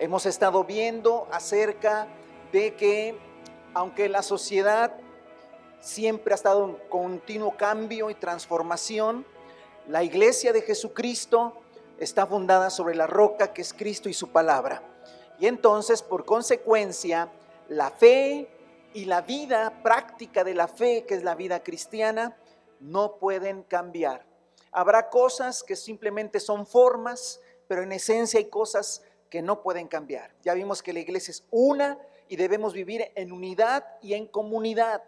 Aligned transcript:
Hemos 0.00 0.26
estado 0.26 0.62
viendo 0.62 1.26
acerca 1.32 2.06
de 2.52 2.76
que 2.76 3.18
aunque 3.74 4.08
la 4.08 4.22
sociedad 4.22 4.92
siempre 5.80 6.32
ha 6.32 6.36
estado 6.36 6.66
en 6.66 6.76
continuo 6.88 7.56
cambio 7.56 8.08
y 8.08 8.14
transformación, 8.14 9.26
la 9.88 10.04
iglesia 10.04 10.52
de 10.52 10.62
Jesucristo 10.62 11.54
está 11.98 12.28
fundada 12.28 12.70
sobre 12.70 12.94
la 12.94 13.08
roca 13.08 13.52
que 13.52 13.60
es 13.60 13.74
Cristo 13.74 14.08
y 14.08 14.14
su 14.14 14.28
palabra. 14.28 14.84
Y 15.40 15.48
entonces, 15.48 16.02
por 16.02 16.24
consecuencia, 16.24 17.32
la 17.68 17.90
fe 17.90 18.48
y 18.94 19.06
la 19.06 19.22
vida 19.22 19.82
práctica 19.82 20.44
de 20.44 20.54
la 20.54 20.68
fe, 20.68 21.06
que 21.08 21.16
es 21.16 21.24
la 21.24 21.34
vida 21.34 21.64
cristiana, 21.64 22.36
no 22.78 23.16
pueden 23.16 23.64
cambiar. 23.64 24.24
Habrá 24.70 25.10
cosas 25.10 25.64
que 25.64 25.74
simplemente 25.74 26.38
son 26.38 26.66
formas, 26.66 27.40
pero 27.66 27.82
en 27.82 27.90
esencia 27.90 28.38
hay 28.38 28.46
cosas 28.46 29.02
que 29.30 29.42
no 29.42 29.62
pueden 29.62 29.88
cambiar. 29.88 30.34
Ya 30.42 30.54
vimos 30.54 30.82
que 30.82 30.92
la 30.92 31.00
iglesia 31.00 31.32
es 31.32 31.44
una 31.50 31.98
y 32.28 32.36
debemos 32.36 32.72
vivir 32.72 33.10
en 33.14 33.32
unidad 33.32 33.84
y 34.02 34.14
en 34.14 34.26
comunidad. 34.26 35.02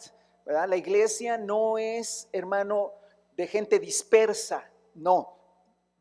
La 0.45 0.77
iglesia 0.77 1.39
no 1.39 1.79
es, 1.79 2.29
hermano, 2.33 2.93
de 3.37 3.47
gente 3.47 3.79
dispersa, 3.79 4.71
no. 4.95 5.37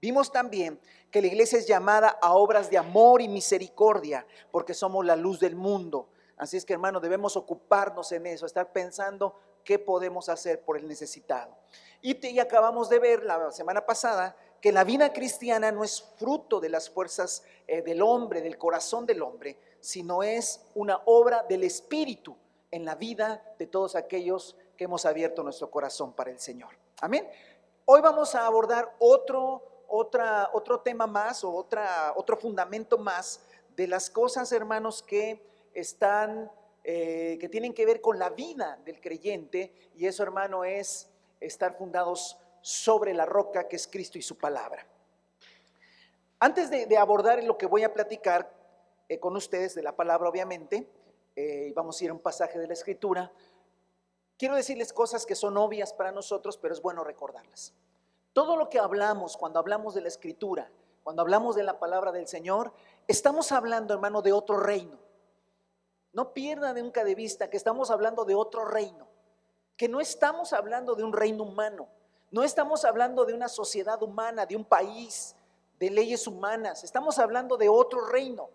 Vimos 0.01 0.31
también 0.31 0.79
que 1.11 1.21
la 1.21 1.27
iglesia 1.27 1.59
es 1.59 1.67
llamada 1.67 2.17
a 2.21 2.33
obras 2.33 2.69
de 2.69 2.77
amor 2.77 3.21
y 3.21 3.27
misericordia, 3.27 4.25
porque 4.51 4.73
somos 4.73 5.05
la 5.05 5.15
luz 5.15 5.39
del 5.39 5.55
mundo. 5.55 6.09
Así 6.37 6.55
es 6.55 6.65
que, 6.65 6.73
hermano, 6.73 6.99
debemos 6.99 7.35
ocuparnos 7.35 8.11
en 8.11 8.25
eso, 8.25 8.45
estar 8.45 8.71
pensando 8.71 9.35
qué 9.63 9.77
podemos 9.77 10.29
hacer 10.29 10.61
por 10.61 10.77
el 10.77 10.87
necesitado. 10.87 11.55
Y, 12.01 12.39
acabamos 12.39 12.89
de 12.89 12.99
ver 12.99 13.23
la 13.23 13.51
semana 13.51 13.85
pasada 13.85 14.35
que 14.61 14.71
la 14.71 14.83
vida 14.83 15.13
cristiana 15.13 15.71
no 15.71 15.83
es 15.83 16.01
fruto 16.17 16.59
de 16.59 16.69
las 16.69 16.89
fuerzas 16.89 17.43
eh, 17.67 17.81
del 17.81 18.01
hombre, 18.01 18.41
del 18.41 18.57
corazón 18.57 19.05
del 19.05 19.21
hombre, 19.21 19.57
sino 19.79 20.23
es 20.23 20.61
una 20.75 21.01
obra 21.05 21.45
del 21.47 21.63
Espíritu 21.63 22.35
en 22.71 22.85
la 22.85 22.95
vida 22.95 23.43
de 23.57 23.67
todos 23.67 23.95
aquellos 23.95 24.57
que 24.77 24.85
hemos 24.85 25.05
abierto 25.05 25.43
nuestro 25.43 25.69
corazón 25.69 26.13
para 26.13 26.31
el 26.31 26.39
Señor. 26.39 26.69
Amén. 27.01 27.27
Hoy 27.85 28.01
vamos 28.01 28.35
a 28.35 28.45
abordar 28.45 28.95
otro, 28.99 29.63
otra, 29.87 30.49
otro 30.53 30.81
tema 30.81 31.07
más 31.07 31.43
o 31.43 31.51
otra, 31.51 32.13
otro 32.15 32.37
fundamento 32.37 32.97
más 32.97 33.41
de 33.75 33.87
las 33.87 34.09
cosas, 34.09 34.51
hermanos, 34.51 35.01
que 35.01 35.41
están, 35.73 36.51
eh, 36.83 37.37
que 37.39 37.49
tienen 37.49 37.73
que 37.73 37.85
ver 37.85 38.01
con 38.01 38.19
la 38.19 38.29
vida 38.29 38.77
del 38.85 38.99
creyente 38.99 39.73
y 39.95 40.05
eso, 40.05 40.21
hermano, 40.23 40.65
es 40.65 41.09
estar 41.39 41.77
fundados 41.77 42.37
sobre 42.61 43.13
la 43.13 43.25
roca 43.25 43.67
que 43.67 43.75
es 43.75 43.87
Cristo 43.87 44.17
y 44.17 44.21
su 44.21 44.37
palabra. 44.37 44.85
Antes 46.39 46.69
de, 46.69 46.97
abordar 46.97 47.43
lo 47.43 47.57
que 47.57 47.65
voy 47.65 47.83
a 47.83 47.93
platicar 47.93 48.49
eh, 49.09 49.19
con 49.19 49.35
ustedes 49.35 49.75
de 49.75 49.83
la 49.83 49.95
palabra, 49.95 50.29
obviamente, 50.29 50.89
eh, 51.35 51.73
vamos 51.75 51.99
a 51.99 52.03
ir 52.05 52.09
a 52.11 52.13
un 52.13 52.19
pasaje 52.19 52.57
de 52.57 52.67
la 52.67 52.73
Escritura, 52.73 53.31
quiero 54.37 54.55
decirles 54.55 54.93
cosas 54.93 55.25
que 55.25 55.35
son 55.35 55.57
obvias 55.57 55.91
para 55.91 56.11
nosotros, 56.13 56.57
pero 56.57 56.73
es 56.73 56.81
bueno 56.81 57.03
recordarlas. 57.03 57.73
Todo 58.31 58.55
lo 58.55 58.69
que 58.69 58.79
hablamos 58.79 59.35
cuando 59.35 59.59
hablamos 59.59 59.93
de 59.95 60.01
la 60.01 60.07
Escritura, 60.07 60.71
cuando 61.03 61.21
hablamos 61.21 61.55
de 61.55 61.63
la 61.63 61.77
palabra 61.77 62.11
del 62.11 62.27
Señor, 62.27 62.71
estamos 63.07 63.51
hablando, 63.51 63.93
hermano, 63.93 64.21
de 64.21 64.31
otro 64.31 64.57
reino. 64.57 64.97
No 66.13 66.33
pierdan 66.33 66.77
nunca 66.77 67.03
de 67.03 67.15
vista 67.15 67.49
que 67.49 67.57
estamos 67.57 67.91
hablando 67.91 68.23
de 68.23 68.35
otro 68.35 68.63
reino, 68.63 69.07
que 69.75 69.89
no 69.89 69.99
estamos 69.99 70.53
hablando 70.53 70.95
de 70.95 71.03
un 71.03 71.13
reino 71.13 71.43
humano, 71.43 71.89
no 72.31 72.43
estamos 72.43 72.85
hablando 72.85 73.25
de 73.25 73.33
una 73.33 73.47
sociedad 73.47 74.01
humana, 74.03 74.45
de 74.45 74.55
un 74.55 74.65
país, 74.65 75.35
de 75.79 75.89
leyes 75.89 76.27
humanas. 76.27 76.83
Estamos 76.83 77.17
hablando 77.17 77.57
de 77.57 77.69
otro 77.69 78.05
reino. 78.05 78.49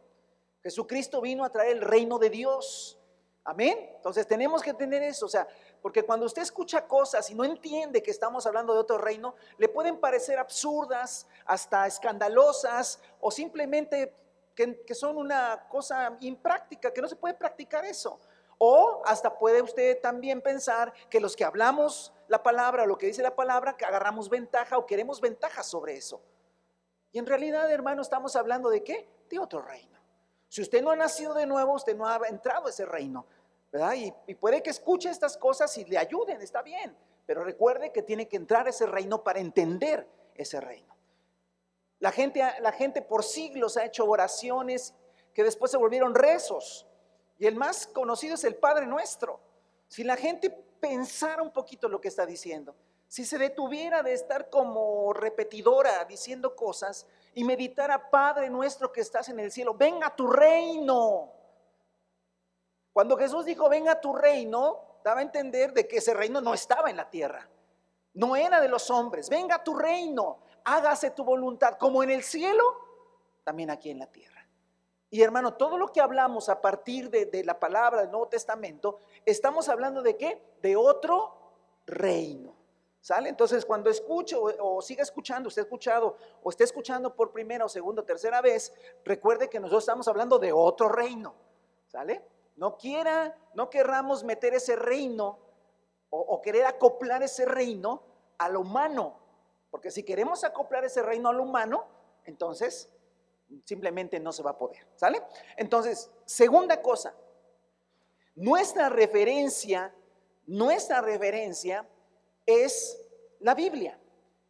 Jesucristo 0.63 1.21
vino 1.21 1.45
a 1.45 1.51
traer 1.51 1.77
el 1.77 1.81
reino 1.83 2.19
de 2.19 2.31
Dios. 2.31 2.99
Amén. 3.45 3.91
Entonces 3.97 4.27
tenemos 4.27 4.63
que 4.63 4.73
tener 4.73 5.03
eso. 5.03 5.27
O 5.27 5.29
sea, 5.29 5.47
porque 5.83 6.03
cuando 6.03 6.25
usted 6.25 6.43
escucha 6.43 6.87
cosas 6.87 7.29
y 7.31 7.35
no 7.35 7.45
entiende 7.45 8.03
que 8.03 8.11
estamos 8.11 8.47
hablando 8.47 8.73
de 8.73 8.81
otro 8.81 8.97
reino, 8.97 9.35
le 9.59 9.69
pueden 9.69 9.99
parecer 9.99 10.39
absurdas, 10.39 11.27
hasta 11.45 11.87
escandalosas 11.87 13.01
o 13.21 13.31
simplemente 13.31 14.15
que, 14.55 14.83
que 14.85 14.95
son 14.95 15.19
una 15.19 15.67
cosa 15.69 16.17
impráctica, 16.21 16.93
que 16.93 17.03
no 17.03 17.09
se 17.09 17.17
puede 17.17 17.35
practicar 17.35 17.85
eso. 17.85 18.19
O 18.57 19.03
hasta 19.05 19.37
puede 19.37 19.61
usted 19.61 20.01
también 20.01 20.41
pensar 20.41 20.93
que 21.11 21.21
los 21.21 21.35
que 21.37 21.45
hablamos 21.45 22.14
la 22.29 22.43
palabra, 22.43 22.87
lo 22.87 22.97
que 22.97 23.07
dice 23.07 23.23
la 23.23 23.35
palabra, 23.35 23.77
que 23.77 23.85
agarramos 23.85 24.29
ventaja 24.29 24.79
o 24.79 24.87
queremos 24.87 25.21
ventaja 25.21 25.63
sobre 25.63 25.97
eso. 25.97 26.23
Y 27.13 27.19
en 27.19 27.27
realidad, 27.27 27.71
hermano, 27.71 28.03
estamos 28.03 28.35
hablando 28.37 28.71
de 28.71 28.83
qué? 28.83 29.09
De 29.29 29.39
otro 29.39 29.63
reino. 29.63 29.99
Si 30.49 30.63
usted 30.63 30.83
no 30.83 30.91
ha 30.91 30.97
nacido 30.97 31.35
de 31.35 31.47
nuevo, 31.47 31.73
usted 31.73 31.97
no 31.97 32.07
ha 32.07 32.21
entrado 32.29 32.67
a 32.67 32.71
ese 32.71 32.87
reino, 32.87 33.27
¿verdad? 33.73 33.95
Y, 33.95 34.13
y 34.27 34.35
puede 34.35 34.63
que 34.63 34.71
escuche 34.71 35.11
estas 35.11 35.37
cosas 35.37 35.77
y 35.79 35.85
le 35.85 35.99
ayuden, 35.99 36.41
está 36.43 36.63
bien. 36.63 36.97
Pero 37.27 37.45
recuerde 37.45 37.93
que 37.93 38.03
tiene 38.03 38.29
que 38.29 38.37
entrar 38.37 38.67
a 38.67 38.71
ese 38.71 38.87
reino 38.87 39.23
para 39.23 39.41
entender 39.41 40.07
ese 40.35 40.61
reino. 40.61 40.95
La 42.01 42.13
gente, 42.13 42.43
la 42.61 42.73
gente 42.73 43.03
por 43.03 43.25
siglos 43.25 43.77
ha 43.77 43.85
hecho 43.85 44.05
oraciones 44.05 44.95
que 45.33 45.43
después 45.43 45.71
se 45.71 45.77
volvieron 45.77 46.15
rezos. 46.15 46.87
Y 47.39 47.47
el 47.47 47.57
más 47.57 47.87
conocido 47.87 48.35
es 48.35 48.45
el 48.45 48.57
Padre 48.57 48.87
Nuestro. 48.87 49.41
Si 49.89 50.05
la 50.05 50.17
gente 50.17 50.51
pensara 50.81 51.43
un 51.43 51.51
poquito 51.51 51.89
lo 51.89 52.01
que 52.01 52.09
está 52.09 52.27
diciendo, 52.27 52.75
si 53.09 53.25
se 53.25 53.39
detuviera 53.39 54.03
de 54.03 54.13
estar 54.13 54.51
como 54.51 55.13
repetidora 55.13 56.05
diciendo 56.05 56.57
cosas 56.57 57.07
y 57.35 57.45
meditara, 57.45 58.11
Padre 58.11 58.51
nuestro 58.51 58.93
que 58.93 59.01
estás 59.03 59.29
en 59.29 59.39
el 59.39 59.53
cielo, 59.53 59.75
venga 59.75 60.15
tu 60.15 60.27
reino. 60.27 61.33
Cuando 62.93 63.17
Jesús 63.17 63.45
dijo, 63.45 63.69
venga 63.69 64.01
tu 64.01 64.15
reino, 64.15 64.99
daba 65.05 65.21
a 65.21 65.23
entender 65.23 65.73
de 65.73 65.87
que 65.87 65.99
ese 65.99 66.15
reino 66.15 66.41
no 66.41 66.55
estaba 66.55 66.91
en 66.91 66.97
la 66.97 67.09
tierra, 67.09 67.49
no 68.15 68.35
era 68.35 68.61
de 68.61 68.69
los 68.69 68.91
hombres, 68.91 69.29
venga 69.29 69.63
tu 69.63 69.75
reino, 69.77 70.39
hágase 70.65 71.11
tu 71.11 71.25
voluntad, 71.25 71.77
como 71.79 72.03
en 72.03 72.11
el 72.11 72.23
cielo, 72.23 72.65
también 73.45 73.71
aquí 73.71 73.91
en 73.91 73.99
la 74.01 74.07
tierra. 74.07 74.34
Y 75.15 75.23
hermano, 75.23 75.55
todo 75.55 75.79
lo 75.79 75.93
que 75.93 76.01
hablamos 76.01 76.49
a 76.49 76.61
partir 76.61 77.09
de, 77.09 77.45
la 77.45 77.61
palabra 77.61 78.01
del 78.01 78.11
Nuevo 78.11 78.27
Testamento, 78.27 78.99
estamos 79.25 79.69
hablando 79.69 80.03
de 80.03 80.17
qué? 80.17 80.43
De 80.61 80.75
otro 80.75 81.37
reino. 81.87 82.53
¿Sale? 83.01 83.29
Entonces, 83.29 83.65
cuando 83.65 83.91
escucho 83.91 84.43
o, 84.43 84.83
siga 84.83 85.05
escuchando, 85.05 85.47
usted 85.47 85.63
ha 85.63 85.67
escuchado 85.67 86.17
o 86.43 86.51
esté 86.51 86.65
escuchando 86.65 87.15
por 87.15 87.31
primera 87.31 87.65
o 87.65 87.69
segunda 87.69 88.03
o 88.03 88.05
tercera 88.05 88.41
vez, 88.41 88.75
recuerde 89.05 89.49
que 89.49 89.61
nosotros 89.61 89.85
estamos 89.85 90.09
hablando 90.09 90.41
de 90.41 90.53
otro 90.53 90.89
reino. 90.89 91.37
¿Sale? 91.87 92.21
No 92.57 92.77
quiera, 92.77 93.39
no 93.55 93.71
querramos 93.71 94.25
meter 94.25 94.53
ese 94.55 94.75
reino 94.75 95.39
o, 96.11 96.19
o 96.19 96.43
querer 96.43 96.67
acoplar 96.67 97.23
ese 97.23 97.45
reino 97.45 98.03
a 98.37 98.49
lo 98.49 98.63
humano. 98.63 99.21
Porque 99.71 99.93
si 99.93 100.03
queremos 100.03 100.43
acoplar 100.43 100.85
ese 100.85 101.03
reino 101.03 101.29
a 101.29 101.33
lo 101.33 101.45
humano, 101.45 101.87
entonces 102.25 102.91
simplemente 103.65 104.19
no 104.21 104.33
se 104.33 104.43
va 104.43 104.51
a 104.51 104.59
poder, 104.59 104.87
¿sale? 104.97 105.23
Entonces, 105.57 106.11
segunda 106.25 106.81
cosa, 106.81 107.15
nuestra 108.35 108.89
referencia, 108.89 109.95
nuestra 110.47 111.01
referencia 111.01 111.87
es 112.47 113.01
la 113.41 113.55
Biblia, 113.55 113.99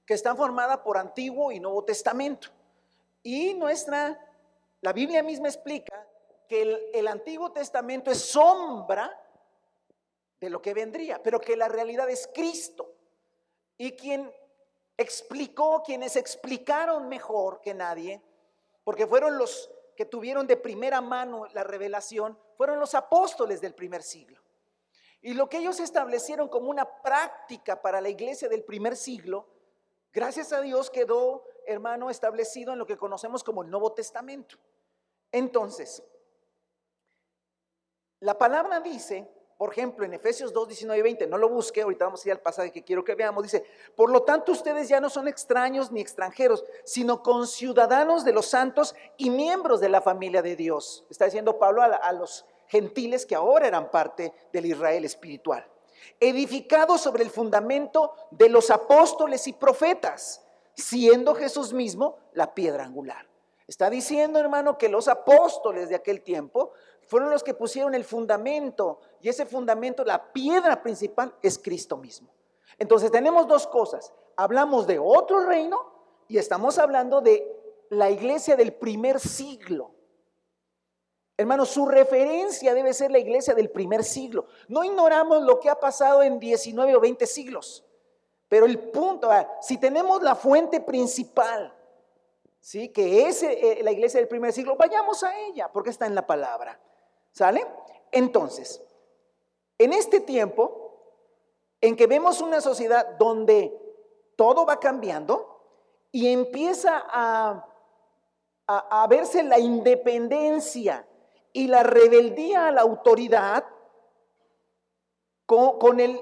que 0.07 0.15
está 0.15 0.35
formada 0.35 0.83
por 0.83 0.99
Antiguo 0.99 1.53
y 1.53 1.61
Nuevo 1.61 1.85
Testamento. 1.85 2.49
Y 3.23 3.55
nuestra, 3.55 4.19
la 4.81 4.93
Biblia 4.93 5.23
misma 5.23 5.49
explica 5.49 6.07
que 6.49 6.63
el, 6.63 6.81
el 6.93 7.09
Antiguo 7.09 7.53
Testamento 7.53 8.11
es 8.11 8.19
sombra 8.19 9.21
de 10.41 10.51
lo 10.51 10.61
que 10.61 10.75
vendría, 10.75 11.23
pero 11.23 11.41
que 11.41 11.57
la 11.57 11.69
realidad 11.69 12.09
es 12.09 12.29
Cristo. 12.33 12.95
Y 13.77 13.93
quien 13.93 14.33
explicó, 14.97 15.83
quienes 15.83 16.17
explicaron 16.17 17.09
mejor 17.09 17.61
que 17.61 17.75
nadie, 17.75 18.23
porque 18.85 19.07
fueron 19.07 19.39
los 19.39 19.71
que 19.97 20.05
tuvieron 20.05 20.47
de 20.47 20.57
primera 20.57 21.01
mano 21.01 21.47
la 21.53 21.65
revelación, 21.65 22.39
fueron 22.57 22.79
los 22.79 22.95
apóstoles 22.95 23.61
del 23.61 23.75
primer 23.75 24.03
siglo. 24.03 24.41
Y 25.21 25.33
lo 25.33 25.49
que 25.49 25.59
ellos 25.59 25.81
establecieron 25.81 26.49
como 26.49 26.69
una 26.69 27.03
práctica 27.03 27.81
para 27.81 28.01
la 28.01 28.11
iglesia 28.11 28.49
del 28.49 28.63
primer 28.63 28.97
siglo, 28.97 29.49
gracias 30.13 30.53
a 30.53 30.61
Dios 30.61 30.91
quedó, 30.91 31.45
hermano, 31.67 32.11
establecido 32.11 32.73
en 32.73 32.79
lo 32.79 32.87
que 32.87 32.99
conocemos 32.99 33.43
como 33.43 33.63
el 33.63 33.71
Nuevo 33.71 33.93
Testamento. 33.95 34.59
Entonces, 35.33 36.03
la 38.21 38.37
palabra 38.37 38.81
dice 38.81 39.34
por 39.57 39.73
ejemplo, 39.73 40.05
en 40.05 40.15
Efesios 40.15 40.53
2, 40.53 40.69
19 40.69 40.99
y 40.99 41.03
20, 41.03 41.27
no 41.29 41.39
lo 41.39 41.49
busque, 41.49 41.83
ahorita 41.83 42.07
vamos 42.07 42.25
a 42.25 42.29
ir 42.29 42.33
al 42.33 42.41
pasaje 42.41 42.73
que 42.73 42.83
quiero 42.83 43.05
que 43.05 43.15
veamos, 43.15 43.43
dice, 43.43 43.65
por 43.95 44.11
lo 44.11 44.23
tanto 44.23 44.53
ustedes 44.53 44.89
ya 44.89 45.01
no 45.01 45.09
son 45.09 45.29
extraños 45.29 45.93
ni 45.93 46.01
extranjeros, 46.01 46.65
sino 46.85 47.23
conciudadanos 47.23 48.25
de 48.25 48.33
los 48.33 48.47
santos 48.47 48.95
y 49.17 49.31
miembros 49.31 49.81
de 49.81 49.89
la 49.89 50.01
familia 50.01 50.43
de 50.43 50.57
Dios. 50.57 51.05
Está 51.09 51.27
diciendo 51.27 51.59
Pablo 51.59 51.83
a, 51.83 51.87
a 51.87 52.13
los 52.13 52.47
gentiles 52.67 53.27
que 53.27 53.37
ahora 53.37 53.69
eran 53.69 53.91
parte 53.91 54.33
del 54.53 54.67
Israel 54.67 55.05
espiritual. 55.05 55.65
Edificados 56.19 57.01
sobre 57.01 57.23
el 57.23 57.31
fundamento 57.31 58.13
de 58.31 58.49
los 58.49 58.71
apóstoles 58.71 59.47
y 59.47 59.53
profetas, 59.53 60.45
siendo 60.75 61.35
Jesús 61.35 61.73
mismo 61.73 62.19
la 62.33 62.55
piedra 62.55 62.85
angular. 62.85 63.29
Está 63.67 63.89
diciendo, 63.89 64.39
hermano, 64.39 64.77
que 64.77 64.89
los 64.89 65.09
apóstoles 65.09 65.89
de 65.89 65.95
aquel 65.95 66.23
tiempo 66.23 66.73
fueron 67.07 67.31
los 67.31 67.43
que 67.43 67.55
pusieron 67.55 67.95
el 67.95 68.05
fundamento 68.05 69.01
y 69.25 69.31
ese 69.31 69.47
fundamento, 69.47 70.05
la 70.05 70.35
piedra 70.35 70.83
principal, 70.83 71.35
es 71.41 71.59
Cristo 71.59 71.97
mismo. 71.97 72.29
Entonces 72.79 73.11
tenemos 73.11 73.49
dos 73.49 73.67
cosas. 73.67 74.13
Hablamos 74.37 74.87
de 74.87 74.99
otro 74.99 75.47
reino 75.47 75.81
y 76.29 76.37
estamos 76.37 76.79
hablando 76.79 77.23
de 77.23 77.43
la 77.89 78.11
iglesia 78.11 78.55
del 78.55 78.75
primer 78.75 79.19
siglo. 79.19 79.93
Hermano, 81.39 81.65
su 81.65 81.87
referencia 81.87 82.75
debe 82.75 82.93
ser 82.93 83.11
la 83.11 83.19
iglesia 83.19 83.55
del 83.55 83.71
primer 83.71 84.05
siglo. 84.05 84.45
No 84.69 84.85
ignoramos 84.85 85.43
lo 85.43 85.59
que 85.59 85.71
ha 85.71 85.81
pasado 85.81 86.23
en 86.23 86.39
19 86.39 86.95
o 86.95 87.01
20 87.01 87.27
siglos. 87.27 87.83
Pero 88.51 88.67
el 88.67 88.79
punto, 88.79 89.31
si 89.63 89.79
tenemos 89.79 90.23
la 90.23 90.35
fuente 90.35 90.83
principal, 90.83 91.75
¿sí? 92.61 92.91
que 92.91 93.27
es 93.27 93.43
eh, 93.43 93.81
la 93.83 93.91
iglesia 93.91 94.21
del 94.21 94.29
primer 94.29 94.53
siglo, 94.53 94.77
vayamos 94.77 95.25
a 95.25 95.35
ella, 95.47 95.73
porque 95.73 95.89
está 95.89 96.05
en 96.05 96.15
la 96.15 96.27
palabra. 96.27 96.79
¿Sale? 97.33 97.67
Entonces, 98.13 98.84
en 99.79 99.93
este 99.93 100.21
tiempo 100.21 100.85
en 101.81 101.97
que 101.97 102.07
vemos 102.07 102.41
una 102.41 102.61
sociedad 102.61 103.17
donde 103.19 103.79
todo 104.37 104.65
va 104.65 104.81
cambiando 104.81 105.61
y 106.11 106.33
empieza 106.33 107.05
a, 107.07 107.67
a, 108.67 109.07
verse 109.09 109.43
la 109.43 109.59
independencia 109.59 111.07
y 111.53 111.67
la 111.67 111.83
rebeldía 111.83 112.69
a 112.69 112.71
la 112.71 112.81
autoridad 112.81 113.65
con, 115.47 115.79
con 115.79 116.01
el 116.01 116.21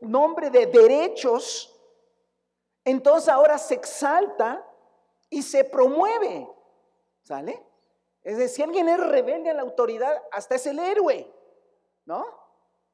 nombre 0.00 0.50
de 0.50 0.66
derechos, 0.66 1.76
entonces 2.84 3.28
ahora 3.28 3.58
se 3.58 3.74
exalta 3.74 4.66
y 5.28 5.42
se 5.42 5.64
promueve. 5.64 6.48
¿Sale? 7.22 7.62
Es 8.22 8.36
decir, 8.36 8.56
si 8.56 8.62
alguien 8.62 8.88
es 8.88 9.00
rebelde 9.00 9.50
a 9.50 9.54
la 9.54 9.62
autoridad, 9.62 10.22
hasta 10.32 10.54
es 10.54 10.66
el 10.66 10.78
héroe, 10.78 11.32
¿no? 12.04 12.39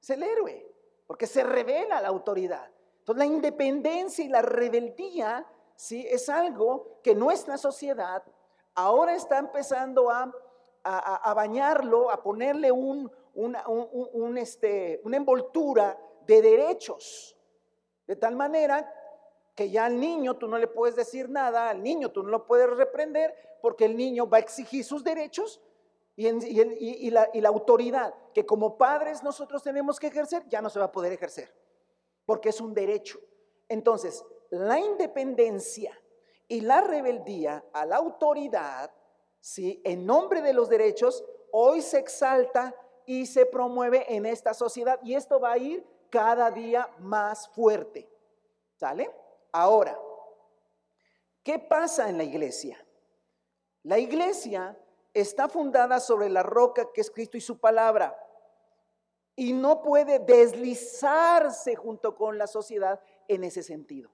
Es 0.06 0.10
el 0.10 0.22
héroe, 0.22 0.64
porque 1.04 1.26
se 1.26 1.42
revela 1.42 2.00
la 2.00 2.06
autoridad. 2.06 2.70
Entonces 3.00 3.18
la 3.18 3.26
independencia 3.26 4.24
y 4.24 4.28
la 4.28 4.40
rebeldía, 4.40 5.44
¿sí? 5.74 6.06
Es 6.08 6.28
algo 6.28 7.00
que 7.02 7.12
nuestra 7.12 7.58
sociedad 7.58 8.22
ahora 8.76 9.16
está 9.16 9.38
empezando 9.38 10.08
a, 10.08 10.32
bañarlo, 11.34 12.08
a 12.08 12.22
ponerle 12.22 12.70
un, 12.70 13.10
este, 14.38 15.00
una 15.02 15.16
envoltura 15.16 15.98
de 16.24 16.40
derechos. 16.40 17.36
De 18.06 18.14
tal 18.14 18.36
manera 18.36 18.88
que 19.56 19.70
ya 19.70 19.86
al 19.86 19.98
niño 19.98 20.36
tú 20.36 20.46
no 20.46 20.56
le 20.56 20.68
puedes 20.68 20.94
decir 20.94 21.28
nada, 21.28 21.68
al 21.68 21.82
niño 21.82 22.12
tú 22.12 22.22
no 22.22 22.28
lo 22.28 22.46
puedes 22.46 22.70
reprender, 22.70 23.34
porque 23.60 23.86
el 23.86 23.96
niño 23.96 24.28
va 24.28 24.36
a 24.36 24.40
exigir 24.40 24.84
sus 24.84 25.02
derechos 25.02 25.60
y, 26.16 27.10
la, 27.10 27.28
la, 27.32 27.48
autoridad 27.48 28.14
que 28.32 28.46
como 28.46 28.78
padres 28.78 29.22
nosotros 29.22 29.62
tenemos 29.62 30.00
que 30.00 30.06
ejercer 30.06 30.48
ya 30.48 30.62
no 30.62 30.70
se 30.70 30.78
va 30.78 30.86
a 30.86 30.92
poder 30.92 31.12
ejercer, 31.12 31.54
porque 32.24 32.48
es 32.48 32.60
un 32.60 32.72
derecho. 32.72 33.20
Entonces, 33.68 34.24
la 34.50 34.78
independencia 34.78 35.92
y 36.48 36.62
la 36.62 36.80
rebeldía 36.80 37.64
a 37.72 37.84
la 37.84 37.96
autoridad, 37.96 38.90
¿sí? 39.40 39.82
en 39.84 40.06
nombre 40.06 40.40
de 40.40 40.54
los 40.54 40.70
derechos, 40.70 41.22
hoy 41.52 41.82
se 41.82 41.98
exalta 41.98 42.74
y 43.04 43.26
se 43.26 43.44
promueve 43.44 44.04
en 44.14 44.24
esta 44.26 44.54
sociedad 44.54 44.98
y 45.02 45.14
esto 45.14 45.38
va 45.38 45.52
a 45.52 45.58
ir 45.58 45.86
cada 46.10 46.50
día 46.50 46.88
más 46.98 47.48
fuerte. 47.48 48.08
¿Sale? 48.74 49.10
Ahora, 49.52 49.98
¿qué 51.42 51.58
pasa 51.58 52.08
en 52.08 52.18
la 52.18 52.24
iglesia? 52.24 52.78
La 53.82 53.98
iglesia 53.98 54.76
está 55.20 55.48
fundada 55.48 55.98
sobre 55.98 56.28
la 56.28 56.42
roca 56.42 56.90
que 56.92 57.00
es 57.00 57.10
Cristo 57.10 57.38
y 57.38 57.40
su 57.40 57.58
palabra 57.58 58.18
y 59.34 59.52
no 59.54 59.82
puede 59.82 60.18
deslizarse 60.18 61.74
junto 61.74 62.14
con 62.14 62.36
la 62.36 62.46
sociedad 62.46 63.00
en 63.26 63.44
ese 63.44 63.62
sentido. 63.62 64.10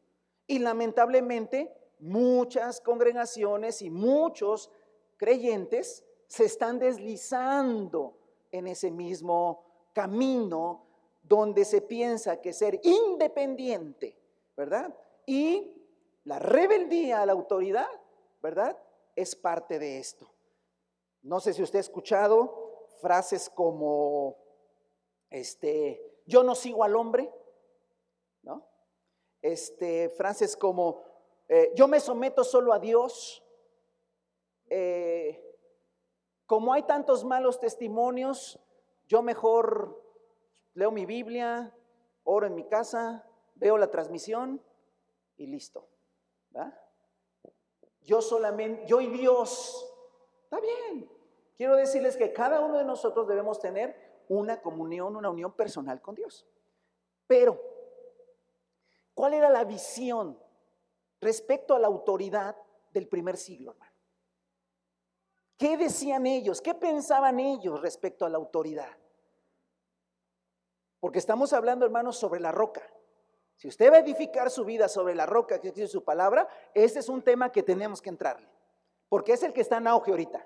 Y 0.47 0.61
lamentablemente 0.61 1.73
muchas 1.99 2.81
congregaciones 2.81 3.83
y 3.83 3.91
muchos 3.91 4.71
creyentes 5.17 6.05
se 6.27 6.45
están 6.45 6.79
deslizando 6.79 8.19
en 8.51 8.69
ese 8.69 8.91
mismo 8.91 9.65
camino 9.93 10.87
donde 11.23 11.65
se 11.65 11.83
piensa 11.83 12.41
que 12.41 12.53
ser 12.53 12.81
independiente, 12.83 14.17
¿verdad? 14.57 14.95
Y 15.27 15.73
la 16.25 16.39
rebeldía 16.39 17.23
a 17.23 17.27
la 17.27 17.33
autoridad, 17.33 17.89
¿verdad? 18.41 18.79
Es 19.17 19.35
parte 19.35 19.79
de 19.79 19.99
esto. 19.99 20.32
No 21.23 21.41
sé 21.41 21.53
si 21.55 21.63
usted 21.63 21.79
ha 21.79 21.81
escuchado 21.81 22.89
frases 23.01 23.51
como, 23.51 24.37
este, 25.31 26.21
yo 26.27 26.43
no 26.43 26.55
sigo 26.55 26.85
al 26.85 26.97
hombre, 26.97 27.33
¿no? 28.43 28.67
Este, 29.41 30.09
frases 30.11 30.57
como, 30.57 31.03
eh, 31.49 31.73
yo 31.75 31.89
me 31.89 32.01
someto 32.01 32.45
solo 32.45 32.73
a 32.73 32.79
Dios. 32.79 33.43
Eh, 34.69 35.43
como 36.47 36.73
hay 36.73 36.83
tantos 36.85 37.25
malos 37.25 37.61
testimonios, 37.61 38.59
yo 39.07 39.23
mejor 39.23 40.03
leo 40.75 40.91
mi 40.91 41.07
Biblia, 41.07 41.75
oro 42.25 42.47
en 42.47 42.55
mi 42.55 42.65
casa, 42.65 43.29
veo 43.55 43.79
la 43.79 43.91
transmisión 43.91 44.63
y 45.37 45.47
listo. 45.47 45.89
Yo 48.03 48.21
solamente, 48.21 48.87
yo 48.87 49.01
y 49.01 49.07
Dios, 49.09 49.92
está 50.53 50.61
bien. 50.61 51.09
Quiero 51.57 51.77
decirles 51.77 52.17
que 52.17 52.33
cada 52.33 52.61
uno 52.61 52.77
de 52.77 52.85
nosotros 52.85 53.27
debemos 53.27 53.59
tener 53.59 54.23
una 54.29 54.61
comunión, 54.61 55.17
una 55.17 55.31
unión 55.31 55.53
personal 55.53 56.03
con 56.03 56.15
Dios. 56.15 56.47
Pero, 57.27 57.59
¿cuál 59.15 59.35
era 59.35 59.49
la 59.49 59.65
visión 59.65 60.39
respecto 61.21 61.75
a 61.75 61.79
la 61.79 61.87
autoridad 61.87 62.55
del 62.91 63.09
primer 63.09 63.39
siglo, 63.39 63.73
hermano? 63.73 63.93
¿Qué 65.57 65.77
decían 65.77 66.27
ellos? 66.27 66.61
¿Qué 66.61 66.75
pensaban 66.75 67.41
ellos 67.41 67.81
respecto 67.81 68.27
a 68.27 68.29
la 68.29 68.37
autoridad? 68.37 68.99
Porque 71.01 71.19
estamos 71.19 71.53
hablando, 71.53 71.87
hermanos, 71.87 72.17
sobre 72.19 72.41
la 72.41 72.53
roca. 72.53 72.83
Si 73.57 73.69
usted 73.69 73.91
va 73.91 73.97
a 73.97 74.01
edificar 74.01 74.51
su 74.51 74.65
vida 74.65 74.89
sobre 74.89 75.15
la 75.15 75.25
roca 75.25 75.61
que 75.61 75.71
dice 75.71 75.87
su 75.87 76.05
palabra, 76.05 76.49
este 76.75 76.99
es 76.99 77.09
un 77.09 77.23
tema 77.23 77.53
que 77.53 77.63
tenemos 77.63 78.03
que 78.03 78.11
entrarle, 78.11 78.49
porque 79.13 79.35
es 79.35 79.43
el 79.43 79.53
que 79.53 79.61
está 79.61 79.77
en 79.77 79.89
auge 79.89 80.11
ahorita. 80.11 80.43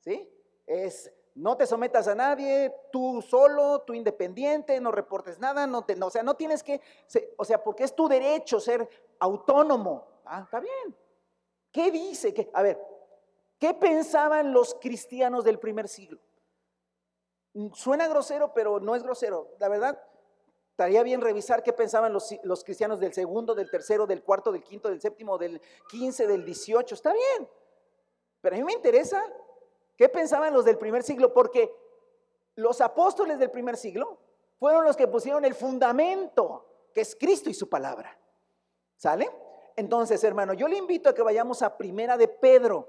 ¿Sí? 0.00 0.30
Es 0.66 1.10
no 1.34 1.56
te 1.56 1.66
sometas 1.66 2.06
a 2.06 2.14
nadie, 2.14 2.70
tú 2.92 3.22
solo, 3.22 3.80
tú 3.80 3.94
independiente, 3.94 4.78
no 4.78 4.92
reportes 4.92 5.38
nada, 5.38 5.66
no 5.66 5.86
te, 5.86 5.94
o 5.98 6.10
sea, 6.10 6.22
no 6.22 6.34
tienes 6.34 6.62
que, 6.62 6.82
o 7.38 7.46
sea, 7.46 7.64
porque 7.64 7.84
es 7.84 7.96
tu 7.96 8.06
derecho 8.06 8.60
ser 8.60 8.86
autónomo. 9.18 10.06
Ah, 10.26 10.42
está 10.44 10.60
bien. 10.60 10.94
¿Qué 11.72 11.90
dice? 11.90 12.34
que 12.34 12.50
A 12.52 12.60
ver, 12.60 12.78
¿qué 13.58 13.72
pensaban 13.72 14.52
los 14.52 14.74
cristianos 14.74 15.42
del 15.42 15.58
primer 15.58 15.88
siglo? 15.88 16.20
Suena 17.72 18.06
grosero, 18.06 18.52
pero 18.52 18.80
no 18.80 18.94
es 18.96 19.02
grosero. 19.02 19.48
La 19.58 19.70
verdad, 19.70 19.98
Estaría 20.72 21.04
bien 21.04 21.20
revisar 21.20 21.62
qué 21.62 21.72
pensaban 21.72 22.12
los, 22.12 22.34
los, 22.42 22.64
cristianos 22.64 22.98
del 22.98 23.12
segundo, 23.12 23.54
del 23.54 23.70
tercero, 23.70 24.08
del 24.08 24.24
cuarto, 24.24 24.50
del 24.50 24.64
quinto, 24.64 24.88
del 24.88 25.00
séptimo, 25.00 25.38
del 25.38 25.62
quince, 25.88 26.26
del 26.26 26.44
dieciocho. 26.44 26.96
Está 26.96 27.12
bien. 27.12 27.48
Pero 28.44 28.56
a 28.56 28.58
mí 28.58 28.64
me 28.64 28.74
interesa 28.74 29.24
qué 29.96 30.06
pensaban 30.10 30.52
los 30.52 30.66
del 30.66 30.76
primer 30.76 31.02
siglo, 31.02 31.32
porque 31.32 31.74
los 32.56 32.82
apóstoles 32.82 33.38
del 33.38 33.50
primer 33.50 33.78
siglo 33.78 34.18
fueron 34.58 34.84
los 34.84 34.98
que 34.98 35.08
pusieron 35.08 35.46
el 35.46 35.54
fundamento, 35.54 36.66
que 36.92 37.00
es 37.00 37.16
Cristo 37.16 37.48
y 37.48 37.54
su 37.54 37.70
palabra. 37.70 38.18
¿Sale? 38.98 39.30
Entonces, 39.76 40.22
hermano, 40.24 40.52
yo 40.52 40.68
le 40.68 40.76
invito 40.76 41.08
a 41.08 41.14
que 41.14 41.22
vayamos 41.22 41.62
a 41.62 41.74
Primera 41.78 42.18
de 42.18 42.28
Pedro, 42.28 42.86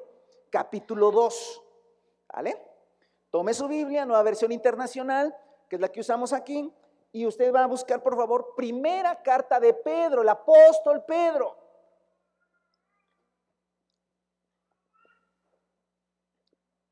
capítulo 0.50 1.10
2. 1.10 1.64
¿Vale? 2.34 2.62
Tome 3.32 3.54
su 3.54 3.70
Biblia, 3.70 4.06
nueva 4.06 4.24
versión 4.24 4.52
internacional, 4.52 5.34
que 5.70 5.78
es 5.78 5.82
la 5.82 5.88
que 5.88 6.02
usamos 6.02 6.34
aquí 6.34 6.70
y 7.14 7.26
usted 7.26 7.54
va 7.54 7.64
a 7.64 7.68
buscar, 7.68 8.04
por 8.04 8.18
favor, 8.18 8.56
primera 8.58 9.24
carta 9.24 9.58
de 9.62 9.74
Pedro, 9.74 10.22
el 10.22 10.28
apóstol 10.28 11.06
Pedro. 11.06 11.56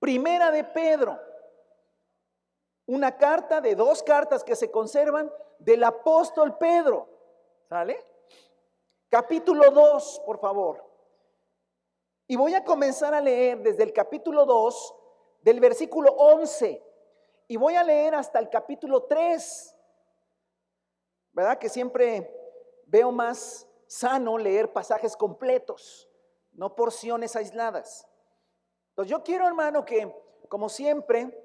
Primera 0.03 0.51
de 0.51 0.65
Pedro. 0.65 1.17
Una 2.88 3.17
carta 3.17 3.62
de 3.62 3.74
dos 3.74 4.03
cartas 4.03 4.43
que 4.43 4.53
se 4.53 4.69
conservan 4.69 5.31
del 5.60 5.81
apóstol 5.81 6.57
Pedro. 6.57 7.07
¿Sale? 7.69 8.05
Capítulo 9.07 9.72
2, 9.72 10.24
por 10.25 10.41
favor. 10.41 10.83
Y 12.27 12.36
voy 12.36 12.53
a 12.53 12.65
comenzar 12.65 13.13
a 13.13 13.22
leer 13.22 13.60
desde 13.60 13.83
el 13.83 13.93
capítulo 13.93 14.45
2, 14.45 14.95
del 15.41 15.62
versículo 15.62 16.12
11. 16.12 16.83
Y 17.48 17.55
voy 17.55 17.75
a 17.75 17.83
leer 17.86 18.13
hasta 18.13 18.39
el 18.39 18.50
capítulo 18.50 19.03
3 19.03 19.74
¿Verdad 21.31 21.57
que 21.57 21.69
siempre 21.69 22.29
veo 22.88 23.10
más 23.10 23.65
sano 23.88 24.38
leer 24.38 24.74
pasajes 24.74 25.15
completos, 25.15 26.10
no 26.51 26.75
porciones 26.75 27.38
aisladas? 27.38 28.05
Entonces 28.94 29.10
yo 29.10 29.24
quiero, 29.24 29.48
hermano, 29.48 29.84
que 29.84 30.16
como 30.50 30.70
siempre 30.70 31.36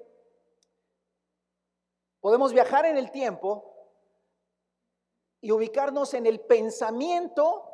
podemos 2.19 2.53
viajar 2.53 2.85
en 2.85 2.95
el 2.95 3.09
tiempo 3.09 3.73
y 5.41 5.51
ubicarnos 5.51 6.13
en 6.13 6.27
el 6.27 6.41
pensamiento 6.41 7.65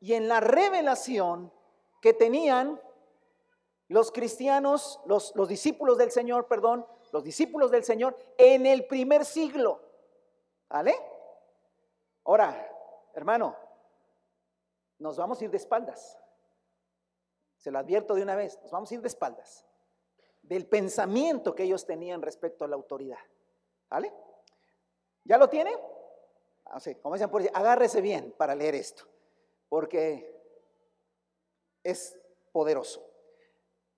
y 0.00 0.14
en 0.14 0.26
la 0.26 0.40
revelación 0.40 1.52
que 2.00 2.14
tenían 2.14 2.80
los 3.88 4.10
cristianos, 4.10 5.00
los, 5.04 5.36
los 5.36 5.48
discípulos 5.48 5.98
del 5.98 6.10
Señor, 6.10 6.46
perdón, 6.46 6.86
los 7.12 7.22
discípulos 7.22 7.70
del 7.70 7.84
Señor 7.84 8.16
en 8.38 8.64
el 8.64 8.86
primer 8.86 9.26
siglo. 9.26 9.82
¿Vale? 10.70 10.94
Ahora, 12.24 12.70
hermano, 13.12 13.54
nos 14.98 15.16
vamos 15.16 15.40
a 15.40 15.44
ir 15.44 15.50
de 15.50 15.56
espaldas. 15.56 16.19
Se 17.60 17.70
lo 17.70 17.78
advierto 17.78 18.14
de 18.14 18.22
una 18.22 18.36
vez, 18.36 18.58
nos 18.62 18.70
vamos 18.70 18.90
a 18.90 18.94
ir 18.94 19.02
de 19.02 19.08
espaldas. 19.08 19.66
Del 20.40 20.66
pensamiento 20.66 21.54
que 21.54 21.64
ellos 21.64 21.84
tenían 21.84 22.22
respecto 22.22 22.64
a 22.64 22.68
la 22.68 22.74
autoridad. 22.74 23.18
¿Vale? 23.90 24.12
¿Ya 25.24 25.36
lo 25.36 25.48
tiene? 25.50 25.76
Así, 26.64 26.92
ah, 26.92 26.98
como 27.02 27.14
dicen 27.14 27.30
por 27.30 27.42
agárrese 27.52 28.00
bien 28.00 28.34
para 28.38 28.54
leer 28.54 28.74
esto, 28.76 29.04
porque 29.68 30.40
es 31.84 32.18
poderoso. 32.50 33.06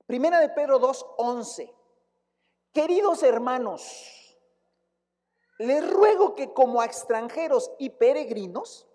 Primera 0.07 0.41
de 0.41 0.49
Pedro 0.49 0.81
2:11. 0.81 1.73
Queridos 2.73 3.23
hermanos, 3.23 4.37
les 5.59 5.89
ruego 5.89 6.35
que 6.35 6.53
como 6.53 6.83
extranjeros 6.83 7.71
y 7.79 7.91
peregrinos 7.91 8.89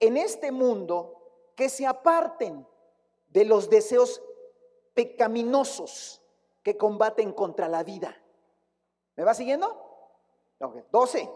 en 0.00 0.16
este 0.16 0.50
mundo, 0.50 1.52
que 1.54 1.68
se 1.68 1.86
aparten 1.86 2.66
de 3.28 3.44
los 3.44 3.70
deseos 3.70 4.22
pecaminosos 4.94 6.22
que 6.62 6.76
combaten 6.76 7.32
contra 7.32 7.68
la 7.68 7.82
vida. 7.82 8.16
¿Me 9.16 9.24
va 9.24 9.34
siguiendo? 9.34 9.88
12. 10.90 11.28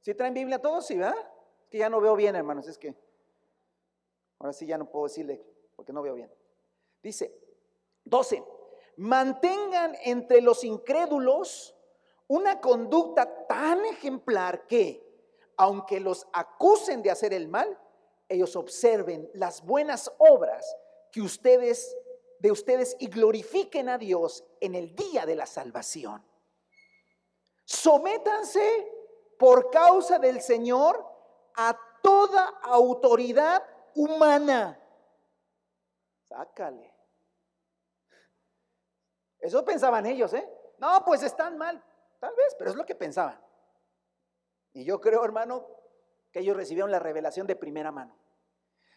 ¿Sí 0.00 0.14
traen 0.14 0.34
Biblia 0.34 0.60
todos? 0.60 0.86
Sí, 0.86 0.96
¿verdad? 0.96 1.16
Es 1.62 1.68
que 1.70 1.78
ya 1.78 1.88
no 1.88 2.00
veo 2.00 2.14
bien, 2.14 2.36
hermanos, 2.36 2.68
es 2.68 2.78
que 2.78 2.94
ahora 4.38 4.52
sí 4.52 4.66
ya 4.66 4.76
no 4.76 4.90
puedo 4.90 5.06
decirle 5.06 5.42
porque 5.76 5.92
no 5.92 6.02
veo 6.02 6.14
bien. 6.14 6.30
Dice, 7.02 7.34
12. 8.04 8.44
Mantengan 8.96 9.96
entre 10.02 10.40
los 10.40 10.62
incrédulos 10.62 11.74
una 12.28 12.60
conducta 12.60 13.46
tan 13.46 13.84
ejemplar 13.84 14.66
que, 14.66 15.02
aunque 15.56 16.00
los 16.00 16.26
acusen 16.32 17.02
de 17.02 17.10
hacer 17.10 17.32
el 17.32 17.48
mal, 17.48 17.78
ellos 18.28 18.56
observen 18.56 19.30
las 19.34 19.64
buenas 19.64 20.12
obras 20.18 20.76
que 21.14 21.22
ustedes 21.22 21.96
de 22.40 22.50
ustedes 22.50 22.96
y 22.98 23.06
glorifiquen 23.06 23.88
a 23.88 23.98
Dios 23.98 24.44
en 24.60 24.74
el 24.74 24.96
día 24.96 25.24
de 25.24 25.36
la 25.36 25.46
salvación. 25.46 26.26
Sométanse 27.64 28.92
por 29.38 29.70
causa 29.70 30.18
del 30.18 30.42
Señor 30.42 31.06
a 31.56 31.78
toda 32.02 32.46
autoridad 32.64 33.62
humana. 33.94 34.76
Sácale. 36.28 36.92
Eso 39.38 39.64
pensaban 39.64 40.04
ellos, 40.04 40.34
¿eh? 40.34 40.50
No, 40.78 41.04
pues 41.04 41.22
están 41.22 41.56
mal, 41.56 41.80
tal 42.18 42.34
vez, 42.34 42.56
pero 42.58 42.70
es 42.70 42.76
lo 42.76 42.84
que 42.84 42.96
pensaban. 42.96 43.40
Y 44.72 44.84
yo 44.84 45.00
creo, 45.00 45.24
hermano, 45.24 45.64
que 46.32 46.40
ellos 46.40 46.56
recibieron 46.56 46.90
la 46.90 46.98
revelación 46.98 47.46
de 47.46 47.54
primera 47.54 47.92
mano. 47.92 48.18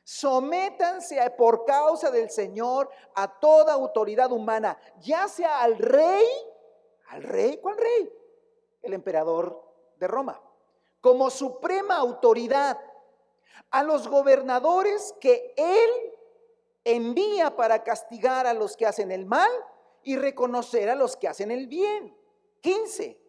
Sométanse 0.09 1.19
por 1.31 1.65
causa 1.65 2.09
del 2.09 2.29
Señor 2.29 2.89
a 3.13 3.27
toda 3.41 3.73
autoridad 3.73 4.31
humana, 4.31 4.79
ya 5.01 5.27
sea 5.27 5.59
al 5.59 5.77
rey, 5.77 6.25
al 7.09 7.23
rey, 7.23 7.59
¿cuál 7.61 7.75
rey? 7.75 8.09
El 8.81 8.93
emperador 8.93 9.61
de 9.97 10.07
Roma, 10.07 10.41
como 11.01 11.29
suprema 11.29 11.97
autoridad, 11.97 12.79
a 13.69 13.83
los 13.83 14.07
gobernadores 14.07 15.13
que 15.19 15.53
él 15.57 15.89
envía 16.85 17.57
para 17.57 17.83
castigar 17.83 18.47
a 18.47 18.53
los 18.53 18.77
que 18.77 18.85
hacen 18.85 19.11
el 19.11 19.25
mal 19.25 19.51
y 20.03 20.15
reconocer 20.15 20.89
a 20.89 20.95
los 20.95 21.17
que 21.17 21.27
hacen 21.27 21.51
el 21.51 21.67
bien. 21.67 22.15
15. 22.61 23.19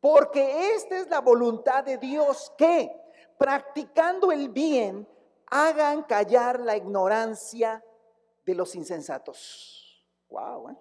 Porque 0.00 0.74
esta 0.74 0.98
es 0.98 1.08
la 1.08 1.20
voluntad 1.20 1.84
de 1.84 1.98
Dios 1.98 2.52
que, 2.58 2.90
practicando 3.38 4.32
el 4.32 4.48
bien, 4.48 5.06
hagan 5.50 6.02
callar 6.04 6.60
la 6.60 6.76
ignorancia 6.76 7.84
de 8.44 8.54
los 8.54 8.74
insensatos. 8.74 10.04
Wow, 10.28 10.70
¿eh? 10.70 10.76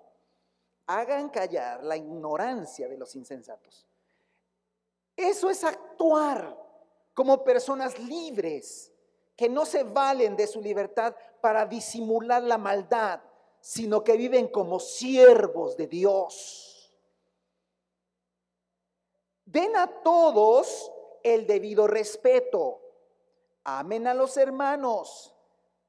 Hagan 0.87 1.29
callar 1.29 1.83
la 1.83 1.97
ignorancia 1.97 2.87
de 2.87 2.97
los 2.97 3.15
insensatos. 3.15 3.87
Eso 5.15 5.49
es 5.49 5.63
actuar 5.63 6.55
como 7.13 7.43
personas 7.43 7.97
libres 7.97 8.91
que 9.35 9.49
no 9.49 9.65
se 9.65 9.83
valen 9.83 10.35
de 10.35 10.47
su 10.47 10.61
libertad 10.61 11.15
para 11.41 11.65
disimular 11.65 12.43
la 12.43 12.57
maldad, 12.57 13.21
sino 13.59 14.03
que 14.03 14.15
viven 14.15 14.47
como 14.47 14.79
siervos 14.79 15.75
de 15.75 15.87
Dios. 15.87 16.95
Den 19.45 19.75
a 19.75 19.87
todos 20.03 20.91
el 21.23 21.47
debido 21.47 21.87
respeto. 21.87 22.84
Amen 23.67 24.05
a 24.05 24.13
los 24.13 24.37
hermanos, 24.37 25.35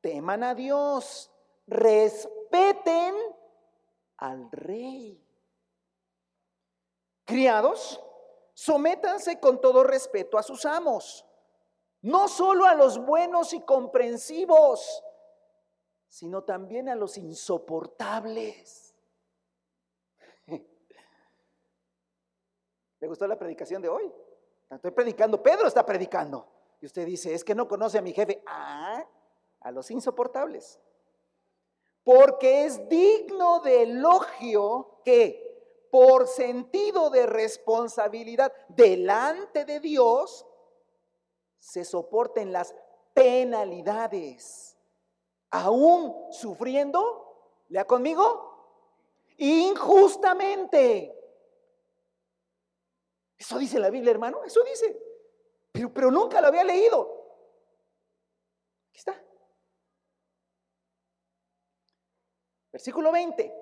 teman 0.00 0.42
a 0.42 0.54
Dios, 0.54 1.30
respeten 1.66 3.14
al 4.16 4.50
rey. 4.50 5.22
Criados, 7.26 8.02
sométanse 8.54 9.38
con 9.40 9.60
todo 9.60 9.84
respeto 9.84 10.38
a 10.38 10.42
sus 10.42 10.64
amos, 10.64 11.26
no 12.00 12.28
solo 12.28 12.64
a 12.64 12.74
los 12.74 12.96
buenos 12.96 13.52
y 13.52 13.60
comprensivos, 13.60 15.04
sino 16.08 16.44
también 16.44 16.88
a 16.88 16.94
los 16.94 17.18
insoportables. 17.18 18.94
¿Le 23.00 23.06
gustó 23.06 23.26
la 23.26 23.38
predicación 23.38 23.82
de 23.82 23.90
hoy? 23.90 24.10
Estoy 24.70 24.92
predicando, 24.92 25.42
Pedro 25.42 25.68
está 25.68 25.84
predicando. 25.84 26.55
Y 26.80 26.86
usted 26.86 27.06
dice, 27.06 27.34
es 27.34 27.44
que 27.44 27.54
no 27.54 27.68
conoce 27.68 27.98
a 27.98 28.02
mi 28.02 28.12
jefe. 28.12 28.42
Ah, 28.46 29.04
a 29.60 29.70
los 29.70 29.90
insoportables. 29.90 30.78
Porque 32.04 32.66
es 32.66 32.88
digno 32.88 33.60
de 33.60 33.82
elogio 33.82 35.00
que 35.04 35.42
por 35.90 36.28
sentido 36.28 37.10
de 37.10 37.26
responsabilidad 37.26 38.52
delante 38.68 39.64
de 39.64 39.80
Dios 39.80 40.46
se 41.58 41.84
soporten 41.84 42.52
las 42.52 42.74
penalidades, 43.12 44.76
aún 45.50 46.32
sufriendo, 46.32 47.64
lea 47.68 47.86
conmigo, 47.86 48.52
injustamente. 49.38 51.12
Eso 53.36 53.58
dice 53.58 53.78
la 53.78 53.90
Biblia, 53.90 54.12
hermano, 54.12 54.44
eso 54.44 54.62
dice 54.62 55.05
pero, 55.94 56.10
nunca 56.10 56.40
lo 56.40 56.48
había 56.48 56.64
leído. 56.64 57.02
Aquí 58.90 58.98
está. 58.98 59.22
Versículo 62.72 63.12
20. 63.12 63.52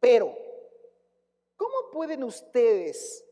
Pero, 0.00 0.36
¿cómo 1.56 1.90
pueden 1.92 2.24
ustedes 2.24 3.24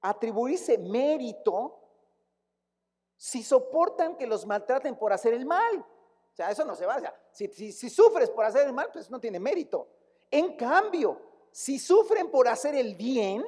atribuirse 0.00 0.78
mérito 0.78 1.78
si 3.16 3.42
soportan 3.42 4.16
que 4.16 4.26
los 4.26 4.46
maltraten 4.46 4.96
por 4.96 5.12
hacer 5.12 5.34
el 5.34 5.44
mal? 5.44 5.78
O 6.32 6.36
sea, 6.36 6.50
eso 6.50 6.64
no 6.64 6.74
se 6.74 6.86
va. 6.86 6.96
O 6.96 7.02
si, 7.32 7.72
si 7.72 7.90
sufres 7.90 8.30
por 8.30 8.44
hacer 8.44 8.66
el 8.66 8.72
mal, 8.72 8.90
pues 8.92 9.10
no 9.10 9.20
tiene 9.20 9.38
mérito. 9.38 9.88
En 10.30 10.56
cambio, 10.56 11.20
si 11.52 11.78
sufren 11.78 12.30
por 12.30 12.48
hacer 12.48 12.74
el 12.74 12.94
bien 12.94 13.44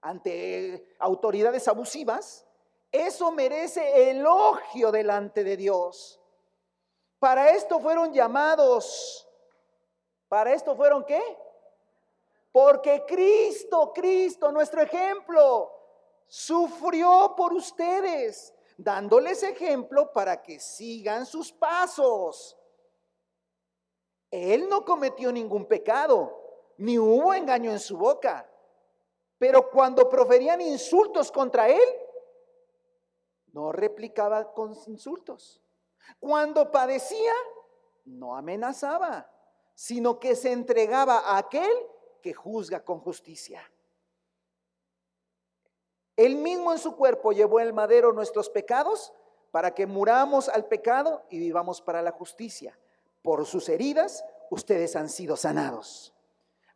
ante 0.00 0.94
autoridades 0.98 1.66
abusivas, 1.66 2.46
eso 2.94 3.32
merece 3.32 4.10
elogio 4.10 4.92
delante 4.92 5.42
de 5.42 5.56
Dios. 5.56 6.20
Para 7.18 7.50
esto 7.50 7.80
fueron 7.80 8.12
llamados. 8.12 9.28
¿Para 10.28 10.52
esto 10.52 10.76
fueron 10.76 11.04
qué? 11.04 11.20
Porque 12.52 13.04
Cristo, 13.04 13.92
Cristo, 13.92 14.52
nuestro 14.52 14.80
ejemplo, 14.80 15.72
sufrió 16.28 17.34
por 17.36 17.52
ustedes, 17.52 18.54
dándoles 18.76 19.42
ejemplo 19.42 20.12
para 20.12 20.40
que 20.40 20.60
sigan 20.60 21.26
sus 21.26 21.50
pasos. 21.50 22.56
Él 24.30 24.68
no 24.68 24.84
cometió 24.84 25.32
ningún 25.32 25.66
pecado, 25.66 26.40
ni 26.76 26.96
hubo 26.96 27.34
engaño 27.34 27.72
en 27.72 27.80
su 27.80 27.96
boca. 27.96 28.48
Pero 29.36 29.68
cuando 29.68 30.08
proferían 30.08 30.60
insultos 30.60 31.32
contra 31.32 31.68
él, 31.68 32.03
no 33.54 33.70
replicaba 33.70 34.52
con 34.52 34.76
insultos. 34.88 35.62
Cuando 36.18 36.72
padecía, 36.72 37.32
no 38.04 38.36
amenazaba, 38.36 39.30
sino 39.74 40.18
que 40.18 40.34
se 40.34 40.50
entregaba 40.50 41.20
a 41.20 41.38
aquel 41.38 41.72
que 42.20 42.34
juzga 42.34 42.84
con 42.84 42.98
justicia. 42.98 43.62
Él 46.16 46.36
mismo 46.36 46.72
en 46.72 46.78
su 46.78 46.96
cuerpo 46.96 47.32
llevó 47.32 47.60
el 47.60 47.72
madero 47.72 48.12
nuestros 48.12 48.50
pecados 48.50 49.12
para 49.52 49.72
que 49.72 49.86
muramos 49.86 50.48
al 50.48 50.66
pecado 50.66 51.22
y 51.30 51.38
vivamos 51.38 51.80
para 51.80 52.02
la 52.02 52.10
justicia. 52.10 52.76
Por 53.22 53.46
sus 53.46 53.68
heridas 53.68 54.24
ustedes 54.50 54.96
han 54.96 55.08
sido 55.08 55.36
sanados. 55.36 56.12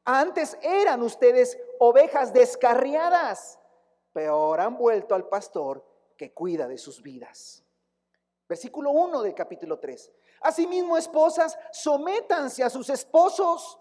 Antes 0.04 0.56
eran 0.62 1.02
ustedes 1.02 1.58
ovejas 1.80 2.32
descarriadas, 2.32 3.58
pero 4.12 4.54
han 4.54 4.76
vuelto 4.76 5.14
al 5.14 5.28
pastor 5.28 5.85
que 6.19 6.35
cuida 6.35 6.67
de 6.67 6.77
sus 6.77 7.01
vidas. 7.01 7.65
Versículo 8.49 8.91
1 8.91 9.23
del 9.23 9.35
capítulo 9.35 9.79
3. 9.79 10.13
Asimismo, 10.41 10.99
esposas, 10.99 11.57
sométanse 11.73 12.65
a 12.65 12.71
sus 12.71 12.91
esposos, 12.91 13.79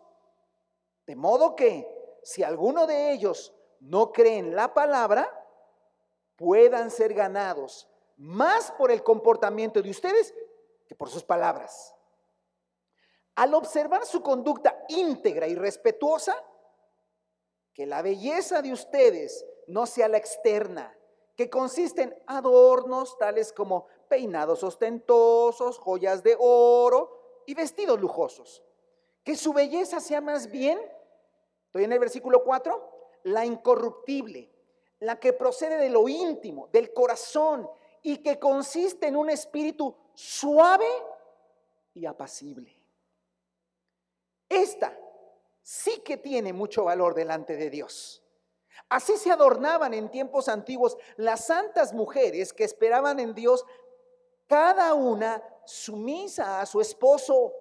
de 1.05 1.15
modo 1.15 1.55
que 1.55 1.87
si 2.23 2.43
alguno 2.43 2.85
de 2.85 3.11
ellos 3.11 3.53
no 3.79 4.11
cree 4.11 4.37
en 4.37 4.55
la 4.55 4.73
palabra, 4.73 5.27
puedan 6.35 6.91
ser 6.91 7.13
ganados 7.13 7.89
más 8.17 8.71
por 8.71 8.91
el 8.91 9.03
comportamiento 9.03 9.81
de 9.81 9.89
ustedes 9.89 10.33
que 10.87 10.95
por 10.95 11.09
sus 11.09 11.23
palabras. 11.23 11.95
Al 13.35 13.53
observar 13.53 14.05
su 14.05 14.21
conducta 14.21 14.85
íntegra 14.89 15.47
y 15.47 15.55
respetuosa, 15.55 16.35
que 17.73 17.85
la 17.85 18.01
belleza 18.01 18.61
de 18.61 18.73
ustedes 18.73 19.45
no 19.67 19.85
sea 19.85 20.07
la 20.07 20.17
externa, 20.17 20.97
que 21.37 21.51
consiste 21.51 22.01
en 22.01 22.15
adornos 22.25 23.15
tales 23.19 23.53
como 23.53 23.85
peinados 24.09 24.63
ostentosos, 24.63 25.77
joyas 25.77 26.23
de 26.23 26.35
oro 26.37 27.43
y 27.45 27.53
vestidos 27.53 28.01
lujosos. 28.01 28.63
Que 29.23 29.35
su 29.35 29.53
belleza 29.53 29.99
sea 29.99 30.19
más 30.19 30.49
bien, 30.49 30.79
estoy 31.67 31.83
en 31.83 31.93
el 31.93 31.99
versículo 31.99 32.43
4, 32.43 33.11
la 33.23 33.45
incorruptible, 33.45 34.51
la 34.99 35.19
que 35.19 35.31
procede 35.31 35.77
de 35.77 35.91
lo 35.91 36.09
íntimo, 36.09 36.69
del 36.71 36.91
corazón 36.91 37.69
y 38.01 38.17
que 38.17 38.39
consiste 38.39 39.05
en 39.05 39.15
un 39.15 39.29
espíritu 39.29 39.95
suave 40.15 40.89
y 41.93 42.07
apacible. 42.07 42.75
Esta 44.49 44.97
sí 45.61 46.01
que 46.03 46.17
tiene 46.17 46.51
mucho 46.51 46.85
valor 46.85 47.13
delante 47.13 47.57
de 47.57 47.69
Dios. 47.69 48.23
Así 48.89 49.17
se 49.17 49.31
adornaban 49.31 49.93
en 49.93 50.09
tiempos 50.09 50.47
antiguos 50.47 50.97
las 51.17 51.45
santas 51.47 51.93
mujeres 51.93 52.53
que 52.53 52.63
esperaban 52.63 53.19
en 53.19 53.33
Dios, 53.33 53.65
cada 54.47 54.93
una 54.93 55.43
sumisa 55.65 56.61
a 56.61 56.65
su 56.65 56.79
esposo. 56.79 57.53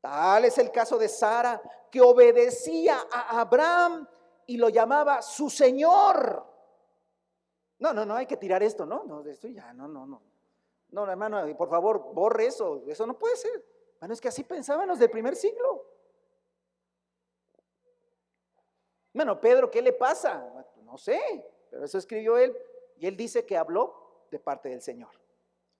Tal 0.00 0.44
es 0.44 0.58
el 0.58 0.72
caso 0.72 0.98
de 0.98 1.08
Sara, 1.08 1.60
que 1.90 2.00
obedecía 2.00 3.06
a 3.10 3.40
Abraham 3.40 4.08
y 4.46 4.56
lo 4.56 4.68
llamaba 4.68 5.22
su 5.22 5.48
Señor. 5.48 6.44
No, 7.78 7.92
no, 7.92 8.04
no, 8.04 8.16
hay 8.16 8.26
que 8.26 8.36
tirar 8.36 8.62
esto, 8.62 8.84
¿no? 8.84 9.04
No, 9.04 9.24
esto 9.24 9.46
ya, 9.46 9.72
no, 9.72 9.86
no, 9.86 10.04
no. 10.04 10.22
No, 10.90 11.08
hermano, 11.08 11.44
por 11.56 11.68
favor, 11.68 12.12
borre 12.12 12.46
eso, 12.46 12.82
eso 12.88 13.06
no 13.06 13.16
puede 13.16 13.36
ser. 13.36 13.64
Bueno, 14.00 14.14
es 14.14 14.20
que 14.20 14.28
así 14.28 14.42
pensaban 14.42 14.88
los 14.88 14.98
del 14.98 15.10
primer 15.10 15.36
siglo. 15.36 15.84
Bueno, 19.18 19.40
Pedro, 19.40 19.68
¿qué 19.68 19.82
le 19.82 19.92
pasa? 19.92 20.48
No 20.84 20.96
sé, 20.96 21.20
pero 21.72 21.84
eso 21.84 21.98
escribió 21.98 22.38
él 22.38 22.56
y 22.98 23.08
él 23.08 23.16
dice 23.16 23.44
que 23.44 23.56
habló 23.56 24.22
de 24.30 24.38
parte 24.38 24.68
del 24.68 24.80
Señor. 24.80 25.10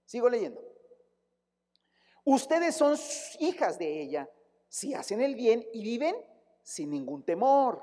Sigo 0.07 0.29
leyendo. 0.29 0.61
Ustedes 2.24 2.74
son 2.74 2.96
hijas 3.38 3.79
de 3.79 4.03
ella 4.03 4.29
si 4.66 4.92
hacen 4.92 5.20
el 5.20 5.37
bien 5.37 5.64
y 5.72 5.85
viven 5.85 6.16
sin 6.64 6.90
ningún 6.90 7.22
temor. 7.22 7.81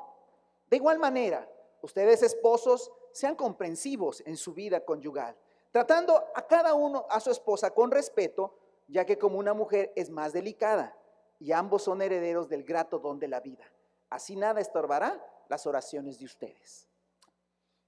De 0.69 0.75
igual 0.75 0.99
manera, 0.99 1.49
ustedes 1.81 2.21
esposos 2.21 2.91
sean 3.13 3.37
comprensivos 3.37 4.21
en 4.25 4.35
su 4.35 4.53
vida 4.53 4.83
conyugal, 4.83 5.37
tratando 5.71 6.21
a 6.35 6.45
cada 6.47 6.73
uno 6.73 7.05
a 7.09 7.21
su 7.21 7.31
esposa 7.31 7.71
con 7.71 7.91
respeto, 7.91 8.59
ya 8.89 9.05
que 9.05 9.17
como 9.17 9.39
una 9.39 9.53
mujer 9.53 9.93
es 9.95 10.09
más 10.09 10.33
delicada 10.33 10.97
y 11.39 11.53
ambos 11.53 11.83
son 11.83 12.01
herederos 12.01 12.49
del 12.49 12.65
grato 12.65 12.99
don 12.99 13.19
de 13.19 13.29
la 13.29 13.39
vida. 13.39 13.63
Así 14.09 14.35
nada 14.35 14.59
estorbará 14.59 15.31
las 15.49 15.65
oraciones 15.65 16.19
de 16.19 16.25
ustedes. 16.25 16.87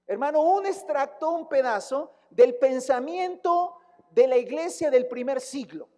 Hermano, 0.06 0.40
un 0.40 0.66
extracto, 0.66 1.30
un 1.30 1.48
pedazo 1.48 2.12
del 2.30 2.56
pensamiento 2.56 3.76
de 4.10 4.26
la 4.26 4.36
iglesia 4.36 4.90
del 4.90 5.06
primer 5.06 5.40
siglo. 5.40 5.88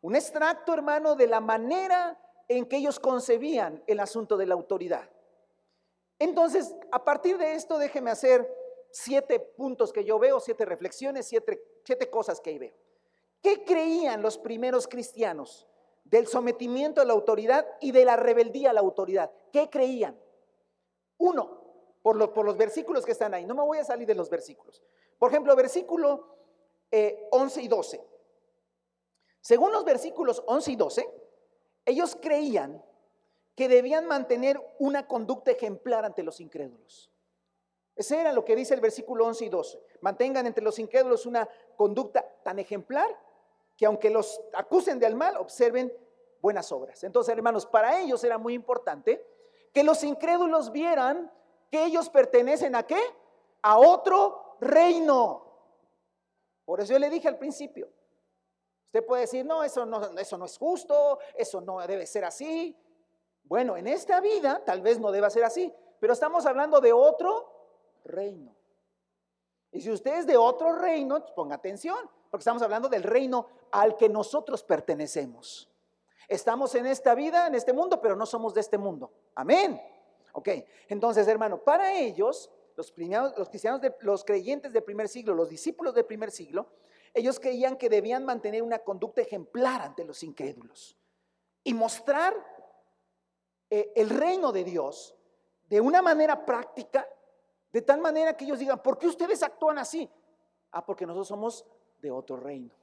Un 0.00 0.16
extracto, 0.16 0.74
hermano, 0.74 1.14
de 1.14 1.26
la 1.26 1.40
manera 1.40 2.18
en 2.46 2.66
que 2.66 2.76
ellos 2.76 3.00
concebían 3.00 3.82
el 3.86 4.00
asunto 4.00 4.36
de 4.36 4.46
la 4.46 4.54
autoridad. 4.54 5.08
Entonces, 6.18 6.74
a 6.90 7.04
partir 7.04 7.38
de 7.38 7.54
esto, 7.54 7.78
déjeme 7.78 8.10
hacer 8.10 8.48
siete 8.90 9.38
puntos 9.38 9.92
que 9.92 10.04
yo 10.04 10.18
veo, 10.18 10.40
siete 10.40 10.64
reflexiones, 10.64 11.26
siete, 11.26 11.62
siete 11.84 12.10
cosas 12.10 12.40
que 12.40 12.50
ahí 12.50 12.58
veo. 12.58 12.74
¿Qué 13.42 13.64
creían 13.64 14.22
los 14.22 14.38
primeros 14.38 14.88
cristianos 14.88 15.66
del 16.04 16.26
sometimiento 16.26 17.00
a 17.00 17.04
la 17.04 17.12
autoridad 17.12 17.66
y 17.80 17.92
de 17.92 18.04
la 18.04 18.16
rebeldía 18.16 18.70
a 18.70 18.72
la 18.72 18.80
autoridad? 18.80 19.30
¿Qué 19.52 19.70
creían? 19.70 20.18
Uno, 21.18 21.62
por, 22.02 22.32
por 22.32 22.46
los 22.46 22.56
versículos 22.56 23.04
que 23.04 23.12
están 23.12 23.34
ahí. 23.34 23.44
No 23.44 23.54
me 23.54 23.62
voy 23.62 23.78
a 23.78 23.84
salir 23.84 24.06
de 24.06 24.14
los 24.14 24.30
versículos. 24.30 24.82
Por 25.18 25.30
ejemplo, 25.30 25.54
versículo 25.56 26.36
11 26.90 27.60
eh, 27.60 27.64
y 27.64 27.68
12. 27.68 28.04
Según 29.40 29.72
los 29.72 29.84
versículos 29.84 30.42
11 30.46 30.72
y 30.72 30.76
12, 30.76 31.14
ellos 31.84 32.16
creían 32.20 32.82
que 33.54 33.68
debían 33.68 34.06
mantener 34.06 34.60
una 34.78 35.06
conducta 35.06 35.50
ejemplar 35.50 36.04
ante 36.04 36.22
los 36.22 36.40
incrédulos. 36.40 37.10
Ese 37.96 38.20
era 38.20 38.32
lo 38.32 38.44
que 38.44 38.54
dice 38.54 38.74
el 38.74 38.80
versículo 38.80 39.26
11 39.26 39.44
y 39.46 39.48
12. 39.48 39.82
Mantengan 40.02 40.46
entre 40.46 40.62
los 40.62 40.78
incrédulos 40.78 41.26
una 41.26 41.48
conducta 41.76 42.24
tan 42.44 42.60
ejemplar 42.60 43.08
que 43.76 43.86
aunque 43.86 44.10
los 44.10 44.40
acusen 44.54 44.98
del 44.98 45.16
mal, 45.16 45.36
observen 45.36 45.92
buenas 46.40 46.70
obras. 46.70 47.02
Entonces, 47.02 47.34
hermanos, 47.34 47.66
para 47.66 48.00
ellos 48.00 48.22
era 48.22 48.38
muy 48.38 48.54
importante 48.54 49.24
que 49.78 49.84
los 49.84 50.02
incrédulos 50.02 50.72
vieran 50.72 51.30
que 51.70 51.84
ellos 51.84 52.10
pertenecen 52.10 52.74
a 52.74 52.82
qué? 52.82 53.00
A 53.62 53.78
otro 53.78 54.56
reino. 54.60 55.44
Por 56.64 56.80
eso 56.80 56.94
yo 56.94 56.98
le 56.98 57.08
dije 57.08 57.28
al 57.28 57.38
principio, 57.38 57.88
usted 58.86 59.06
puede 59.06 59.20
decir, 59.22 59.46
no, 59.46 59.62
eso 59.62 59.86
no, 59.86 60.18
eso 60.18 60.36
no 60.36 60.46
es 60.46 60.58
justo, 60.58 61.20
eso 61.36 61.60
no 61.60 61.78
debe 61.86 62.08
ser 62.08 62.24
así. 62.24 62.76
Bueno, 63.44 63.76
en 63.76 63.86
esta 63.86 64.20
vida 64.20 64.64
tal 64.64 64.80
vez 64.80 64.98
no 64.98 65.12
deba 65.12 65.30
ser 65.30 65.44
así, 65.44 65.72
pero 66.00 66.12
estamos 66.12 66.44
hablando 66.44 66.80
de 66.80 66.92
otro 66.92 67.48
reino. 68.04 68.56
Y 69.70 69.80
si 69.80 69.92
usted 69.92 70.18
es 70.18 70.26
de 70.26 70.36
otro 70.36 70.72
reino, 70.72 71.20
pues 71.20 71.30
ponga 71.36 71.54
atención, 71.54 71.98
porque 72.32 72.40
estamos 72.40 72.62
hablando 72.62 72.88
del 72.88 73.04
reino 73.04 73.46
al 73.70 73.96
que 73.96 74.08
nosotros 74.08 74.64
pertenecemos. 74.64 75.67
Estamos 76.28 76.74
en 76.74 76.86
esta 76.86 77.14
vida, 77.14 77.46
en 77.46 77.54
este 77.54 77.72
mundo, 77.72 78.00
pero 78.00 78.14
no 78.14 78.26
somos 78.26 78.52
de 78.52 78.60
este 78.60 78.76
mundo. 78.76 79.10
Amén. 79.34 79.80
Ok, 80.32 80.48
entonces 80.88 81.26
hermano, 81.26 81.58
para 81.58 81.94
ellos, 81.94 82.50
los, 82.76 82.92
los 83.36 83.48
cristianos, 83.48 83.80
de, 83.80 83.94
los 84.00 84.24
creyentes 84.24 84.72
del 84.72 84.84
primer 84.84 85.08
siglo, 85.08 85.34
los 85.34 85.48
discípulos 85.48 85.94
del 85.94 86.04
primer 86.04 86.30
siglo, 86.30 86.68
ellos 87.14 87.40
creían 87.40 87.76
que 87.76 87.88
debían 87.88 88.24
mantener 88.24 88.62
una 88.62 88.78
conducta 88.80 89.22
ejemplar 89.22 89.80
ante 89.80 90.04
los 90.04 90.22
incrédulos 90.22 90.96
y 91.64 91.72
mostrar 91.74 92.34
eh, 93.70 93.92
el 93.96 94.10
reino 94.10 94.52
de 94.52 94.64
Dios 94.64 95.14
de 95.68 95.80
una 95.80 96.02
manera 96.02 96.44
práctica, 96.44 97.08
de 97.72 97.82
tal 97.82 98.00
manera 98.00 98.36
que 98.36 98.44
ellos 98.44 98.58
digan, 98.58 98.82
¿por 98.82 98.98
qué 98.98 99.06
ustedes 99.06 99.42
actúan 99.42 99.78
así? 99.78 100.08
Ah, 100.70 100.84
porque 100.84 101.06
nosotros 101.06 101.28
somos 101.28 101.64
de 102.00 102.10
otro 102.10 102.36
reino. 102.36 102.77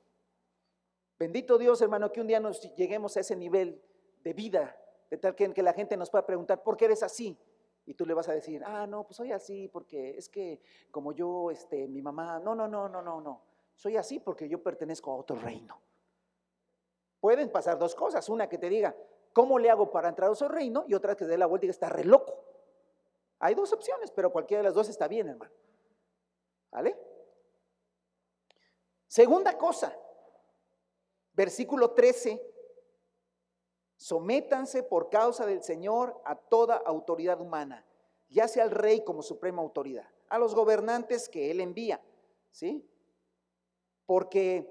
Bendito 1.17 1.57
Dios, 1.57 1.81
hermano, 1.81 2.11
que 2.11 2.21
un 2.21 2.27
día 2.27 2.39
nos 2.39 2.61
lleguemos 2.75 3.15
a 3.17 3.21
ese 3.21 3.35
nivel 3.35 3.81
de 4.23 4.33
vida, 4.33 4.77
de 5.09 5.17
tal 5.17 5.35
que, 5.35 5.53
que 5.53 5.63
la 5.63 5.73
gente 5.73 5.95
nos 5.95 6.09
pueda 6.09 6.25
preguntar, 6.25 6.61
¿por 6.63 6.75
qué 6.75 6.85
eres 6.85 7.03
así? 7.03 7.37
Y 7.85 7.93
tú 7.93 8.05
le 8.05 8.13
vas 8.13 8.27
a 8.27 8.33
decir, 8.33 8.63
ah, 8.65 8.87
no, 8.87 9.03
pues 9.03 9.17
soy 9.17 9.31
así 9.31 9.67
porque 9.67 10.17
es 10.17 10.27
que 10.27 10.59
como 10.91 11.13
yo, 11.13 11.51
este, 11.51 11.87
mi 11.87 12.01
mamá, 12.01 12.39
no, 12.39 12.55
no, 12.55 12.67
no, 12.67 12.89
no, 12.89 13.01
no, 13.01 13.21
no, 13.21 13.41
soy 13.75 13.97
así 13.97 14.19
porque 14.19 14.49
yo 14.49 14.61
pertenezco 14.61 15.11
a 15.11 15.15
otro 15.15 15.37
reino. 15.37 15.79
Pueden 17.19 17.51
pasar 17.51 17.77
dos 17.77 17.95
cosas, 17.95 18.27
una 18.29 18.49
que 18.49 18.57
te 18.57 18.69
diga, 18.69 18.95
¿Cómo 19.35 19.59
le 19.59 19.69
hago 19.69 19.91
para 19.91 20.07
entrar 20.07 20.31
a 20.31 20.35
su 20.35 20.47
reino? 20.47 20.85
Y 20.87 20.93
otra 20.93 21.13
que 21.13 21.25
dé 21.25 21.37
la 21.37 21.45
vuelta 21.45 21.65
y 21.65 21.69
está 21.69 21.89
re 21.89 22.05
loco. 22.05 22.41
Hay 23.39 23.53
dos 23.53 23.73
opciones, 23.73 24.09
pero 24.09 24.31
cualquiera 24.31 24.61
de 24.61 24.69
las 24.69 24.73
dos 24.73 24.87
está 24.87 25.09
bien, 25.09 25.27
hermano. 25.27 25.51
¿Vale? 26.71 26.97
Segunda 29.07 29.57
cosa, 29.57 29.93
versículo 31.35 31.91
13. 31.91 32.41
Sométanse 33.97 34.83
por 34.83 35.09
causa 35.09 35.45
del 35.45 35.63
Señor 35.63 36.21
a 36.25 36.35
toda 36.35 36.75
autoridad 36.75 37.39
humana, 37.39 37.85
ya 38.29 38.47
sea 38.47 38.63
al 38.63 38.71
rey 38.71 39.03
como 39.03 39.21
suprema 39.21 39.61
autoridad, 39.61 40.09
a 40.27 40.37
los 40.37 40.53
gobernantes 40.53 41.29
que 41.29 41.49
él 41.51 41.61
envía, 41.61 42.01
¿sí? 42.51 42.85
Porque 44.05 44.69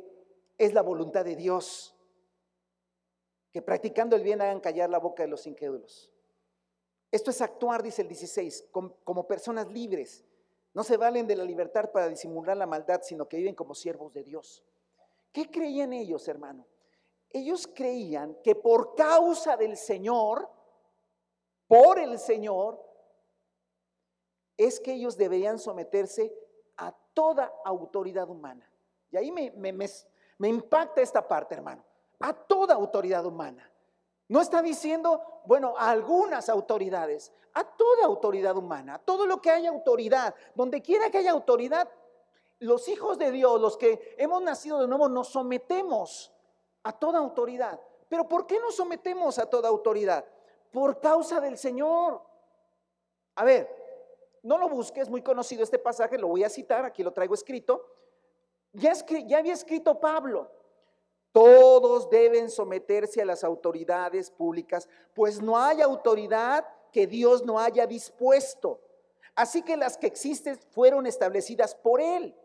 es 0.59 0.75
la 0.75 0.83
voluntad 0.83 1.25
de 1.25 1.37
Dios 1.37 1.95
que 3.51 3.63
practicando 3.63 4.17
el 4.17 4.25
bien 4.25 4.43
hagan 4.43 4.61
callar 4.61 4.91
la 4.91 4.99
boca 4.99 5.23
de 5.23 5.29
los 5.29 5.47
incrédulos. 5.47 6.11
Esto 7.13 7.31
es 7.31 7.41
actuar, 7.41 7.85
dice 7.85 8.03
el 8.03 8.09
16, 8.09 8.67
como 8.73 9.29
personas 9.29 9.71
libres. 9.71 10.25
No 10.75 10.83
se 10.83 10.97
valen 10.97 11.29
de 11.29 11.37
la 11.37 11.45
libertad 11.45 11.93
para 11.93 12.09
disimular 12.09 12.57
la 12.57 12.67
maldad, 12.67 13.03
sino 13.05 13.29
que 13.29 13.37
viven 13.37 13.55
como 13.55 13.77
siervos 13.77 14.13
de 14.13 14.25
Dios. 14.25 14.65
¿Qué 15.35 15.51
creían 15.51 15.93
ellos, 15.93 16.29
hermano? 16.29 16.65
Ellos 17.29 17.67
creían 17.67 18.37
que 18.45 18.55
por 18.55 18.95
causa 18.95 19.57
del 19.57 19.77
Señor, 19.77 20.49
por 21.67 21.99
el 21.99 22.21
Señor, 22.21 22.81
es 24.57 24.79
que 24.79 24.93
ellos 24.93 25.17
deberían 25.17 25.59
someterse 25.59 26.33
a 26.77 26.93
toda 27.13 27.53
autoridad 27.65 28.31
humana. 28.31 28.71
Y 29.11 29.17
ahí 29.17 29.33
me, 29.33 29.51
me, 30.39 30.49
impacta 30.49 31.01
esta 31.01 31.27
parte, 31.27 31.57
hermano. 31.57 31.85
A 32.21 32.33
toda 32.33 32.75
autoridad 32.77 33.27
humana. 33.27 33.69
No 34.29 34.41
está 34.41 34.63
diciendo, 34.63 35.21
bueno, 35.47 35.75
a 35.77 35.91
algunas 35.91 36.49
autoridades, 36.49 37.33
a 37.55 37.65
toda 37.65 38.05
autoridad 38.05 38.57
humana, 38.57 38.95
a 38.95 38.99
todo 39.01 39.27
lo 39.27 39.43
que 39.43 39.51
haya 39.51 39.71
autoridad, 39.71 40.33
donde 40.55 40.81
quiera 40.81 41.11
que 41.11 41.19
haya 41.19 41.33
autoridad, 41.33 41.89
los 42.61 42.89
hijos 42.89 43.19
de 43.19 43.31
Dios, 43.31 43.61
los 43.61 43.77
que 43.77 44.15
hemos 44.19 44.43
nacido 44.43 44.81
de 44.81 44.89
nuevo, 44.89 45.09
nos 45.09 45.29
sometemos 45.29 46.33
a 46.83 46.93
toda 46.93 47.19
autoridad. 47.19 47.81
Pero 48.09 48.29
¿por 48.29 48.47
qué 48.47 48.59
nos 48.61 48.77
sometemos 48.77 49.39
a 49.39 49.47
toda 49.47 49.69
autoridad? 49.69 50.25
Por 50.71 51.01
causa 51.01 51.41
del 51.41 51.59
Señor. 51.59 52.23
A 53.37 53.45
ver, 53.45 53.69
no 54.43 54.59
lo 54.59 54.69
busques, 54.69 55.09
muy 55.09 55.23
conocido 55.23 55.63
este 55.63 55.79
pasaje, 55.79 56.19
lo 56.19 56.29
voy 56.29 56.45
a 56.45 56.51
citar, 56.51 56.85
aquí 56.85 57.03
lo 57.03 57.13
traigo 57.13 57.35
escrito. 57.35 57.85
Ya, 58.73 58.93
ya 59.27 59.39
había 59.39 59.53
escrito 59.53 59.99
Pablo, 59.99 60.51
todos 61.33 62.11
deben 62.11 62.51
someterse 62.51 63.23
a 63.23 63.25
las 63.25 63.43
autoridades 63.43 64.31
públicas, 64.31 64.89
pues 65.15 65.41
no 65.41 65.59
hay 65.59 65.81
autoridad 65.81 66.67
que 66.93 67.07
Dios 67.07 67.45
no 67.45 67.59
haya 67.59 67.87
dispuesto. 67.87 68.81
Así 69.35 69.63
que 69.63 69.77
las 69.77 69.97
que 69.97 70.07
existen 70.07 70.59
fueron 70.71 71.07
establecidas 71.07 71.75
por 71.75 72.01
Él. 72.01 72.37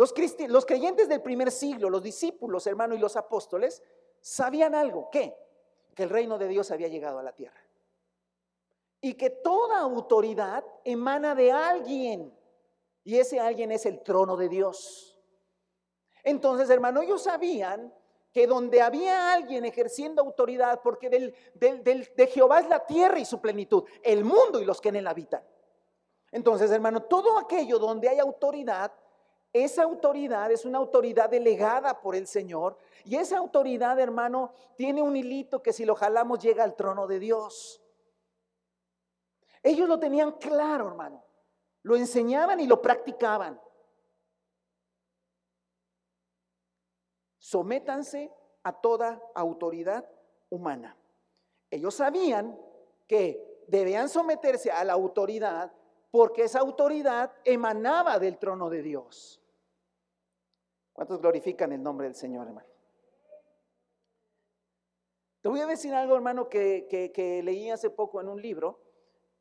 Los, 0.00 0.64
creyentes 0.64 1.10
del 1.10 1.20
primer 1.20 1.50
siglo, 1.50 1.90
los 1.90 2.02
discípulos, 2.02 2.66
hermano, 2.66 2.94
y 2.94 2.98
los 2.98 3.16
apóstoles, 3.16 3.82
sabían 4.18 4.74
algo, 4.74 5.10
¿qué? 5.12 5.36
Que 5.94 6.04
el 6.04 6.08
reino 6.08 6.38
de 6.38 6.48
Dios 6.48 6.70
había 6.70 6.88
llegado 6.88 7.18
a 7.18 7.22
la 7.22 7.34
tierra. 7.34 7.60
Y 9.02 9.12
que 9.12 9.28
toda 9.28 9.78
autoridad 9.78 10.64
emana 10.84 11.34
de 11.34 11.52
alguien. 11.52 12.34
Y 13.04 13.18
ese 13.18 13.40
alguien 13.40 13.72
es 13.72 13.84
el 13.84 14.02
trono 14.02 14.38
de 14.38 14.48
Dios. 14.48 15.20
Entonces, 16.24 16.70
hermano, 16.70 17.02
ellos 17.02 17.24
sabían 17.24 17.92
que 18.32 18.46
donde 18.46 18.80
había 18.80 19.34
alguien 19.34 19.66
ejerciendo 19.66 20.22
autoridad, 20.22 20.80
porque 20.82 21.10
del, 21.10 21.34
de 21.54 22.26
Jehová 22.26 22.60
es 22.60 22.68
la 22.70 22.86
tierra 22.86 23.18
y 23.18 23.26
su 23.26 23.38
plenitud, 23.38 23.84
el 24.02 24.24
mundo 24.24 24.62
y 24.62 24.64
los 24.64 24.80
que 24.80 24.88
en 24.88 24.96
él 24.96 25.06
habitan. 25.06 25.44
Entonces, 26.32 26.70
hermano, 26.70 27.02
todo 27.02 27.38
aquello 27.38 27.78
donde 27.78 28.08
hay 28.08 28.18
autoridad, 28.18 28.94
esa 29.52 29.82
autoridad 29.82 30.50
es 30.50 30.64
una 30.64 30.78
autoridad 30.78 31.28
delegada 31.28 32.00
por 32.00 32.14
el 32.14 32.26
Señor 32.26 32.76
y 33.04 33.16
esa 33.16 33.38
autoridad, 33.38 33.98
hermano, 33.98 34.52
tiene 34.76 35.02
un 35.02 35.16
hilito 35.16 35.62
que 35.62 35.72
si 35.72 35.84
lo 35.84 35.94
jalamos 35.94 36.38
llega 36.38 36.62
al 36.62 36.76
trono 36.76 37.06
de 37.06 37.18
Dios. 37.18 37.82
Ellos 39.62 39.88
lo 39.88 39.98
tenían 39.98 40.32
claro, 40.32 40.88
hermano. 40.88 41.24
Lo 41.82 41.96
enseñaban 41.96 42.60
y 42.60 42.66
lo 42.66 42.80
practicaban. 42.80 43.60
sométanse 47.50 48.32
a 48.62 48.72
toda 48.72 49.20
autoridad 49.34 50.08
humana. 50.50 50.96
Ellos 51.68 51.96
sabían 51.96 52.56
que 53.08 53.64
debían 53.66 54.08
someterse 54.08 54.70
a 54.70 54.84
la 54.84 54.92
autoridad 54.92 55.72
porque 56.12 56.44
esa 56.44 56.60
autoridad 56.60 57.32
emanaba 57.44 58.20
del 58.20 58.38
trono 58.38 58.70
de 58.70 58.82
Dios. 58.82 59.39
¿Cuántos 60.92 61.20
glorifican 61.20 61.72
el 61.72 61.82
nombre 61.82 62.06
del 62.06 62.14
Señor, 62.14 62.46
hermano? 62.46 62.68
Te 65.40 65.48
voy 65.48 65.60
a 65.60 65.66
decir 65.66 65.94
algo, 65.94 66.14
hermano, 66.14 66.48
que, 66.48 67.40
leí 67.44 67.70
hace 67.70 67.90
poco 67.90 68.20
en 68.20 68.28
un 68.28 68.40
libro 68.40 68.80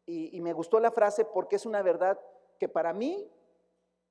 y, 0.06 0.40
me 0.42 0.54
gustó 0.54 0.80
la 0.80 0.92
frase 0.92 1.26
porque 1.26 1.58
es 1.58 1.66
una 1.66 1.82
verdad 1.82 2.20
que 2.58 2.70
para 2.70 2.94
mí 2.94 3.30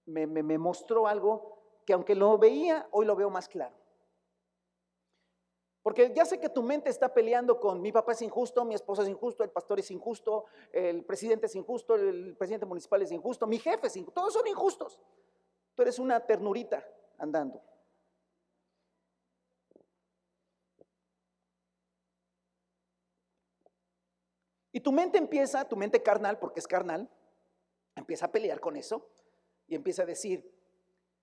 me 0.04 0.58
mostró 0.58 1.06
algo 1.06 1.58
que 1.86 1.94
aunque 1.94 2.14
lo 2.14 2.36
veía, 2.36 2.86
hoy 2.90 3.06
lo 3.06 3.16
veo 3.16 3.30
más 3.30 3.48
claro. 3.48 3.74
Porque 5.82 6.12
ya 6.14 6.26
sé 6.26 6.38
que 6.38 6.50
tu 6.50 6.62
mente 6.62 6.90
está 6.90 7.14
peleando 7.14 7.58
con 7.58 7.80
mi 7.80 7.92
papá 7.92 8.12
es 8.12 8.20
injusto, 8.20 8.62
mi 8.62 8.74
esposa 8.74 9.04
es 9.04 9.08
injusto, 9.08 9.42
el 9.42 9.48
pastor 9.48 9.78
es 9.78 9.90
injusto, 9.90 10.44
el 10.70 11.02
presidente 11.02 11.46
es 11.46 11.54
injusto, 11.56 11.94
el 11.94 12.36
presidente 12.36 12.66
municipal 12.66 13.00
es 13.00 13.10
injusto, 13.10 13.46
mi 13.46 13.58
jefe 13.58 13.86
es 13.86 13.96
injusto, 13.96 14.20
todos 14.20 14.34
son 14.34 14.46
injustos. 14.46 15.00
Tú 15.74 15.80
eres 15.80 15.98
una 15.98 16.20
ternurita 16.20 16.86
andando. 17.18 17.62
Y 24.72 24.80
tu 24.80 24.92
mente 24.92 25.18
empieza, 25.18 25.66
tu 25.66 25.76
mente 25.76 26.02
carnal, 26.02 26.38
porque 26.38 26.60
es 26.60 26.66
carnal, 26.66 27.10
empieza 27.96 28.26
a 28.26 28.32
pelear 28.32 28.60
con 28.60 28.76
eso 28.76 29.10
y 29.66 29.74
empieza 29.74 30.02
a 30.02 30.06
decir, 30.06 30.48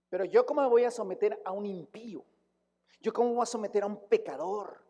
pero 0.09 0.25
yo 0.25 0.45
cómo 0.45 0.61
me 0.61 0.67
voy 0.67 0.83
a 0.83 0.91
someter 0.91 1.41
a 1.45 1.51
un 1.51 1.65
impío? 1.65 2.25
¿Yo 2.99 3.13
cómo 3.13 3.33
voy 3.33 3.43
a 3.43 3.45
someter 3.45 3.83
a 3.83 3.87
un 3.87 4.07
pecador? 4.07 4.83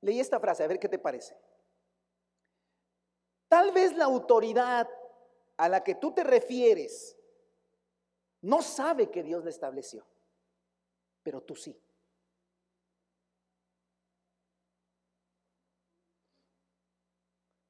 Leí 0.00 0.20
esta 0.20 0.40
frase, 0.40 0.64
a 0.64 0.68
ver 0.68 0.78
qué 0.78 0.88
te 0.88 0.98
parece. 0.98 1.36
Tal 3.48 3.72
vez 3.72 3.96
la 3.96 4.04
autoridad 4.04 4.88
a 5.56 5.68
la 5.68 5.82
que 5.82 5.96
tú 5.96 6.12
te 6.12 6.22
refieres 6.22 7.17
no 8.42 8.62
sabe 8.62 9.10
que 9.10 9.22
Dios 9.22 9.44
la 9.44 9.50
estableció, 9.50 10.06
pero 11.22 11.42
tú 11.42 11.56
sí. 11.56 11.78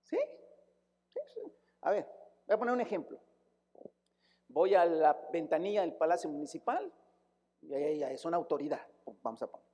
¿Sí? 0.02 0.18
A 1.82 1.90
ver, 1.90 2.06
voy 2.46 2.54
a 2.54 2.58
poner 2.58 2.74
un 2.74 2.80
ejemplo. 2.80 3.18
Voy 4.48 4.74
a 4.74 4.84
la 4.84 5.28
ventanilla 5.32 5.82
del 5.82 5.94
Palacio 5.94 6.30
Municipal 6.30 6.92
y 7.62 8.02
es 8.02 8.24
una 8.24 8.36
autoridad, 8.36 8.86
vamos 9.22 9.42
a 9.42 9.50
poner. 9.50 9.66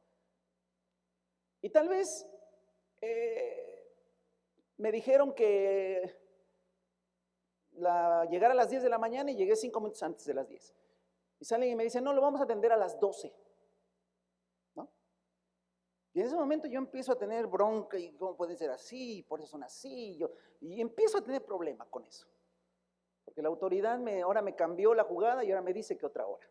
Y 1.63 1.71
tal 1.71 1.89
vez 1.89 2.27
eh, 3.01 3.91
me 4.77 4.93
dijeron 4.93 5.35
que 5.35 6.15
la, 7.73 8.27
llegar 8.27 8.51
a 8.51 8.55
las 8.55 8.71
10 8.71 8.83
de 8.83 8.89
la 8.89 8.99
mañana 8.99 9.31
y 9.31 9.37
llegué 9.37 9.57
5 9.57 9.81
minutos 9.81 10.03
antes 10.03 10.25
de 10.25 10.35
las 10.35 10.49
10. 10.49 10.75
Y 11.39 11.45
salen 11.45 11.71
y 11.71 11.75
me 11.75 11.85
dicen, 11.85 12.05
no, 12.05 12.13
lo 12.13 12.23
vamos 12.23 12.41
a 12.41 12.45
atender 12.45 12.73
a 12.73 12.77
las 12.77 12.99
12. 12.99 13.35
¿No? 14.77 14.91
Y 16.13 16.21
en 16.21 16.27
ese 16.27 16.37
momento 16.37 16.69
yo 16.69 16.79
empiezo 16.79 17.13
a 17.13 17.19
tener 17.19 17.47
bronca 17.47 17.99
y 17.99 18.13
cómo 18.13 18.37
puede 18.37 18.57
ser 18.57 18.71
así, 18.71 19.23
por 19.23 19.41
eso 19.41 19.49
son 19.49 19.63
así. 19.63 20.17
Yo, 20.17 20.31
y 20.61 20.81
empiezo 20.81 21.19
a 21.19 21.23
tener 21.23 21.45
problemas 21.45 21.89
con 21.89 22.05
eso. 22.05 22.27
Porque 23.25 23.43
la 23.43 23.49
autoridad 23.49 23.99
me, 23.99 24.23
ahora 24.23 24.43
me 24.43 24.55
cambió 24.55 24.95
la 24.95 25.05
jugada 25.05 25.45
y 25.45 25.51
ahora 25.51 25.63
me 25.63 25.73
dice 25.73 25.97
que 25.97 26.07
otra 26.07 26.27
hora. 26.27 26.49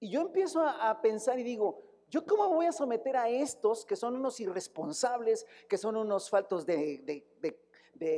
Y 0.00 0.10
yo 0.10 0.22
empiezo 0.22 0.62
a, 0.62 1.00
pensar 1.02 1.38
y 1.38 1.42
digo, 1.42 1.82
¿yo 2.08 2.24
cómo 2.24 2.48
voy 2.48 2.66
a 2.66 2.72
someter 2.72 3.18
a 3.18 3.28
estos 3.28 3.84
que 3.84 3.96
son 3.96 4.16
unos 4.16 4.40
irresponsables, 4.40 5.46
que 5.68 5.76
son 5.76 5.96
unos 5.96 6.30
faltos 6.30 6.64
de, 6.64 7.26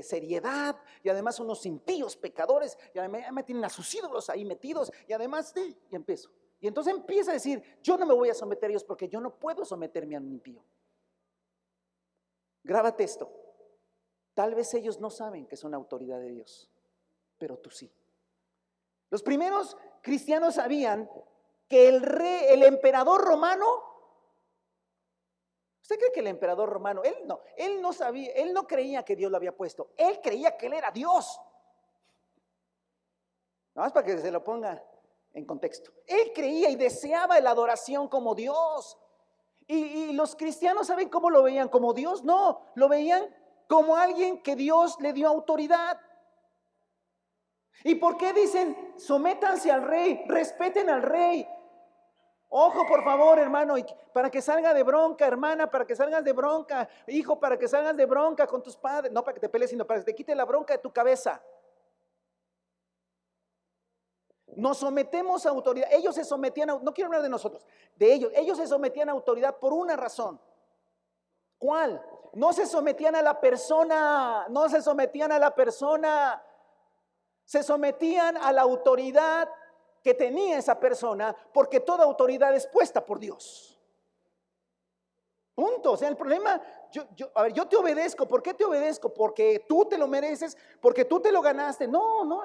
seriedad 0.03 0.77
y 1.03 1.09
además 1.09 1.41
unos 1.41 1.67
impíos 1.67 2.17
pecadores 2.17 2.79
y 2.95 2.99
además 2.99 3.33
me 3.33 3.43
tienen 3.43 3.65
a 3.65 3.69
sus 3.69 3.93
ídolos 3.95 4.31
ahí 4.31 4.45
metidos 4.45 4.93
y 5.07 5.13
además, 5.13 5.53
de, 5.55 5.77
y 5.91 5.97
empiezo. 5.97 6.31
Y 6.61 6.69
entonces 6.69 6.95
empieza 6.95 7.33
a 7.33 7.35
decir, 7.35 7.63
yo 7.83 7.99
no 7.99 8.07
me 8.07 8.15
voy 8.15 8.31
a 8.31 8.35
someter 8.35 8.69
a 8.69 8.71
ellos 8.71 8.85
porque 8.85 9.09
yo 9.09 9.21
no 9.21 9.35
puedo 9.35 9.65
someterme 9.65 10.15
a 10.15 10.21
un 10.21 10.29
impío. 10.29 10.63
Grábate 12.63 13.03
esto. 13.03 13.31
Tal 14.35 14.55
vez 14.55 14.73
ellos 14.75 15.01
no 15.01 15.11
saben 15.11 15.47
que 15.47 15.57
son 15.57 15.75
autoridad 15.75 16.21
de 16.21 16.31
Dios, 16.31 16.71
pero 17.37 17.59
tú 17.59 17.71
sí. 17.71 17.93
Los 19.11 19.23
primeros 19.23 19.77
cristianos 20.01 20.55
sabían 20.55 21.11
que 21.69 21.89
el 21.89 22.01
rey, 22.01 22.47
el 22.49 22.63
emperador 22.63 23.23
romano, 23.23 23.67
¿usted 25.93 25.99
cree 25.99 26.13
que 26.13 26.21
el 26.21 26.29
emperador 26.29 26.71
romano, 26.71 27.03
él 27.03 27.17
no, 27.27 27.41
él 27.57 27.83
no 27.83 27.93
sabía, 27.93 28.33
él 28.33 28.53
no 28.53 28.67
creía 28.67 29.05
que 29.05 29.15
Dios 29.15 29.31
lo 29.31 29.37
había 29.37 29.55
puesto, 29.55 29.91
él 29.97 30.21
creía 30.23 30.57
que 30.57 30.67
él 30.67 30.73
era 30.73 30.91
Dios. 30.91 31.39
Nada 33.75 33.87
más 33.87 33.93
para 33.93 34.07
que 34.07 34.19
se 34.19 34.31
lo 34.31 34.43
ponga 34.43 34.83
en 35.35 35.45
contexto. 35.45 35.93
Él 36.07 36.33
creía 36.35 36.71
y 36.71 36.77
deseaba 36.77 37.41
la 37.41 37.51
adoración 37.51 38.09
como 38.09 38.35
Dios. 38.35 38.99
Y, 39.67 39.77
y, 39.77 40.13
los 40.13 40.35
cristianos 40.35 40.87
saben 40.87 41.09
cómo 41.09 41.31
lo 41.31 41.43
veían, 41.43 41.69
como 41.69 41.95
Dios, 41.95 42.25
no, 42.25 42.61
lo 42.75 42.89
veían 42.89 43.25
como 43.69 43.97
alguien 43.97 44.43
que 44.43 44.57
Dios 44.57 44.97
le 45.01 45.13
dio 45.13 45.29
autoridad. 45.29 45.99
¿Y 47.85 47.95
por 47.95 48.17
qué 48.17 48.33
dicen, 48.33 48.95
sométanse 48.97 49.71
al 49.71 49.83
rey, 49.83 50.25
respeten 50.27 50.91
al 50.91 51.03
rey? 51.03 51.49
Ojo, 52.55 52.87
por 52.87 53.03
favor, 53.03 53.39
hermano, 53.39 53.77
para 54.13 54.31
que 54.31 54.43
salga 54.43 54.75
de 54.75 54.83
bronca, 54.83 55.27
hermana, 55.27 55.71
para 55.71 55.87
que 55.87 55.97
salgas 55.97 56.23
de 56.23 56.33
bronca, 56.35 56.87
hijo, 57.07 57.41
para 57.41 57.59
que 57.59 57.67
salgas 57.67 57.97
de 57.97 58.05
bronca 58.05 58.47
con 58.47 58.63
tus 58.63 58.77
padres, 58.77 59.11
no 59.11 59.25
para 59.25 59.33
que 59.33 59.41
te 59.41 59.49
pelees, 59.49 59.71
sino 59.71 59.87
para 59.87 60.01
que 60.01 60.05
te 60.05 60.15
quite 60.15 60.35
la 60.35 60.45
bronca 60.45 60.75
de 60.75 60.79
tu 60.79 60.93
cabeza. 60.93 61.43
Nos 64.55 64.77
sometemos 64.77 65.47
a 65.47 65.49
autoridad. 65.49 65.89
Ellos 65.93 66.15
se 66.15 66.25
sometían 66.25 66.69
a, 66.69 66.79
no 66.79 66.93
quiero 66.93 67.09
hablar 67.09 67.23
de 67.23 67.31
nosotros, 67.31 67.65
de 67.97 68.13
ellos. 68.13 68.31
Ellos 68.35 68.59
se 68.59 68.67
sometían 68.67 69.09
a 69.09 69.13
autoridad 69.13 69.57
por 69.57 69.73
una 69.73 69.97
razón. 69.97 70.39
¿Cuál? 71.57 72.05
No 72.35 72.53
se 72.53 72.67
sometían 72.67 73.17
a 73.17 73.23
la 73.23 73.41
persona, 73.41 74.45
no 74.51 74.69
se 74.69 74.83
sometían 74.83 75.33
a 75.33 75.39
la 75.39 75.55
persona, 75.55 76.45
se 77.47 77.63
sometían 77.63 78.37
a 78.37 78.53
la 78.53 78.61
autoridad 78.61 79.49
que 80.03 80.15
tenía 80.15 80.59
esa 80.59 80.79
persona 80.79 81.35
porque 81.53 81.81
toda 81.81 82.05
autoridad 82.05 82.55
es 82.55 82.67
puesta 82.67 83.05
por 83.05 83.19
Dios. 83.19 83.73
Punto. 85.55 85.93
O 85.93 85.97
sea, 85.97 86.09
el 86.09 86.17
problema, 86.17 86.61
yo, 86.91 87.07
a 87.35 87.43
ver, 87.43 87.53
yo 87.53 87.67
te 87.69 87.77
obedezco. 87.77 88.27
¿Por 88.27 88.43
qué 88.43 88.55
te 88.55 88.65
obedezco? 88.65 89.13
Porque 89.13 89.65
tú 89.69 89.85
te 89.85 89.99
lo 89.99 90.09
mereces, 90.09 90.57
porque 90.81 91.05
tú 91.05 91.21
te 91.21 91.31
lo 91.31 91.43
ganaste. 91.43 91.87
No, 91.87 92.25
no. 92.25 92.43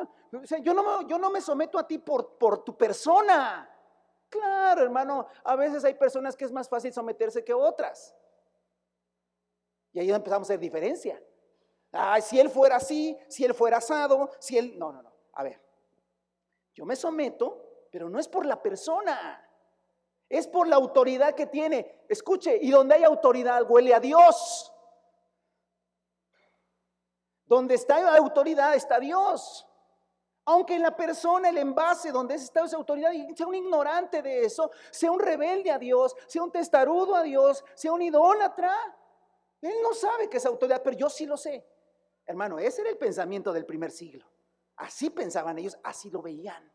Yo 0.61 0.73
no, 0.73 1.07
yo 1.07 1.17
no 1.17 1.29
me 1.29 1.41
someto 1.41 1.79
a 1.79 1.87
ti 1.87 1.97
por, 1.97 2.37
por 2.37 2.63
tu 2.63 2.75
persona. 2.77 3.69
Claro, 4.29 4.83
hermano, 4.83 5.25
a 5.43 5.55
veces 5.55 5.85
hay 5.85 5.93
personas 5.93 6.35
que 6.35 6.43
es 6.43 6.51
más 6.51 6.67
fácil 6.67 6.91
someterse 6.91 7.43
que 7.43 7.53
otras. 7.53 8.13
Y 9.93 9.99
ahí 9.99 10.11
empezamos 10.11 10.49
a 10.49 10.53
hacer 10.53 10.59
diferencia. 10.59 11.21
Ay, 11.93 12.21
si 12.21 12.39
él 12.39 12.49
fuera 12.49 12.75
así, 12.75 13.17
si 13.29 13.45
él 13.45 13.53
fuera 13.53 13.77
asado, 13.77 14.29
si 14.39 14.57
él... 14.57 14.77
No, 14.77 14.91
no, 14.91 15.01
no. 15.01 15.13
A 15.31 15.43
ver, 15.43 15.61
yo 16.77 16.85
me 16.85 16.95
someto, 16.95 17.87
pero 17.91 18.07
no 18.07 18.19
es 18.19 18.27
por 18.27 18.45
la 18.45 18.61
persona. 18.61 19.43
Es 20.29 20.47
por 20.47 20.67
la 20.67 20.75
autoridad 20.75 21.33
que 21.33 21.47
tiene. 21.47 22.05
Escuche, 22.07 22.55
y 22.61 22.69
donde 22.69 22.93
hay 22.93 23.03
autoridad 23.03 23.63
huele 23.67 23.95
a 23.95 23.99
Dios. 23.99 24.71
Donde 27.45 27.73
está 27.73 28.15
autoridad 28.15 28.75
está 28.75 28.99
Dios. 28.99 29.67
Aunque 30.45 30.75
en 30.75 30.83
la 30.83 30.95
persona, 30.95 31.49
el 31.49 31.57
envase 31.57 32.11
donde 32.11 32.35
está 32.35 32.63
esa 32.63 32.77
autoridad, 32.77 33.11
sea 33.35 33.47
un 33.47 33.55
ignorante 33.55 34.21
de 34.21 34.45
eso, 34.45 34.69
sea 34.91 35.11
un 35.11 35.19
rebelde 35.19 35.71
a 35.71 35.79
Dios, 35.79 36.15
sea 36.27 36.43
un 36.43 36.51
testarudo 36.51 37.15
a 37.15 37.23
Dios, 37.23 37.65
sea 37.73 37.91
un 37.91 38.03
idólatra, 38.03 38.71
él 39.61 39.73
no 39.81 39.95
sabe 39.95 40.29
que 40.29 40.37
es 40.37 40.45
autoridad, 40.45 40.83
pero 40.83 40.95
yo 40.95 41.09
sí 41.09 41.25
lo 41.25 41.37
sé. 41.37 41.67
Hermano, 42.23 42.59
ese 42.59 42.81
era 42.81 42.91
el 42.91 42.97
pensamiento 42.97 43.51
del 43.51 43.65
primer 43.65 43.89
siglo. 43.89 44.27
Así 44.77 45.09
pensaban 45.09 45.57
ellos, 45.57 45.77
así 45.83 46.09
lo 46.09 46.21
veían. 46.21 46.71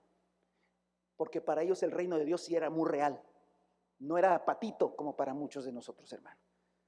Porque 1.17 1.41
para 1.41 1.62
ellos 1.62 1.83
el 1.83 1.93
reino 1.93 2.19
de 2.19 2.25
Dios 2.25 2.43
sí 2.43 2.55
era 2.55 2.69
muy 2.69 2.88
real. 2.88 3.23
No 4.01 4.19
era 4.19 4.45
patito 4.45 4.97
como 4.97 5.17
para 5.17 5.33
muchos 5.35 5.65
de 5.65 5.73
nosotros, 5.73 6.12
hermano. 6.12 6.41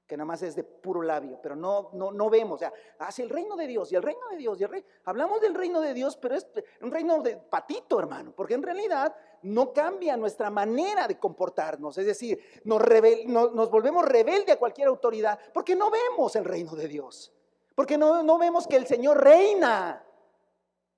Que 0.05 0.17
nada 0.17 0.25
más 0.25 0.43
es 0.43 0.55
de 0.55 0.63
puro 0.63 1.01
labio, 1.01 1.39
pero 1.41 1.55
no, 1.55 1.89
no, 1.93 2.11
no 2.11 2.29
vemos. 2.29 2.55
O 2.55 2.59
sea, 2.59 2.73
hacia 2.99 3.23
el 3.23 3.29
reino 3.29 3.55
de 3.55 3.65
Dios 3.65 3.91
y 3.91 3.95
el 3.95 4.03
reino 4.03 4.27
de 4.29 4.37
Dios 4.37 4.59
y 4.59 4.63
el 4.65 4.69
rey. 4.69 4.85
Hablamos 5.05 5.41
del 5.41 5.55
reino 5.55 5.81
de 5.81 5.93
Dios, 5.93 6.17
pero 6.17 6.35
es 6.35 6.45
un 6.81 6.91
reino 6.91 7.21
de 7.21 7.37
patito, 7.37 7.97
hermano. 7.97 8.33
Porque 8.35 8.53
en 8.53 8.61
realidad 8.61 9.15
no 9.43 9.71
cambia 9.73 10.17
nuestra 10.17 10.49
manera 10.49 11.07
de 11.07 11.17
comportarnos. 11.17 11.97
Es 11.97 12.05
decir, 12.05 12.39
nos, 12.65 12.81
nos, 13.25 13.71
volvemos 13.71 14.05
rebelde 14.05 14.51
a 14.51 14.59
cualquier 14.59 14.89
autoridad 14.89 15.39
porque 15.53 15.75
no 15.75 15.89
vemos 15.89 16.35
el 16.35 16.45
reino 16.45 16.75
de 16.75 16.87
Dios. 16.87 17.33
Porque 17.73 17.97
no, 17.97 18.21
no 18.21 18.37
vemos 18.37 18.67
que 18.67 18.75
el 18.75 18.85
Señor 18.85 19.23
reina. 19.23 20.04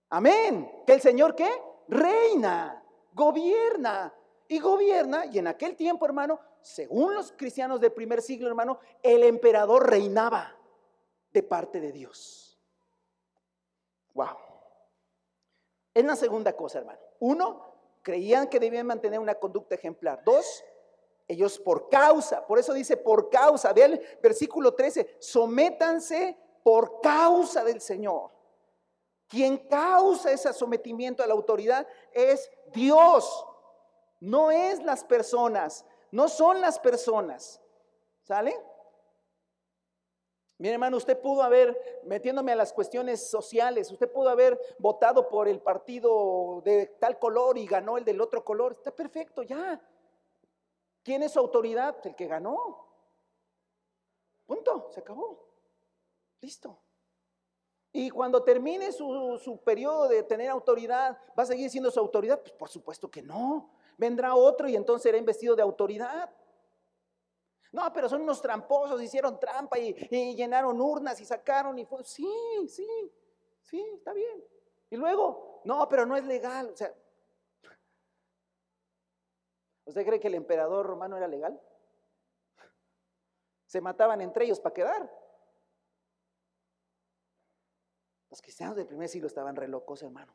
Amén. 0.09 0.83
Que 0.85 0.93
el 0.93 1.01
Señor 1.01 1.35
qué? 1.35 1.49
Reina, 1.87 2.83
gobierna 3.13 4.13
y 4.47 4.59
gobierna. 4.59 5.25
Y 5.25 5.39
en 5.39 5.47
aquel 5.47 5.75
tiempo, 5.75 6.05
hermano, 6.05 6.39
según 6.61 7.13
los 7.13 7.31
cristianos 7.31 7.79
del 7.81 7.91
primer 7.91 8.21
siglo, 8.21 8.47
hermano, 8.47 8.79
el 9.03 9.23
emperador 9.23 9.89
reinaba 9.89 10.55
de 11.31 11.43
parte 11.43 11.79
de 11.79 11.91
Dios. 11.91 12.59
Wow. 14.13 14.37
Es 15.93 16.05
la 16.05 16.15
segunda 16.15 16.53
cosa, 16.53 16.79
hermano. 16.79 16.99
Uno, 17.19 17.73
creían 18.01 18.47
que 18.47 18.59
debían 18.59 18.87
mantener 18.87 19.19
una 19.19 19.35
conducta 19.35 19.75
ejemplar. 19.75 20.23
Dos, 20.23 20.63
ellos 21.27 21.59
por 21.59 21.89
causa, 21.89 22.45
por 22.45 22.57
eso 22.57 22.73
dice 22.73 22.95
por 22.95 23.29
causa, 23.29 23.73
vean 23.73 23.93
el 23.93 24.01
versículo 24.21 24.73
13, 24.73 25.17
sométanse 25.19 26.37
por 26.63 27.01
causa 27.01 27.63
del 27.63 27.81
Señor. 27.81 28.36
Quien 29.27 29.57
causa 29.67 30.31
ese 30.31 30.53
sometimiento 30.53 31.21
a 31.21 31.27
la 31.27 31.33
autoridad 31.33 31.85
es 32.13 32.49
Dios, 32.73 33.45
no 34.19 34.51
es 34.51 34.81
las 34.83 35.03
personas, 35.03 35.85
no 36.11 36.29
son 36.29 36.61
las 36.61 36.79
personas. 36.79 37.61
¿Sale? 38.23 38.57
Mire, 40.59 40.73
hermano, 40.73 40.97
usted 40.97 41.19
pudo 41.21 41.43
haber, 41.43 42.01
metiéndome 42.05 42.51
a 42.51 42.55
las 42.55 42.73
cuestiones 42.73 43.29
sociales, 43.29 43.91
usted 43.91 44.11
pudo 44.11 44.29
haber 44.29 44.59
votado 44.79 45.29
por 45.29 45.47
el 45.47 45.61
partido 45.61 46.61
de 46.65 46.87
tal 46.99 47.19
color 47.19 47.57
y 47.57 47.67
ganó 47.67 47.97
el 47.97 48.03
del 48.03 48.19
otro 48.19 48.43
color. 48.43 48.73
Está 48.73 48.91
perfecto, 48.91 49.43
ya. 49.43 49.79
¿Quién 51.03 51.21
es 51.21 51.33
su 51.33 51.39
autoridad? 51.39 51.95
El 52.05 52.15
que 52.15 52.27
ganó. 52.27 52.87
Punto, 54.47 54.89
se 54.91 55.01
acabó. 55.01 55.45
Listo. 56.41 56.79
Y 57.97 58.11
cuando 58.11 58.43
termine 58.43 58.91
su, 58.91 59.39
su, 59.43 59.57
periodo 59.63 60.07
de 60.07 60.21
tener 60.21 60.51
autoridad, 60.51 61.17
¿va 61.37 61.41
a 61.41 61.45
seguir 61.47 61.67
siendo 61.67 61.89
su 61.89 61.99
autoridad? 61.99 62.39
Pues 62.39 62.51
por 62.51 62.69
supuesto 62.69 63.09
que 63.09 63.23
no. 63.23 63.71
Vendrá 63.97 64.35
otro 64.35 64.69
y 64.69 64.75
entonces 64.75 65.01
será 65.01 65.17
investido 65.17 65.55
de 65.55 65.63
autoridad. 65.63 66.29
No, 67.71 67.91
pero 67.91 68.07
son 68.07 68.21
unos 68.21 68.39
tramposos, 68.39 69.01
hicieron 69.01 69.39
trampa 69.39 69.79
y, 69.79 69.95
llenaron 70.35 70.79
urnas 70.79 71.19
y 71.21 71.25
sacaron 71.25 71.79
y 71.79 71.85
fue, 71.85 72.03
sí, 72.03 72.31
sí, 72.69 72.87
sí, 73.63 73.83
está 73.95 74.13
bien. 74.13 74.45
Y 74.91 74.95
luego, 74.95 75.61
no, 75.65 75.89
pero 75.89 76.05
no 76.05 76.15
es 76.15 76.23
legal. 76.23 76.69
O 76.71 76.77
sea, 76.77 76.93
¿usted 79.85 80.05
cree 80.05 80.19
que 80.19 80.27
el 80.27 80.35
emperador 80.35 80.85
romano 80.85 81.17
era 81.17 81.27
legal? 81.27 81.59
Se 83.65 83.81
mataban 83.81 84.21
entre 84.21 84.45
ellos 84.45 84.59
para 84.59 84.75
quedar. 84.75 85.26
Los 88.37 88.43
cristianos 88.43 88.75
del 88.75 88.85
primer 88.85 89.09
siglo 89.09 89.25
estaban 89.25 89.55
re 89.55 89.67
locos, 89.67 90.03
hermano. 90.03 90.31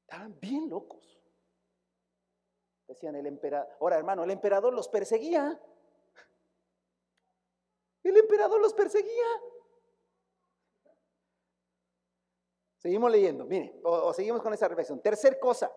Estaban 0.00 0.40
bien 0.40 0.70
locos. 0.70 1.20
Decían 2.88 3.14
el 3.14 3.26
emperador. 3.26 3.68
Ahora, 3.78 3.98
hermano, 3.98 4.24
el 4.24 4.30
emperador 4.30 4.72
los 4.72 4.88
perseguía. 4.88 5.60
El 8.02 8.16
emperador 8.16 8.58
los 8.58 8.72
perseguía. 8.72 9.26
Seguimos 12.78 13.10
leyendo, 13.10 13.44
mire, 13.44 13.78
o, 13.84 14.14
seguimos 14.14 14.40
con 14.40 14.54
esa 14.54 14.66
reflexión. 14.66 14.98
Tercer 15.02 15.38
cosa. 15.38 15.70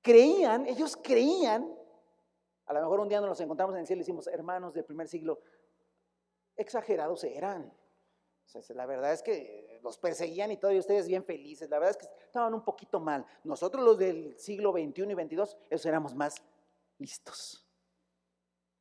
Creían, 0.00 0.64
ellos 0.64 0.96
creían, 0.96 1.70
a 2.64 2.72
lo 2.72 2.80
mejor 2.80 3.00
un 3.00 3.10
día 3.10 3.20
nos 3.20 3.40
encontramos 3.40 3.74
en 3.74 3.82
el 3.82 3.86
cielo 3.86 4.00
y 4.00 4.04
decimos, 4.04 4.26
hermanos 4.28 4.72
del 4.72 4.86
primer 4.86 5.06
siglo, 5.06 5.42
exagerados 6.56 7.24
eran. 7.24 7.72
la 8.70 8.86
verdad 8.86 9.12
es 9.12 9.22
que 9.22 9.80
los 9.82 9.98
perseguían 9.98 10.50
y 10.52 10.56
todavía 10.56 10.80
ustedes 10.80 11.06
bien 11.06 11.24
felices. 11.24 11.68
La 11.68 11.78
verdad 11.78 11.96
es 12.00 12.06
que 12.06 12.24
estaban 12.24 12.54
un 12.54 12.64
poquito 12.64 13.00
mal. 13.00 13.24
Nosotros 13.44 13.84
los 13.84 13.98
del 13.98 14.38
siglo 14.38 14.72
XXI 14.72 15.02
y 15.02 15.14
XXII, 15.14 15.58
esos 15.70 15.86
éramos 15.86 16.14
más 16.14 16.36
listos. 16.98 17.66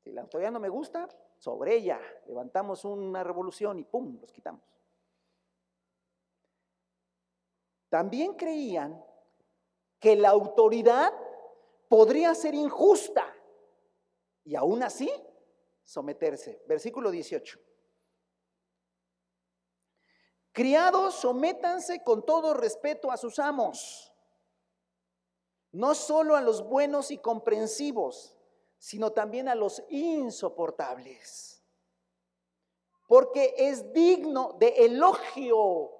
Si 0.04 0.12
la 0.12 0.22
autoridad 0.22 0.52
no 0.52 0.60
me 0.60 0.70
gusta, 0.70 1.08
sobre 1.38 1.76
ella 1.76 2.00
levantamos 2.28 2.86
una 2.86 3.24
revolución 3.24 3.80
y 3.80 3.84
¡pum! 3.84 4.20
los 4.22 4.32
quitamos. 4.32 4.62
También 7.90 8.34
creían 8.34 9.04
que 10.00 10.16
la 10.16 10.30
autoridad 10.30 11.14
podría 11.88 12.36
ser 12.36 12.54
injusta 12.54 13.26
y 14.44 14.56
aún 14.56 14.84
así 14.84 15.10
someterse. 15.84 16.62
Versículo 16.68 17.10
18. 17.10 17.60
Criados, 20.56 21.16
sométanse 21.16 22.02
con 22.02 22.26
todo 22.26 22.54
respeto 22.54 23.12
a 23.12 23.18
sus 23.18 23.40
amos, 23.40 24.14
no 25.74 25.94
solo 25.94 26.38
a 26.38 26.42
los 26.42 26.66
buenos 26.66 27.12
y 27.12 27.18
comprensivos, 27.18 28.38
sino 28.78 29.12
también 29.12 29.50
a 29.50 29.56
los 29.56 29.84
insoportables. 29.90 31.62
Porque 33.06 33.54
es 33.58 33.92
digno 33.92 34.56
de 34.58 34.86
elogio 34.86 35.92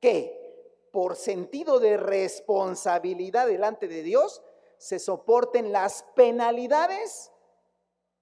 que, 0.00 0.88
por 0.90 1.14
sentido 1.14 1.78
de 1.78 1.98
responsabilidad 1.98 3.46
delante 3.46 3.88
de 3.88 4.02
Dios, 4.02 4.42
se 4.78 4.98
soporten 5.00 5.70
las 5.70 6.02
penalidades 6.16 7.30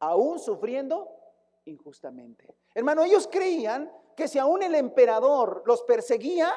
aún 0.00 0.40
sufriendo 0.40 1.08
injustamente. 1.64 2.56
Hermano, 2.74 3.04
ellos 3.04 3.28
creían 3.30 3.88
que 4.20 4.28
si 4.28 4.38
aún 4.38 4.62
el 4.62 4.74
emperador 4.74 5.62
los 5.64 5.82
perseguía, 5.82 6.52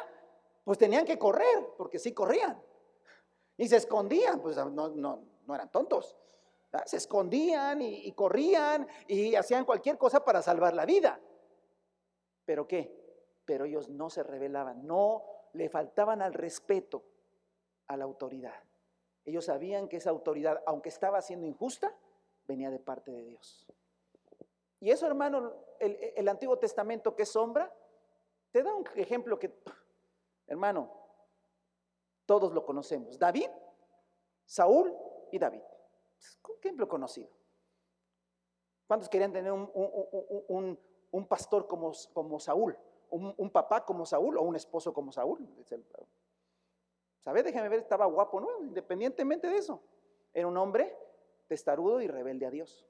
pues 0.66 0.78
tenían 0.78 1.06
que 1.06 1.18
correr, 1.18 1.70
porque 1.78 1.98
sí 1.98 2.14
corrían. 2.14 2.62
Y 3.56 3.70
se 3.70 3.78
escondían, 3.78 4.42
pues 4.42 4.58
no, 4.58 4.90
no, 4.90 5.24
no 5.46 5.56
eran 5.56 5.72
tontos. 5.72 6.18
Se 6.86 6.98
escondían 6.98 7.82
y, 7.82 8.12
corrían 8.12 8.86
y 9.08 9.36
hacían 9.36 9.64
cualquier 9.64 9.98
cosa 9.98 10.26
para 10.26 10.42
salvar 10.42 10.74
la 10.74 10.86
vida. 10.86 11.22
¿Pero 12.44 12.68
qué? 12.68 12.94
Pero 13.46 13.64
ellos 13.64 13.88
no 13.88 14.10
se 14.10 14.24
rebelaban, 14.24 14.86
no 14.86 15.24
le 15.54 15.70
faltaban 15.70 16.22
al 16.22 16.34
respeto 16.34 17.02
a 17.88 17.96
la 17.96 18.04
autoridad. 18.04 18.62
Ellos 19.24 19.46
sabían 19.46 19.88
que 19.88 19.98
esa 19.98 20.10
autoridad, 20.10 20.62
aunque 20.66 20.90
estaba 20.90 21.22
siendo 21.22 21.48
injusta, 21.48 21.96
venía 22.46 22.70
de 22.70 22.80
parte 22.80 23.12
de 23.12 23.24
Dios. 23.24 23.66
Y 24.82 24.92
eso, 24.92 25.08
hermano, 25.08 25.54
el, 25.84 26.28
Antiguo 26.28 26.58
Testamento 26.58 27.16
que 27.16 27.24
es 27.24 27.30
sombra, 27.30 27.74
te 28.52 28.64
da 28.64 28.74
un 28.74 28.86
ejemplo 28.96 29.38
que, 29.38 29.54
hermano, 30.48 30.92
todos 32.26 32.54
lo 32.54 32.66
conocemos. 32.66 33.18
David, 33.20 33.50
Saúl 34.46 34.96
y 35.32 35.40
David. 35.40 35.62
Un 36.48 36.56
ejemplo 36.60 36.88
conocido. 36.88 37.30
¿Cuántos 38.88 39.10
querían 39.10 39.34
tener 39.34 39.52
un, 39.52 40.80
un, 41.12 41.28
pastor 41.28 41.68
como, 41.68 41.92
como 42.14 42.40
Saúl? 42.40 42.78
Un, 43.10 43.50
papá 43.50 43.86
como 43.86 44.06
Saúl 44.06 44.38
o 44.38 44.42
un 44.42 44.56
esposo 44.56 44.94
como 44.94 45.12
Saúl? 45.12 45.40
¿Sabes? 47.24 47.44
Déjame 47.44 47.70
ver, 47.70 47.80
estaba 47.80 48.06
guapo, 48.06 48.40
¿no? 48.40 48.64
Independientemente 48.64 49.48
de 49.48 49.58
eso. 49.58 49.82
Era 50.34 50.48
un 50.48 50.58
hombre 50.58 50.98
testarudo 51.48 52.02
y 52.02 52.08
rebelde 52.08 52.46
a 52.46 52.52
Dios. 52.52 52.86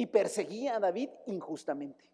Y 0.00 0.06
perseguía 0.06 0.76
a 0.76 0.80
David 0.80 1.10
injustamente. 1.26 2.10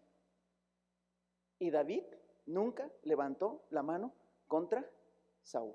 Y 1.57 1.71
David 1.71 2.03
nunca 2.45 2.91
levantó 3.03 3.63
la 3.69 3.81
mano 3.81 4.13
contra 4.45 4.85
Saúl. 5.41 5.73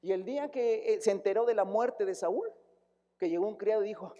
Y 0.00 0.12
el 0.12 0.24
día 0.24 0.50
que 0.50 0.94
eh, 0.94 1.00
se 1.02 1.10
enteró 1.10 1.44
de 1.44 1.52
la 1.52 1.66
muerte 1.66 2.06
de 2.06 2.14
Saúl, 2.14 2.50
que 3.18 3.28
llegó 3.28 3.46
un 3.46 3.58
criado 3.58 3.84
y 3.84 3.88
dijo, 3.88 4.14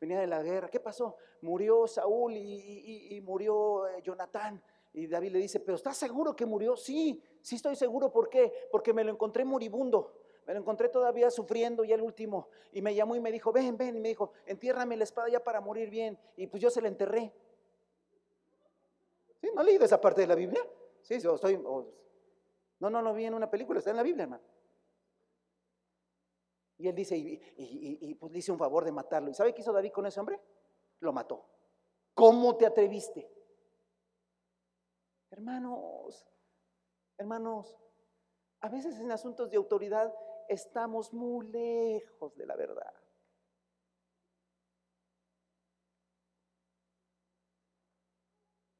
venía 0.00 0.18
de 0.18 0.26
la 0.26 0.42
guerra, 0.42 0.68
¿qué 0.68 0.80
pasó? 0.80 1.16
Murió 1.42 1.86
Saúl 1.86 2.32
y, 2.36 3.20
murió 3.22 3.86
eh, 3.86 4.02
Jonatán. 4.02 4.60
Y 4.92 5.06
David 5.06 5.30
le 5.30 5.38
dice, 5.38 5.60
pero 5.60 5.76
¿estás 5.76 5.96
seguro 5.96 6.34
que 6.34 6.44
murió? 6.44 6.76
Sí, 6.76 7.22
sí 7.40 7.54
estoy 7.54 7.76
seguro. 7.76 8.10
¿Por 8.10 8.28
qué? 8.28 8.52
Porque 8.72 8.92
me 8.92 9.04
lo 9.04 9.12
encontré 9.12 9.44
moribundo. 9.44 10.21
Me 10.46 10.54
lo 10.54 10.60
encontré 10.60 10.88
todavía 10.88 11.30
sufriendo 11.30 11.84
ya 11.84 11.94
el 11.94 12.02
último. 12.02 12.48
Y 12.72 12.82
me 12.82 12.94
llamó 12.94 13.14
y 13.14 13.20
me 13.20 13.30
dijo, 13.30 13.52
ven, 13.52 13.76
ven. 13.76 13.96
Y 13.96 14.00
me 14.00 14.08
dijo, 14.08 14.32
entiérrame 14.46 14.96
la 14.96 15.04
espada 15.04 15.28
ya 15.28 15.42
para 15.42 15.60
morir 15.60 15.88
bien. 15.90 16.18
Y 16.36 16.46
pues 16.46 16.62
yo 16.62 16.70
se 16.70 16.80
la 16.80 16.88
enterré. 16.88 17.32
¿Sí? 19.40 19.48
¿No 19.54 19.62
he 19.62 19.64
leído 19.64 19.84
esa 19.84 20.00
parte 20.00 20.20
de 20.20 20.26
la 20.26 20.34
Biblia? 20.34 20.62
Sí, 21.02 21.20
yo 21.20 21.34
estoy... 21.34 21.58
no, 21.58 21.86
no, 22.78 23.02
no 23.02 23.14
vi 23.14 23.24
en 23.24 23.34
una 23.34 23.50
película, 23.50 23.78
está 23.78 23.90
en 23.90 23.96
la 23.96 24.02
Biblia, 24.02 24.24
hermano. 24.24 24.42
Y 26.82 26.88
él 26.88 26.96
dice, 26.96 27.16
y, 27.16 28.14
pues 28.16 28.32
dice 28.32 28.50
un 28.50 28.58
favor 28.58 28.84
de 28.84 28.90
matarlo. 28.90 29.30
¿Y 29.30 29.34
sabe 29.34 29.54
qué 29.54 29.60
hizo 29.60 29.72
David 29.72 29.92
con 29.92 30.04
ese 30.04 30.18
hombre? 30.18 30.40
Lo 30.98 31.12
mató. 31.12 31.44
¿Cómo 32.12 32.56
te 32.56 32.66
atreviste? 32.66 33.30
Hermanos, 35.30 36.26
hermanos, 37.16 37.78
a 38.60 38.68
veces 38.68 38.98
en 38.98 39.12
asuntos 39.12 39.48
de 39.48 39.58
autoridad 39.58 40.12
estamos 40.48 41.12
muy 41.12 41.46
lejos 41.46 42.36
de 42.36 42.46
la 42.46 42.56
verdad. 42.56 42.92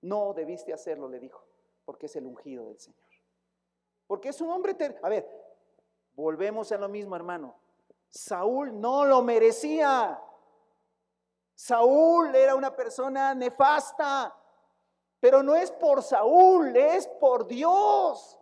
No 0.03 0.35
debiste 0.35 0.73
hacerlo, 0.73 1.09
le 1.09 1.21
dijo, 1.21 1.45
porque 1.85 2.07
es 2.07 2.17
el 2.17 2.27
ungido 2.27 2.67
del 2.67 2.79
Señor. 2.79 2.99
Porque 4.07 4.31
es 4.31 4.41
un 4.41 4.51
hombre... 4.51 4.77
A 5.03 5.09
ver, 5.09 5.29
volvemos 6.15 6.73
a 6.73 6.77
lo 6.77 6.89
mismo, 6.89 7.15
hermano. 7.15 7.57
Saúl 8.11 8.79
no 8.79 9.05
lo 9.05 9.23
merecía. 9.23 10.21
Saúl 11.55 12.35
era 12.35 12.55
una 12.57 12.75
persona 12.75 13.35
nefasta, 13.35 14.37
pero 15.21 15.43
no 15.43 15.55
es 15.55 15.71
por 15.71 16.03
Saúl, 16.03 16.77
es 16.77 17.07
por 17.07 17.47
Dios. 17.47 18.39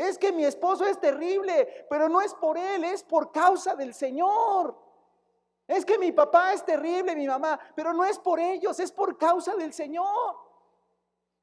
Es 0.00 0.16
que 0.16 0.32
mi 0.32 0.46
esposo 0.46 0.86
es 0.86 0.98
terrible, 0.98 1.86
pero 1.90 2.08
no 2.08 2.22
es 2.22 2.32
por 2.32 2.56
él, 2.56 2.84
es 2.84 3.02
por 3.02 3.30
causa 3.30 3.74
del 3.76 3.92
Señor. 3.92 4.74
Es 5.68 5.84
que 5.84 5.98
mi 5.98 6.10
papá 6.10 6.54
es 6.54 6.64
terrible, 6.64 7.14
mi 7.14 7.26
mamá, 7.26 7.60
pero 7.76 7.92
no 7.92 8.02
es 8.06 8.18
por 8.18 8.40
ellos, 8.40 8.80
es 8.80 8.90
por 8.90 9.18
causa 9.18 9.54
del 9.56 9.74
Señor. 9.74 10.36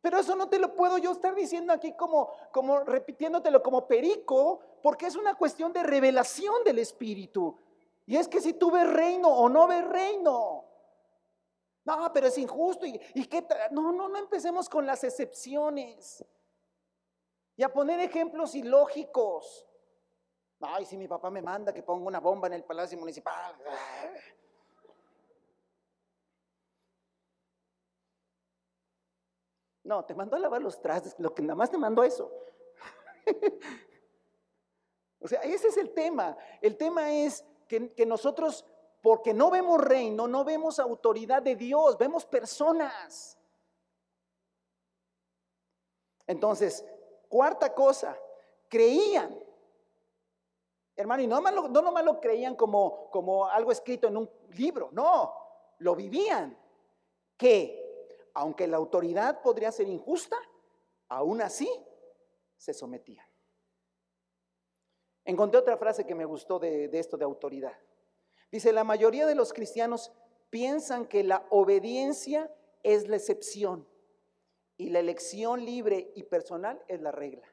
Pero 0.02 0.18
eso 0.18 0.36
no 0.36 0.50
te 0.50 0.58
lo 0.58 0.74
puedo 0.74 0.98
yo 0.98 1.12
estar 1.12 1.36
diciendo 1.36 1.72
aquí 1.72 1.94
como, 1.94 2.32
como 2.52 2.80
repitiéndotelo 2.80 3.62
como 3.62 3.88
perico, 3.88 4.60
porque 4.82 5.06
es 5.06 5.16
una 5.16 5.36
cuestión 5.36 5.72
de 5.72 5.84
revelación 5.84 6.64
del 6.64 6.80
Espíritu. 6.80 7.56
Y 8.08 8.18
es 8.18 8.28
que 8.28 8.42
si 8.42 8.54
tú 8.54 8.72
ves 8.72 8.92
reino 8.92 9.28
o 9.30 9.50
no 9.50 9.68
ves 9.68 9.88
reino. 9.88 10.66
No, 11.86 12.12
pero 12.12 12.26
es 12.26 12.38
injusto. 12.40 12.88
¿Y, 12.88 13.00
y 13.14 13.28
qué 13.28 13.46
No, 13.70 13.92
no, 13.92 14.10
no 14.10 14.18
empecemos 14.18 14.68
con 14.68 14.88
las 14.88 15.04
excepciones. 15.04 16.26
Y 17.58 17.64
a 17.64 17.74
poner 17.74 18.00
ejemplos 18.00 18.54
ilógicos. 18.54 19.68
Ay, 20.62 20.86
si 20.86 20.96
mi 20.96 21.08
papá 21.08 21.32
me 21.32 21.42
manda 21.42 21.74
que 21.74 21.82
ponga 21.82 22.06
una 22.06 22.20
bomba 22.20 22.48
en 22.48 22.54
el 22.54 22.64
palacio 22.64 22.98
municipal. 23.00 23.56
No, 29.84 30.06
te 30.06 30.14
mandó 30.14 30.36
a 30.36 30.40
lavar 30.40 30.62
los 30.62 30.80
trastes, 30.80 31.16
lo 31.18 31.34
que 31.34 31.42
nada 31.42 31.56
más 31.56 31.72
te 31.72 31.78
mandó 31.78 32.04
eso. 32.04 32.32
o 35.20 35.28
sea, 35.28 35.42
ese 35.42 35.70
es 35.70 35.78
el 35.78 35.94
tema. 35.94 36.38
El 36.62 36.78
tema 36.78 37.12
es 37.12 37.44
que, 37.68 37.92
que, 37.94 38.06
nosotros, 38.06 38.66
porque 39.02 39.34
no 39.34 39.50
vemos 39.50 39.82
reino, 39.82 40.28
no 40.28 40.44
vemos 40.44 40.78
autoridad 40.78 41.42
de 41.42 41.56
Dios, 41.56 41.98
vemos 41.98 42.26
personas. 42.26 43.40
Entonces, 46.28 46.86
cuarta 47.28 47.74
cosa, 47.74 48.18
creían. 48.70 49.38
Hermano, 50.96 51.22
y 51.22 51.28
no 51.28 51.36
nomás 51.36 51.54
lo, 51.54 51.68
no 51.68 52.02
lo 52.02 52.20
creían 52.20 52.56
como, 52.56 53.10
como 53.12 53.48
algo 53.48 53.72
escrito 53.72 54.08
en 54.08 54.18
un 54.18 54.30
libro, 54.56 54.90
no, 54.92 55.34
lo 55.80 55.96
vivían. 55.96 56.58
Que 57.38 57.88
aunque 58.34 58.68
la 58.68 58.78
autoridad 58.78 59.42
podría 59.42 59.72
ser 59.72 59.88
injusta, 59.88 60.38
aún 61.10 61.42
así 61.42 61.70
se 62.56 62.74
sometían. 62.74 63.26
Encontré 65.26 65.60
otra 65.60 65.78
frase 65.78 66.06
que 66.06 66.16
me 66.16 66.26
gustó 66.26 66.58
de, 66.60 66.90
esto 66.94 67.18
de 67.18 67.26
autoridad. 67.26 67.78
Dice, 68.52 68.72
la 68.72 68.84
mayoría 68.84 69.26
de 69.26 69.36
los 69.36 69.54
cristianos 69.54 70.14
piensan 70.50 71.06
que 71.06 71.24
la 71.24 71.46
obediencia 71.50 72.54
es 72.84 73.08
la 73.08 73.18
excepción 73.18 73.88
y 74.78 74.90
la 74.90 75.00
elección 75.00 75.66
libre 75.66 76.12
y 76.16 76.24
personal 76.24 76.82
es 76.88 77.02
la 77.02 77.12
regla. 77.12 77.48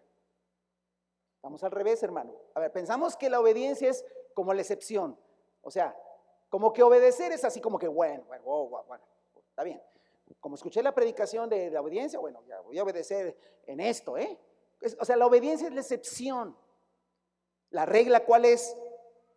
Vamos 1.43 1.63
al 1.65 1.73
revés, 1.73 2.03
hermano. 2.03 2.35
A 2.55 2.61
ver, 2.61 2.73
pensamos 2.73 3.17
que 3.17 3.29
la 3.31 3.41
obediencia 3.41 3.91
es 3.91 4.05
como 4.35 4.55
la 4.55 4.63
excepción. 4.63 5.19
O 5.63 5.71
sea, 5.71 5.97
como 6.49 6.73
que 6.73 6.83
obedecer 6.83 7.33
es 7.33 7.45
así 7.45 7.61
como 7.61 7.79
que, 7.79 7.89
bueno, 7.89 8.25
bueno, 8.25 8.85
bueno, 8.87 9.05
está 9.51 9.65
bien 9.65 9.81
como 10.41 10.57
escuché 10.57 10.83
la 10.83 10.95
predicación 10.95 11.49
de 11.49 11.71
la 11.71 11.81
obediencia, 11.81 12.19
bueno, 12.19 12.43
ya 12.47 12.61
voy 12.61 12.79
a 12.79 12.83
obedecer 12.83 13.37
en 13.67 13.81
esto, 13.81 14.17
¿eh? 14.17 14.39
o 14.99 15.05
sea, 15.05 15.17
la 15.17 15.27
obediencia 15.27 15.69
es 15.69 15.75
la 15.75 15.81
excepción. 15.81 16.57
La 17.71 17.87
regla, 17.87 18.25
¿cuál 18.25 18.45
es? 18.45 18.77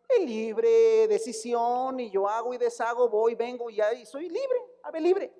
El 0.09 0.25
libre 0.25 1.07
decisión 1.07 1.99
y 1.99 2.09
yo 2.09 2.27
hago 2.27 2.53
y 2.53 2.57
deshago, 2.57 3.09
voy, 3.09 3.35
vengo 3.35 3.69
y, 3.69 3.81
y 3.81 4.05
soy 4.05 4.29
libre, 4.29 4.61
ave 4.83 4.99
libre. 4.99 5.33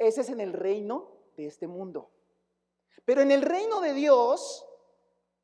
Ese 0.00 0.22
es 0.22 0.30
en 0.30 0.40
el 0.40 0.54
reino 0.54 1.10
de 1.36 1.46
este 1.46 1.66
mundo. 1.66 2.10
Pero 3.04 3.20
en 3.20 3.30
el 3.30 3.42
reino 3.42 3.82
de 3.82 3.92
Dios, 3.92 4.66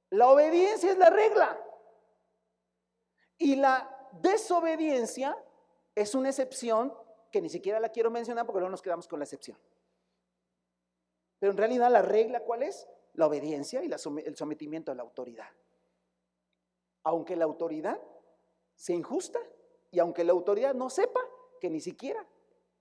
la 0.09 0.31
obediencia 0.31 0.91
es 0.91 0.97
la 0.97 1.11
regla. 1.11 1.63
Y 3.37 3.57
la 3.57 4.11
desobediencia 4.23 5.37
es 5.95 6.15
una 6.15 6.31
excepción 6.31 6.95
que 7.31 7.43
ni 7.43 7.51
siquiera 7.51 7.79
la 7.81 7.91
quiero 7.91 8.11
mencionar 8.11 8.47
porque 8.47 8.61
luego 8.61 8.71
nos 8.71 8.81
quedamos 8.81 9.07
con 9.07 9.19
la 9.19 9.27
excepción. 9.27 9.59
Pero 11.39 11.53
en 11.53 11.59
realidad 11.59 11.91
la 11.91 12.01
regla 12.01 12.41
cuál 12.41 12.63
es? 12.63 12.89
La 13.13 13.27
obediencia 13.27 13.85
y 13.85 13.91
el 13.93 14.37
sometimiento 14.37 14.91
a 14.91 14.95
la 14.95 15.03
autoridad. 15.03 15.51
Aunque 17.03 17.37
la 17.37 17.45
autoridad 17.45 18.01
sea 18.75 18.97
injusta 18.97 19.39
y 19.91 19.99
aunque 19.99 20.25
la 20.25 20.33
autoridad 20.33 20.73
no 20.73 20.89
sepa 20.89 21.21
que 21.61 21.69
ni 21.69 21.81
siquiera 21.83 22.27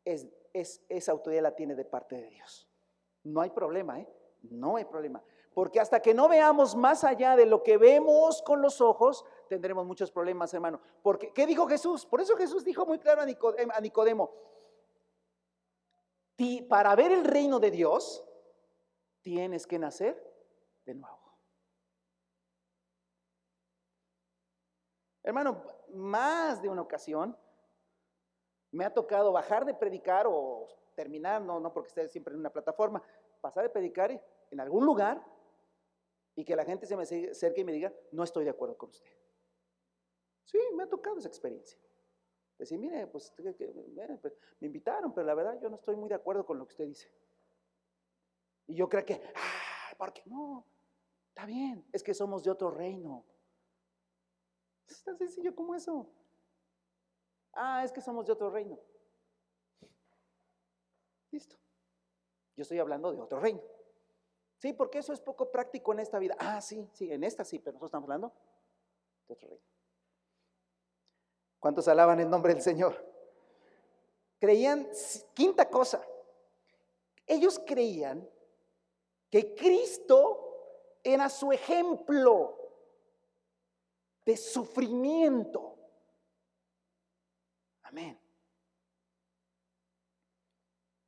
es, 0.06 0.26
esa 0.56 1.12
autoridad 1.12 1.44
la 1.44 1.56
tiene 1.56 1.76
de 1.76 1.86
parte 1.86 2.16
de 2.16 2.30
Dios. 2.30 2.70
No 3.24 3.42
hay 3.42 3.50
problema, 3.50 4.00
¿eh? 4.00 4.08
No 4.44 4.78
hay 4.78 4.86
problema. 4.86 5.24
Porque 5.54 5.80
hasta 5.80 6.02
que 6.02 6.14
no 6.14 6.28
veamos 6.28 6.76
más 6.76 7.04
allá 7.04 7.36
de 7.36 7.46
lo 7.46 7.64
que 7.64 7.78
vemos 7.78 8.42
con 8.42 8.62
los 8.62 8.82
ojos, 8.82 9.26
tendremos 9.48 9.86
muchos 9.86 10.12
problemas, 10.12 10.54
hermano. 10.54 10.82
Porque, 11.02 11.32
¿qué 11.34 11.48
dijo 11.48 11.66
Jesús? 11.68 12.06
Por 12.06 12.22
eso 12.22 12.36
Jesús 12.36 12.64
dijo 12.64 12.86
muy 12.86 13.00
claro 13.00 13.22
a 13.22 13.82
Nicodemo, 13.82 14.32
para 16.68 16.96
ver 16.96 17.12
el 17.12 17.24
reino 17.24 17.60
de 17.60 17.72
Dios, 17.72 18.28
tienes 19.22 19.66
que 19.66 19.80
nacer 19.80 20.22
de 20.86 20.96
nuevo. 20.96 21.18
Hermano, 25.24 25.64
más 25.94 26.62
de 26.62 26.70
una 26.70 26.82
ocasión 26.82 27.36
me 28.76 28.84
ha 28.84 28.94
tocado 28.94 29.32
bajar 29.32 29.66
de 29.66 29.74
predicar 29.74 30.28
o 30.28 30.68
terminar, 30.96 31.42
no, 31.42 31.60
no 31.60 31.72
porque 31.72 31.88
esté 31.88 32.08
siempre 32.10 32.34
en 32.34 32.42
una 32.42 32.52
plataforma, 32.52 33.02
pasar 33.40 33.64
de 33.64 33.70
predicar 33.70 34.22
en 34.52 34.60
algún 34.60 34.86
lugar 34.86 35.26
y 36.36 36.44
que 36.44 36.56
la 36.56 36.66
gente 36.66 36.86
se 36.86 36.98
me 36.98 37.04
acerque 37.04 37.62
y 37.62 37.64
me 37.64 37.72
diga, 37.72 37.94
no 38.12 38.24
estoy 38.24 38.44
de 38.44 38.50
acuerdo 38.50 38.78
con 38.78 38.90
usted. 38.90 39.10
Sí, 40.44 40.60
me 40.76 40.84
ha 40.84 40.90
tocado 40.90 41.18
esa 41.18 41.30
experiencia. 41.30 41.80
Decir, 42.58 42.78
mire, 42.78 43.08
pues, 43.08 43.34
pues 44.22 44.38
me 44.60 44.68
invitaron, 44.68 45.14
pero 45.14 45.26
la 45.26 45.36
verdad 45.36 45.58
yo 45.62 45.70
no 45.70 45.78
estoy 45.78 45.96
muy 45.96 46.10
de 46.10 46.16
acuerdo 46.16 46.46
con 46.46 46.58
lo 46.58 46.66
que 46.66 46.74
usted 46.74 46.86
dice. 46.86 47.10
Y 48.68 48.76
yo 48.76 48.90
creo 48.90 49.06
que, 49.06 49.22
ah, 49.36 49.96
¿por 49.98 50.12
qué 50.12 50.24
no? 50.26 50.66
Está 51.30 51.46
bien, 51.46 51.86
es 51.94 52.04
que 52.04 52.14
somos 52.14 52.44
de 52.44 52.52
otro 52.52 52.72
reino. 52.72 53.26
Es 54.88 55.02
tan 55.02 55.18
sencillo 55.18 55.56
como 55.56 55.76
eso. 55.76 56.10
Ah, 57.56 57.84
es 57.84 57.92
que 57.92 58.02
somos 58.02 58.26
de 58.26 58.34
otro 58.34 58.50
reino. 58.50 58.78
Listo. 61.32 61.56
Yo 62.56 62.62
estoy 62.62 62.80
hablando 62.80 63.12
de 63.12 63.20
otro 63.20 63.40
reino. 63.40 63.62
Sí, 64.58 64.74
porque 64.74 65.00
eso 65.00 65.14
es 65.14 65.20
poco 65.20 65.52
práctico 65.52 65.94
en 65.94 66.00
esta 66.00 66.20
vida. 66.20 66.36
Ah, 66.40 66.62
sí, 66.62 66.90
sí, 66.94 67.12
en 67.12 67.24
esta 67.24 67.44
sí, 67.44 67.60
pero 67.60 67.74
nosotros 67.74 67.90
estamos 67.90 68.06
hablando 68.06 68.34
de 69.28 69.34
otro 69.34 69.50
reino. 69.50 69.66
¿Cuántos 71.60 71.88
alaban 71.88 72.20
el 72.20 72.30
nombre 72.30 72.54
del 72.54 72.62
Señor? 72.62 73.04
Creían, 74.40 74.88
quinta 75.34 75.70
cosa, 75.70 76.06
ellos 77.26 77.60
creían 77.66 78.30
que 79.30 79.56
Cristo 79.56 81.00
era 81.04 81.30
su 81.30 81.52
ejemplo 81.52 82.58
de 84.26 84.38
sufrimiento. 84.38 85.75
Amén. 87.86 88.20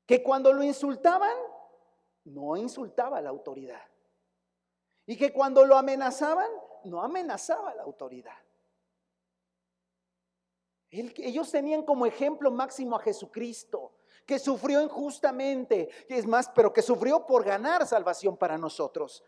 Que 0.05 0.23
cuando 0.23 0.53
lo 0.53 0.63
insultaban, 0.63 1.35
no 2.23 2.55
insultaba 2.55 3.17
a 3.17 3.21
la 3.21 3.29
autoridad. 3.29 3.85
Y 5.05 5.17
que 5.17 5.33
cuando 5.33 5.65
lo 5.65 5.77
amenazaban, 5.77 6.49
no 6.85 7.01
amenazaba 7.01 7.71
a 7.71 7.75
la 7.75 7.83
autoridad. 7.83 8.37
ellos 10.89 11.51
tenían 11.51 11.83
como 11.83 12.05
ejemplo 12.05 12.49
máximo 12.49 12.95
a 12.95 12.99
Jesucristo, 12.99 13.93
que 14.25 14.39
sufrió 14.39 14.81
injustamente, 14.81 15.89
es 16.07 16.25
más, 16.25 16.49
pero 16.49 16.71
que 16.71 16.81
sufrió 16.81 17.25
por 17.25 17.43
ganar 17.43 17.85
salvación 17.85 18.37
para 18.37 18.57
nosotros. 18.57 19.23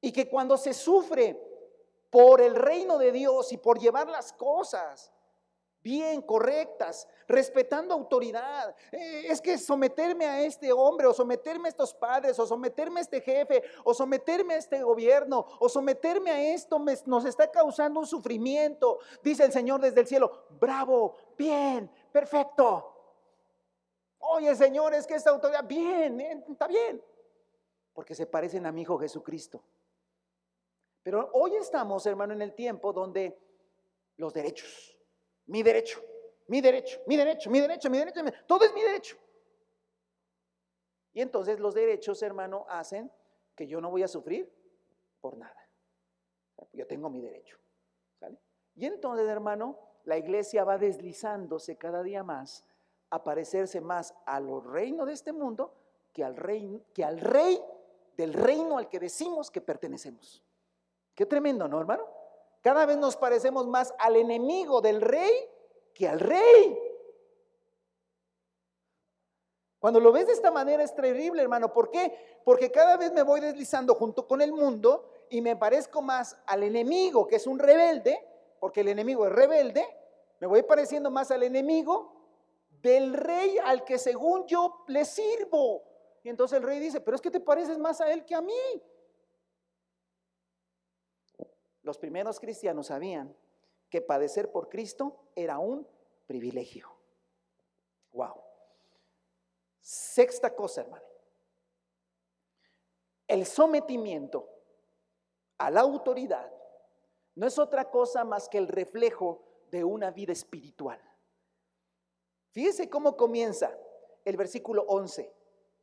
Y 0.00 0.12
que 0.12 0.28
cuando 0.28 0.56
se 0.56 0.72
sufre 0.72 1.38
por 2.10 2.40
el 2.40 2.54
reino 2.54 2.96
de 2.96 3.12
Dios 3.12 3.52
y 3.52 3.58
por 3.58 3.78
llevar 3.78 4.08
las 4.08 4.32
cosas 4.32 5.12
bien, 5.88 6.20
correctas, 6.20 7.08
respetando 7.26 7.94
autoridad. 7.94 8.76
Eh, 8.92 9.24
es 9.28 9.40
que 9.40 9.56
someterme 9.56 10.26
a 10.26 10.42
este 10.42 10.70
hombre, 10.70 11.06
o 11.06 11.14
someterme 11.14 11.68
a 11.68 11.70
estos 11.70 11.94
padres, 11.94 12.38
o 12.38 12.46
someterme 12.46 13.00
a 13.00 13.02
este 13.04 13.22
jefe, 13.22 13.62
o 13.84 13.94
someterme 13.94 14.54
a 14.54 14.58
este 14.58 14.82
gobierno, 14.82 15.46
o 15.58 15.68
someterme 15.68 16.30
a 16.30 16.54
esto 16.54 16.78
nos 17.06 17.24
está 17.24 17.50
causando 17.50 18.00
un 18.00 18.06
sufrimiento. 18.06 18.98
Dice 19.22 19.44
el 19.44 19.52
Señor 19.52 19.80
desde 19.80 20.00
el 20.00 20.06
cielo, 20.06 20.44
bravo, 20.60 21.16
bien, 21.38 21.90
perfecto. 22.12 22.94
Oye, 24.18 24.54
Señor, 24.54 24.92
es 24.92 25.06
que 25.06 25.14
esta 25.14 25.30
autoridad, 25.30 25.64
bien, 25.66 26.20
eh, 26.20 26.44
está 26.50 26.66
bien, 26.66 27.02
porque 27.94 28.14
se 28.14 28.26
parecen 28.26 28.66
a 28.66 28.72
mi 28.72 28.82
Hijo 28.82 28.98
Jesucristo. 28.98 29.62
Pero 31.02 31.30
hoy 31.32 31.54
estamos, 31.56 32.04
hermano, 32.04 32.34
en 32.34 32.42
el 32.42 32.54
tiempo 32.54 32.92
donde 32.92 33.40
los 34.18 34.34
derechos, 34.34 34.97
mi 35.48 35.62
derecho, 35.62 36.02
mi 36.46 36.60
derecho, 36.60 37.00
mi 37.06 37.16
derecho, 37.16 37.50
mi 37.50 37.60
derecho, 37.60 37.90
mi 37.90 37.98
derecho, 37.98 38.32
todo 38.46 38.64
es 38.64 38.72
mi 38.72 38.82
derecho. 38.82 39.16
Y 41.12 41.20
entonces 41.20 41.58
los 41.58 41.74
derechos, 41.74 42.22
hermano, 42.22 42.64
hacen 42.68 43.10
que 43.56 43.66
yo 43.66 43.80
no 43.80 43.90
voy 43.90 44.02
a 44.02 44.08
sufrir 44.08 44.50
por 45.20 45.36
nada. 45.36 45.68
Yo 46.72 46.86
tengo 46.86 47.10
mi 47.10 47.20
derecho. 47.20 47.58
Y 48.74 48.86
entonces, 48.86 49.26
hermano, 49.28 49.76
la 50.04 50.16
iglesia 50.16 50.62
va 50.62 50.78
deslizándose 50.78 51.76
cada 51.76 52.02
día 52.02 52.22
más 52.22 52.64
a 53.10 53.24
parecerse 53.24 53.80
más 53.80 54.14
a 54.26 54.38
los 54.38 54.64
reinos 54.64 55.06
de 55.06 55.14
este 55.14 55.32
mundo 55.32 55.74
que 56.12 56.22
al 56.22 56.36
rey, 56.36 56.84
que 56.94 57.04
al 57.04 57.18
rey 57.18 57.60
del 58.16 58.32
reino 58.32 58.78
al 58.78 58.88
que 58.88 59.00
decimos 59.00 59.50
que 59.50 59.60
pertenecemos. 59.60 60.44
Qué 61.14 61.26
tremendo, 61.26 61.66
¿no, 61.66 61.80
hermano? 61.80 62.04
Cada 62.62 62.86
vez 62.86 62.96
nos 62.96 63.16
parecemos 63.16 63.66
más 63.66 63.94
al 63.98 64.16
enemigo 64.16 64.80
del 64.80 65.00
rey 65.00 65.32
que 65.94 66.08
al 66.08 66.20
rey. 66.20 66.78
Cuando 69.78 70.00
lo 70.00 70.10
ves 70.10 70.26
de 70.26 70.32
esta 70.32 70.50
manera 70.50 70.82
es 70.82 70.94
terrible, 70.94 71.40
hermano. 71.40 71.72
¿Por 71.72 71.90
qué? 71.90 72.40
Porque 72.44 72.70
cada 72.70 72.96
vez 72.96 73.12
me 73.12 73.22
voy 73.22 73.40
deslizando 73.40 73.94
junto 73.94 74.26
con 74.26 74.40
el 74.40 74.52
mundo 74.52 75.08
y 75.30 75.40
me 75.40 75.56
parezco 75.56 76.02
más 76.02 76.36
al 76.46 76.64
enemigo, 76.64 77.26
que 77.26 77.36
es 77.36 77.46
un 77.46 77.58
rebelde, 77.58 78.18
porque 78.60 78.80
el 78.80 78.88
enemigo 78.88 79.26
es 79.26 79.32
rebelde. 79.32 79.86
Me 80.40 80.46
voy 80.46 80.62
pareciendo 80.62 81.10
más 81.10 81.30
al 81.30 81.44
enemigo 81.44 82.12
del 82.82 83.12
rey 83.12 83.58
al 83.64 83.84
que 83.84 83.98
según 83.98 84.46
yo 84.46 84.84
le 84.88 85.04
sirvo. 85.04 85.82
Y 86.24 86.28
entonces 86.28 86.58
el 86.58 86.64
rey 86.64 86.80
dice, 86.80 87.00
pero 87.00 87.14
es 87.14 87.20
que 87.20 87.30
te 87.30 87.40
pareces 87.40 87.78
más 87.78 88.00
a 88.00 88.12
él 88.12 88.24
que 88.24 88.34
a 88.34 88.40
mí. 88.40 88.82
Los 91.88 91.96
primeros 91.96 92.38
cristianos 92.38 92.88
sabían 92.88 93.34
que 93.88 94.02
padecer 94.02 94.52
por 94.52 94.68
Cristo 94.68 95.30
era 95.34 95.58
un 95.58 95.88
privilegio. 96.26 96.86
Wow. 98.12 98.34
Sexta 99.80 100.54
cosa, 100.54 100.82
hermano. 100.82 101.06
El 103.26 103.46
sometimiento 103.46 104.50
a 105.56 105.70
la 105.70 105.80
autoridad 105.80 106.52
no 107.36 107.46
es 107.46 107.58
otra 107.58 107.90
cosa 107.90 108.22
más 108.22 108.50
que 108.50 108.58
el 108.58 108.68
reflejo 108.68 109.42
de 109.70 109.82
una 109.82 110.10
vida 110.10 110.34
espiritual. 110.34 111.00
Fíjese 112.50 112.90
cómo 112.90 113.16
comienza 113.16 113.74
el 114.26 114.36
versículo 114.36 114.84
11 114.88 115.34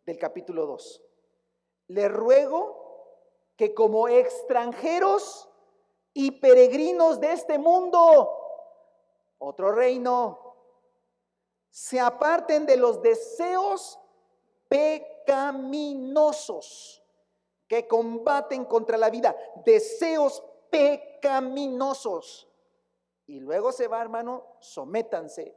del 0.06 0.20
capítulo 0.20 0.68
2. 0.68 1.04
Le 1.88 2.08
ruego 2.10 3.18
que 3.56 3.74
como 3.74 4.08
extranjeros 4.08 5.50
y 6.18 6.32
peregrinos 6.32 7.20
de 7.20 7.34
este 7.34 7.60
mundo, 7.60 8.32
otro 9.38 9.74
reino, 9.74 10.56
se 11.70 12.00
aparten 12.00 12.66
de 12.66 12.78
los 12.78 13.02
deseos 13.02 14.00
pecaminosos 14.70 15.84
que 17.68 17.86
combaten 17.86 18.64
contra 18.64 18.98
la 18.98 19.10
vida, 19.10 19.36
deseos 19.66 20.42
pecaminosos. 20.70 22.48
Y 23.28 23.42
luego 23.42 23.74
se 23.74 23.90
va, 23.90 24.02
hermano, 24.02 24.56
sométanse 24.60 25.54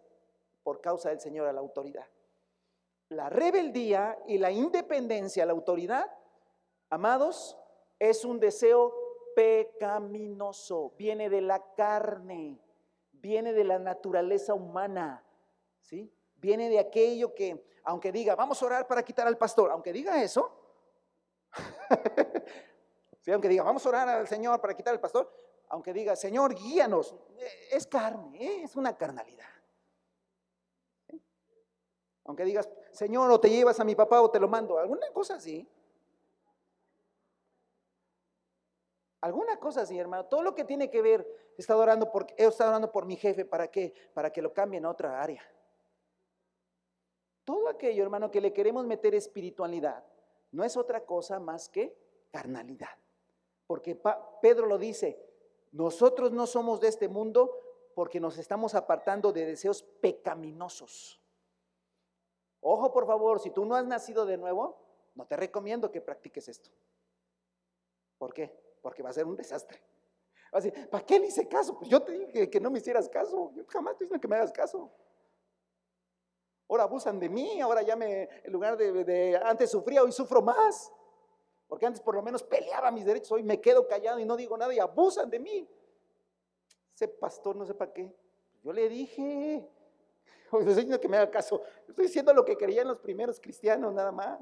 por 0.64 0.80
causa 0.80 1.10
del 1.10 1.20
Señor 1.20 1.46
a 1.46 1.52
la 1.52 1.60
autoridad. 1.60 2.08
La 3.10 3.30
rebeldía 3.30 4.18
y 4.26 4.38
la 4.38 4.50
independencia 4.50 5.44
a 5.44 5.46
la 5.46 5.52
autoridad, 5.52 6.12
amados, 6.90 7.56
es 8.00 8.24
un 8.24 8.40
deseo 8.40 9.07
pecaminoso, 9.38 10.94
viene 10.98 11.30
de 11.30 11.40
la 11.40 11.62
carne, 11.76 12.60
viene 13.12 13.52
de 13.52 13.62
la 13.62 13.78
naturaleza 13.78 14.52
humana, 14.52 15.24
¿sí? 15.80 16.12
Viene 16.34 16.68
de 16.68 16.80
aquello 16.80 17.32
que, 17.36 17.64
aunque 17.84 18.10
diga, 18.10 18.34
vamos 18.34 18.60
a 18.60 18.66
orar 18.66 18.88
para 18.88 19.04
quitar 19.04 19.28
al 19.28 19.38
pastor, 19.38 19.70
aunque 19.70 19.92
diga 19.92 20.20
eso, 20.20 20.50
¿sí? 23.20 23.30
aunque 23.30 23.46
diga, 23.46 23.62
vamos 23.62 23.86
a 23.86 23.88
orar 23.90 24.08
al 24.08 24.26
Señor 24.26 24.60
para 24.60 24.74
quitar 24.74 24.92
al 24.92 25.00
pastor, 25.00 25.32
aunque 25.68 25.92
diga, 25.92 26.16
Señor, 26.16 26.56
guíanos, 26.56 27.14
es 27.70 27.86
carne, 27.86 28.44
¿eh? 28.44 28.62
es 28.64 28.74
una 28.74 28.96
carnalidad. 28.96 29.46
Aunque 32.24 32.44
digas, 32.44 32.68
Señor, 32.90 33.30
o 33.30 33.38
te 33.38 33.50
llevas 33.50 33.78
a 33.78 33.84
mi 33.84 33.94
papá 33.94 34.20
o 34.20 34.32
te 34.32 34.40
lo 34.40 34.48
mando, 34.48 34.80
alguna 34.80 35.06
cosa 35.12 35.36
así, 35.36 35.64
Alguna 39.20 39.58
cosa 39.58 39.82
así, 39.82 39.98
hermano. 39.98 40.26
Todo 40.26 40.42
lo 40.42 40.54
que 40.54 40.64
tiene 40.64 40.90
que 40.90 41.02
ver, 41.02 41.26
he 41.56 41.60
estado 41.60 41.80
orando 41.80 42.10
por, 42.10 42.26
he 42.36 42.44
estado 42.44 42.70
orando 42.70 42.92
por 42.92 43.04
mi 43.04 43.16
jefe, 43.16 43.44
¿para 43.44 43.68
qué? 43.68 43.92
Para 44.14 44.32
que 44.32 44.42
lo 44.42 44.52
cambien 44.52 44.84
a 44.84 44.90
otra 44.90 45.20
área. 45.20 45.42
Todo 47.44 47.68
aquello, 47.68 48.02
hermano, 48.02 48.30
que 48.30 48.40
le 48.40 48.52
queremos 48.52 48.86
meter 48.86 49.14
espiritualidad, 49.14 50.04
no 50.52 50.64
es 50.64 50.76
otra 50.76 51.04
cosa 51.04 51.40
más 51.40 51.68
que 51.68 51.96
carnalidad. 52.30 52.96
Porque 53.66 54.00
Pedro 54.40 54.66
lo 54.66 54.78
dice, 54.78 55.18
nosotros 55.72 56.32
no 56.32 56.46
somos 56.46 56.80
de 56.80 56.88
este 56.88 57.08
mundo 57.08 57.54
porque 57.94 58.20
nos 58.20 58.38
estamos 58.38 58.74
apartando 58.74 59.32
de 59.32 59.44
deseos 59.44 59.82
pecaminosos. 59.82 61.20
Ojo, 62.60 62.92
por 62.92 63.06
favor, 63.06 63.40
si 63.40 63.50
tú 63.50 63.64
no 63.64 63.74
has 63.74 63.84
nacido 63.84 64.24
de 64.26 64.36
nuevo, 64.36 64.78
no 65.14 65.26
te 65.26 65.36
recomiendo 65.36 65.90
que 65.90 66.00
practiques 66.00 66.48
esto. 66.48 66.70
¿Por 68.18 68.32
qué? 68.32 68.67
Porque 68.82 69.02
va 69.02 69.10
a 69.10 69.12
ser 69.12 69.26
un 69.26 69.36
desastre. 69.36 69.80
Va 70.54 70.58
a 70.58 70.60
decir, 70.60 70.88
¿para 70.88 71.04
qué 71.04 71.18
le 71.18 71.26
hice 71.26 71.46
caso? 71.46 71.78
Pues 71.78 71.90
yo 71.90 72.02
te 72.02 72.12
dije 72.12 72.48
que 72.48 72.60
no 72.60 72.70
me 72.70 72.78
hicieras 72.78 73.08
caso. 73.08 73.52
Yo 73.54 73.64
jamás 73.68 73.96
te 73.96 74.04
dije 74.04 74.18
que 74.18 74.28
me 74.28 74.36
hagas 74.36 74.52
caso. 74.52 74.90
Ahora 76.68 76.84
abusan 76.84 77.18
de 77.18 77.28
mí, 77.28 77.60
ahora 77.60 77.82
ya 77.82 77.96
me, 77.96 78.28
en 78.44 78.52
lugar 78.52 78.76
de, 78.76 79.40
antes 79.42 79.70
sufría, 79.70 80.02
hoy 80.02 80.12
sufro 80.12 80.42
más. 80.42 80.92
Porque 81.66 81.86
antes 81.86 82.00
por 82.00 82.14
lo 82.14 82.22
menos 82.22 82.42
peleaba 82.42 82.90
mis 82.90 83.04
derechos, 83.04 83.32
hoy 83.32 83.42
me 83.42 83.60
quedo 83.60 83.86
callado 83.86 84.18
y 84.18 84.24
no 84.24 84.36
digo 84.36 84.56
nada 84.56 84.72
y 84.72 84.78
abusan 84.78 85.28
de 85.30 85.38
mí. 85.38 85.68
Ese 86.94 87.08
pastor 87.08 87.56
no 87.56 87.64
sé 87.64 87.74
para 87.74 87.92
qué. 87.92 88.14
Yo 88.62 88.72
le 88.72 88.88
dije, 88.88 89.66
hoy 90.50 90.60
estoy 90.60 90.74
diciendo 90.74 91.00
que 91.00 91.08
me 91.08 91.16
haga 91.16 91.30
caso. 91.30 91.62
Estoy 91.86 92.06
diciendo 92.06 92.32
lo 92.34 92.44
que 92.44 92.56
creían 92.56 92.88
los 92.88 92.98
primeros 92.98 93.40
cristianos, 93.40 93.92
nada 93.92 94.12
más. 94.12 94.40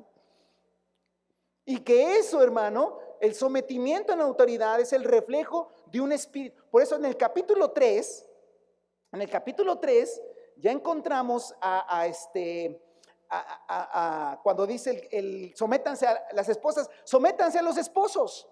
Y 1.65 1.81
que 1.81 2.19
eso, 2.19 2.43
hermano, 2.43 2.99
el 3.21 3.35
sometimiento 3.35 4.13
a 4.13 4.17
la 4.17 4.25
autoridad 4.25 4.81
es 4.81 4.93
el 4.93 5.05
reflejo 5.05 5.69
de 5.87 6.01
un 6.01 6.13
espíritu. 6.13 6.63
Por 6.71 6.83
eso 6.83 6.97
en 6.97 7.05
el 7.05 7.17
capítulo 7.17 7.71
3, 7.71 8.27
en 9.13 9.23
el 9.23 9.31
capítulo 9.31 9.79
3, 9.79 10.23
ya 10.57 10.71
encontramos 10.71 11.55
a, 11.61 12.07
este, 12.07 12.81
cuando 14.43 14.67
dice 14.67 15.09
el, 15.11 15.55
sométanse 15.55 16.07
a 16.07 16.27
las 16.33 16.49
esposas, 16.49 16.89
sométanse 17.05 17.59
a 17.59 17.63
los 17.63 17.77
esposos. 17.77 18.49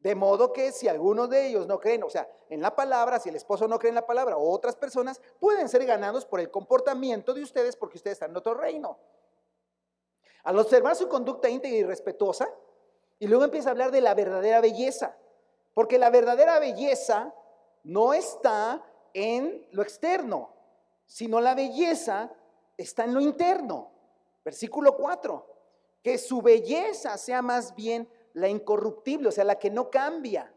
De 0.00 0.14
modo 0.14 0.52
que 0.52 0.70
si 0.70 0.86
algunos 0.86 1.28
de 1.28 1.48
ellos 1.48 1.66
no 1.66 1.80
creen, 1.80 2.04
o 2.04 2.10
sea, 2.10 2.28
en 2.48 2.62
la 2.62 2.76
palabra, 2.76 3.18
si 3.18 3.30
el 3.30 3.36
esposo 3.36 3.66
no 3.66 3.80
cree 3.80 3.88
en 3.88 3.96
la 3.96 4.06
palabra 4.06 4.36
o 4.36 4.48
otras 4.50 4.76
personas, 4.76 5.20
pueden 5.40 5.68
ser 5.68 5.84
ganados 5.84 6.24
por 6.24 6.38
el 6.38 6.52
comportamiento 6.52 7.34
de 7.34 7.42
ustedes 7.42 7.74
porque 7.74 7.98
ustedes 7.98 8.14
están 8.14 8.30
en 8.30 8.36
otro 8.36 8.54
reino. 8.54 8.96
Al 10.44 10.56
observar 10.56 10.94
su 10.94 11.08
conducta 11.08 11.48
íntegra 11.48 11.78
y 11.78 11.82
respetuosa, 11.82 12.48
y 13.18 13.26
luego 13.26 13.44
empieza 13.44 13.68
a 13.68 13.72
hablar 13.72 13.90
de 13.90 14.00
la 14.00 14.14
verdadera 14.14 14.60
belleza, 14.60 15.16
porque 15.74 15.98
la 15.98 16.10
verdadera 16.10 16.58
belleza 16.58 17.34
no 17.84 18.14
está 18.14 18.84
en 19.14 19.66
lo 19.72 19.82
externo, 19.82 20.50
sino 21.06 21.40
la 21.40 21.54
belleza 21.54 22.30
está 22.76 23.04
en 23.04 23.14
lo 23.14 23.20
interno. 23.20 23.90
Versículo 24.44 24.96
4, 24.96 25.46
que 26.02 26.18
su 26.18 26.40
belleza 26.42 27.16
sea 27.18 27.42
más 27.42 27.74
bien 27.74 28.08
la 28.34 28.48
incorruptible, 28.48 29.28
o 29.28 29.32
sea, 29.32 29.44
la 29.44 29.58
que 29.58 29.70
no 29.70 29.90
cambia, 29.90 30.52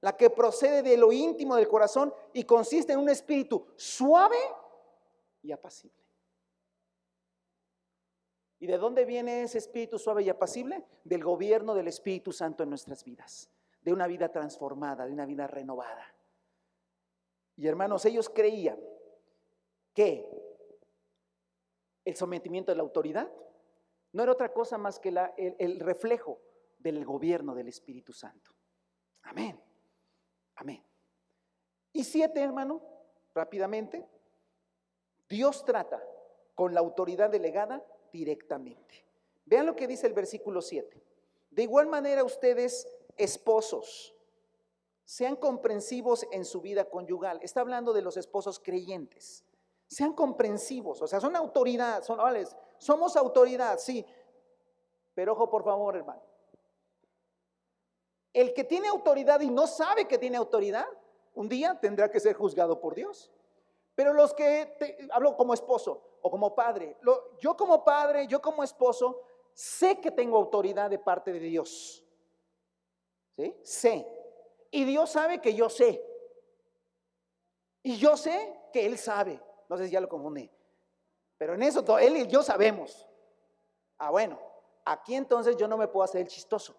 la 0.00 0.16
que 0.16 0.30
procede 0.30 0.82
de 0.82 0.96
lo 0.96 1.12
íntimo 1.12 1.56
del 1.56 1.68
corazón 1.68 2.12
y 2.32 2.44
consiste 2.44 2.92
en 2.92 2.98
un 2.98 3.08
espíritu 3.08 3.66
suave 3.76 4.36
y 5.42 5.52
apacible. 5.52 6.01
¿Y 8.62 8.68
de 8.68 8.78
dónde 8.78 9.04
viene 9.04 9.42
ese 9.42 9.58
espíritu 9.58 9.98
suave 9.98 10.22
y 10.22 10.28
apacible? 10.28 10.84
Del 11.02 11.24
gobierno 11.24 11.74
del 11.74 11.88
Espíritu 11.88 12.30
Santo 12.30 12.62
en 12.62 12.68
nuestras 12.68 13.02
vidas, 13.02 13.50
de 13.80 13.92
una 13.92 14.06
vida 14.06 14.30
transformada, 14.30 15.04
de 15.04 15.12
una 15.12 15.26
vida 15.26 15.48
renovada. 15.48 16.14
Y 17.56 17.66
hermanos, 17.66 18.04
ellos 18.04 18.30
creían 18.30 18.78
que 19.92 20.24
el 22.04 22.14
sometimiento 22.14 22.70
de 22.70 22.76
la 22.76 22.84
autoridad 22.84 23.28
no 24.12 24.22
era 24.22 24.30
otra 24.30 24.52
cosa 24.52 24.78
más 24.78 25.00
que 25.00 25.08
el, 25.08 25.80
reflejo 25.80 26.38
del 26.78 27.04
gobierno 27.04 27.56
del 27.56 27.66
Espíritu 27.66 28.12
Santo. 28.12 28.52
Amén. 29.22 29.60
Amén. 30.54 30.84
Y 31.92 32.04
siete, 32.04 32.40
hermano, 32.40 32.80
rápidamente, 33.34 34.08
Dios 35.28 35.64
trata 35.64 36.00
con 36.54 36.72
la 36.72 36.78
autoridad 36.78 37.28
delegada 37.28 37.84
directamente. 38.12 39.04
Vean 39.44 39.66
lo 39.66 39.74
que 39.74 39.86
dice 39.86 40.06
el 40.06 40.12
versículo 40.12 40.62
7. 40.62 41.02
De 41.50 41.62
igual 41.62 41.86
manera 41.86 42.24
ustedes, 42.24 42.86
esposos, 43.16 44.14
sean 45.04 45.36
comprensivos 45.36 46.26
en 46.30 46.44
su 46.44 46.60
vida 46.60 46.84
conyugal. 46.88 47.40
Está 47.42 47.60
hablando 47.60 47.92
de 47.92 48.02
los 48.02 48.16
esposos 48.16 48.58
creyentes. 48.58 49.44
Sean 49.88 50.14
comprensivos, 50.14 51.02
o 51.02 51.06
sea, 51.06 51.20
son 51.20 51.36
autoridad, 51.36 52.02
son, 52.02 52.18
somos 52.78 53.16
autoridad, 53.16 53.78
sí. 53.78 54.06
Pero 55.14 55.32
ojo, 55.32 55.50
por 55.50 55.64
favor, 55.64 55.96
hermano. 55.96 56.22
El 58.32 58.54
que 58.54 58.64
tiene 58.64 58.88
autoridad 58.88 59.40
y 59.40 59.50
no 59.50 59.66
sabe 59.66 60.08
que 60.08 60.16
tiene 60.16 60.38
autoridad, 60.38 60.86
un 61.34 61.48
día 61.48 61.78
tendrá 61.78 62.10
que 62.10 62.20
ser 62.20 62.34
juzgado 62.34 62.80
por 62.80 62.94
Dios. 62.94 63.30
Pero 63.94 64.14
los 64.14 64.32
que, 64.32 64.74
hablo 65.12 65.36
como 65.36 65.52
esposo 65.52 66.11
o 66.22 66.30
como 66.30 66.54
padre, 66.54 66.96
yo 67.40 67.56
como 67.56 67.84
padre, 67.84 68.26
yo 68.26 68.40
como 68.40 68.62
esposo, 68.62 69.20
sé 69.52 70.00
que 70.00 70.10
tengo 70.10 70.36
autoridad 70.36 70.88
de 70.88 70.98
parte 70.98 71.32
de 71.32 71.40
Dios. 71.40 72.04
¿Sí? 73.36 73.54
Sé. 73.62 74.06
Y 74.70 74.84
Dios 74.84 75.10
sabe 75.10 75.40
que 75.40 75.54
yo 75.54 75.68
sé. 75.68 76.02
Y 77.82 77.96
yo 77.96 78.16
sé 78.16 78.60
que 78.72 78.86
Él 78.86 78.96
sabe. 78.96 79.42
No 79.68 79.76
sé 79.76 79.86
si 79.86 79.92
ya 79.92 80.00
lo 80.00 80.08
confundí. 80.08 80.50
Pero 81.38 81.54
en 81.54 81.62
eso 81.64 81.98
él 81.98 82.16
y 82.18 82.26
yo 82.28 82.42
sabemos. 82.42 83.08
Ah, 83.98 84.10
bueno, 84.10 84.38
aquí 84.84 85.16
entonces 85.16 85.56
yo 85.56 85.66
no 85.66 85.76
me 85.76 85.88
puedo 85.88 86.04
hacer 86.04 86.20
el 86.20 86.28
chistoso. 86.28 86.76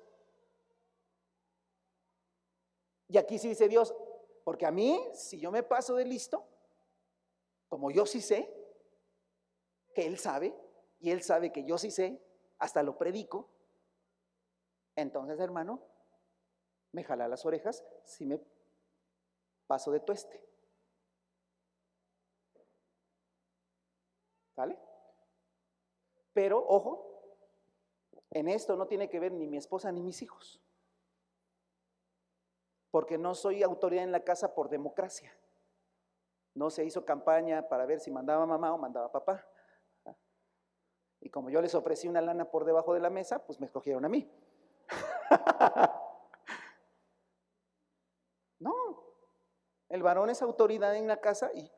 Y 3.10 3.18
aquí 3.18 3.38
sí 3.38 3.50
dice 3.50 3.68
Dios, 3.68 3.94
porque 4.46 4.66
a 4.66 4.72
mí, 4.72 5.06
si 5.14 5.40
yo 5.40 5.52
me 5.52 5.64
paso 5.64 5.96
de 5.96 6.06
listo, 6.06 6.46
como 7.68 7.92
yo 7.92 8.06
sí 8.06 8.22
sé, 8.22 8.63
que 9.94 10.06
Él 10.06 10.18
sabe, 10.18 10.56
y 11.00 11.12
Él 11.12 11.22
sabe 11.22 11.52
que 11.52 11.64
yo 11.64 11.78
sí 11.78 11.92
sé, 11.92 12.22
hasta 12.60 12.84
lo 12.84 12.98
predico, 12.98 13.50
entonces 14.96 15.40
hermano, 15.40 15.82
me 16.92 17.04
jala 17.04 17.28
las 17.28 17.46
orejas 17.46 17.84
si 18.06 18.26
me 18.26 18.40
paso 19.68 19.92
de 19.92 20.00
tueste. 20.00 20.42
¿Vale? 24.56 24.80
Pero, 26.34 26.64
ojo, 26.68 27.14
en 28.32 28.48
esto 28.48 28.76
no 28.76 28.88
tiene 28.88 29.10
que 29.10 29.20
ver 29.20 29.32
ni 29.32 29.48
mi 29.48 29.58
esposa 29.58 29.92
ni 29.92 30.02
mis 30.02 30.22
hijos. 30.22 30.62
Porque 32.92 33.18
no 33.18 33.34
soy 33.34 33.64
autoridad 33.64 34.04
en 34.04 34.12
la 34.12 34.24
casa 34.24 34.54
por 34.54 34.70
democracia. 34.70 35.36
No 36.54 36.70
se 36.70 36.86
hizo 36.86 37.04
campaña 37.06 37.68
para 37.68 37.86
ver 37.86 38.00
si 38.00 38.12
mandaba 38.12 38.46
mamá 38.46 38.74
o 38.74 38.78
mandaba 38.78 39.12
papá. 39.12 39.48
Y 41.24 41.30
como 41.30 41.50
yo 41.50 41.62
les 41.62 41.74
ofrecí 41.74 42.10
una 42.10 42.20
lana 42.20 42.52
por 42.52 42.66
debajo 42.66 42.94
de 42.94 43.00
la 43.00 43.10
mesa, 43.10 43.46
pues 43.46 43.62
me 43.62 43.66
escogieron 43.66 44.04
a 44.04 44.10
mí. 44.10 44.30
no, 48.60 48.74
el 49.88 50.04
varón 50.04 50.30
es 50.30 50.42
autoridad 50.42 50.94
en 50.98 51.08
la 51.08 51.22
casa 51.22 51.50
y 51.54 51.72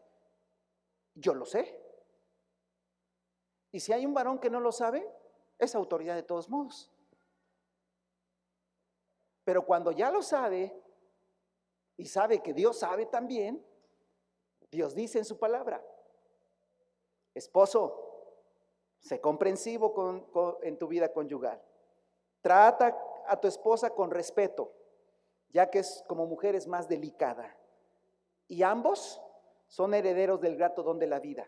yo 1.14 1.36
lo 1.36 1.46
sé. 1.46 1.80
Y 3.72 3.82
si 3.82 3.93
hay 3.93 4.04
un 4.04 4.16
varón 4.16 4.39
que 4.39 4.50
no 4.50 4.60
lo 4.60 4.72
sabe, 4.72 5.08
es 5.60 5.76
autoridad 5.76 6.16
de 6.16 6.24
todos 6.24 6.50
modos. 6.50 6.91
Pero 9.43 9.64
cuando 9.64 9.91
ya 9.91 10.10
lo 10.10 10.24
sabe 10.24 10.82
y 11.98 12.08
sabe 12.08 12.41
que 12.41 12.56
Dios 12.56 12.80
sabe 12.80 13.06
también, 13.06 13.64
Dios 14.72 14.96
dice 14.96 15.20
en 15.20 15.26
su 15.26 15.38
palabra, 15.38 15.86
esposo, 17.36 18.05
sé 19.06 19.22
comprensivo 19.22 20.58
en 20.64 20.80
tu 20.80 20.88
vida 20.88 21.14
conyugal. 21.14 21.62
Trata 22.41 22.97
a 23.28 23.39
tu 23.39 23.47
esposa 23.47 23.91
con 23.91 24.10
respeto, 24.10 24.74
ya 25.49 25.70
que 25.70 25.80
es 25.80 26.03
como 26.08 26.26
mujer 26.26 26.56
es 26.56 26.66
más 26.66 26.89
delicada. 26.89 27.56
Y 28.47 28.64
ambos 28.64 29.22
son 29.68 29.93
herederos 29.93 30.41
del 30.41 30.58
grato 30.58 30.82
don 30.82 30.97
de 30.97 31.06
la 31.06 31.20
vida. 31.20 31.47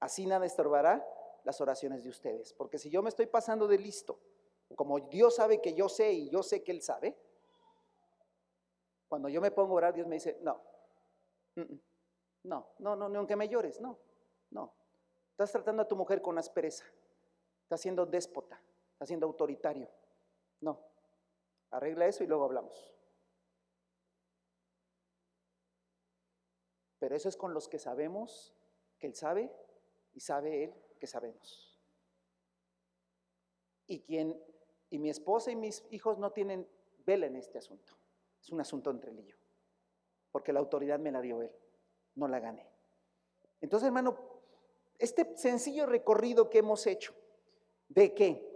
Así 0.00 0.26
nada 0.26 0.44
estorbará 0.44 1.06
las 1.44 1.60
oraciones 1.60 2.02
de 2.02 2.10
ustedes. 2.10 2.52
Porque 2.52 2.78
si 2.78 2.90
yo 2.90 3.00
me 3.00 3.10
estoy 3.10 3.26
pasando 3.26 3.68
de 3.68 3.78
listo, 3.78 4.18
como 4.74 4.98
Dios 4.98 5.36
sabe 5.36 5.60
que 5.60 5.74
yo 5.74 5.88
sé 5.88 6.12
y 6.12 6.30
yo 6.30 6.42
sé 6.42 6.64
que 6.64 6.72
Él 6.72 6.82
sabe, 6.82 7.16
cuando 9.08 9.28
yo 9.28 9.40
me 9.40 9.52
pongo 9.52 9.74
a 9.74 9.76
orar, 9.76 9.94
Dios 9.94 10.08
me 10.08 10.16
dice, 10.16 10.38
no, 10.42 10.60
no, 12.42 12.74
no, 12.80 12.96
no, 12.96 13.08
ni 13.08 13.16
aunque 13.18 13.36
me 13.36 13.48
llores, 13.48 13.80
no, 13.80 14.00
no. 14.50 14.81
Estás 15.32 15.52
tratando 15.52 15.82
a 15.82 15.88
tu 15.88 15.96
mujer 15.96 16.22
con 16.22 16.38
aspereza, 16.38 16.84
estás 17.62 17.80
siendo 17.80 18.06
déspota, 18.06 18.60
estás 18.92 19.08
siendo 19.08 19.26
autoritario. 19.26 19.88
No, 20.60 20.78
arregla 21.70 22.06
eso 22.06 22.22
y 22.22 22.26
luego 22.26 22.44
hablamos. 22.44 22.92
Pero 26.98 27.16
eso 27.16 27.28
es 27.28 27.36
con 27.36 27.52
los 27.52 27.68
que 27.68 27.78
sabemos 27.78 28.54
que 28.98 29.08
Él 29.08 29.14
sabe 29.14 29.52
y 30.14 30.20
sabe 30.20 30.64
Él 30.64 30.74
que 31.00 31.06
sabemos. 31.06 31.80
Y 33.88 34.00
quien 34.02 34.40
y 34.92 34.98
mi 34.98 35.08
esposa 35.08 35.50
y 35.50 35.56
mis 35.56 35.86
hijos 35.90 36.18
no 36.18 36.32
tienen 36.32 36.68
vela 37.06 37.26
en 37.26 37.36
este 37.36 37.56
asunto. 37.56 37.94
Es 38.42 38.50
un 38.50 38.60
asunto 38.60 38.90
entre 38.90 39.10
él 39.10 39.20
y 39.20 39.24
yo. 39.24 39.36
Porque 40.30 40.52
la 40.52 40.60
autoridad 40.60 40.98
me 40.98 41.10
la 41.10 41.22
dio 41.22 41.40
él, 41.40 41.50
no 42.14 42.28
la 42.28 42.40
gané. 42.40 42.68
Entonces, 43.62 43.86
hermano, 43.86 44.18
este 45.02 45.36
sencillo 45.36 45.86
recorrido 45.86 46.48
que 46.48 46.58
hemos 46.58 46.86
hecho 46.86 47.12
de 47.88 48.14
que 48.14 48.48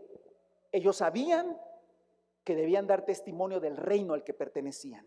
ellos 0.71 0.97
sabían 0.97 1.61
que 2.45 2.55
debían 2.55 2.87
dar 2.87 3.05
testimonio 3.05 3.59
del 3.59 3.77
reino 3.77 4.15
al 4.15 4.23
que 4.23 4.33
pertenecían, 4.33 5.05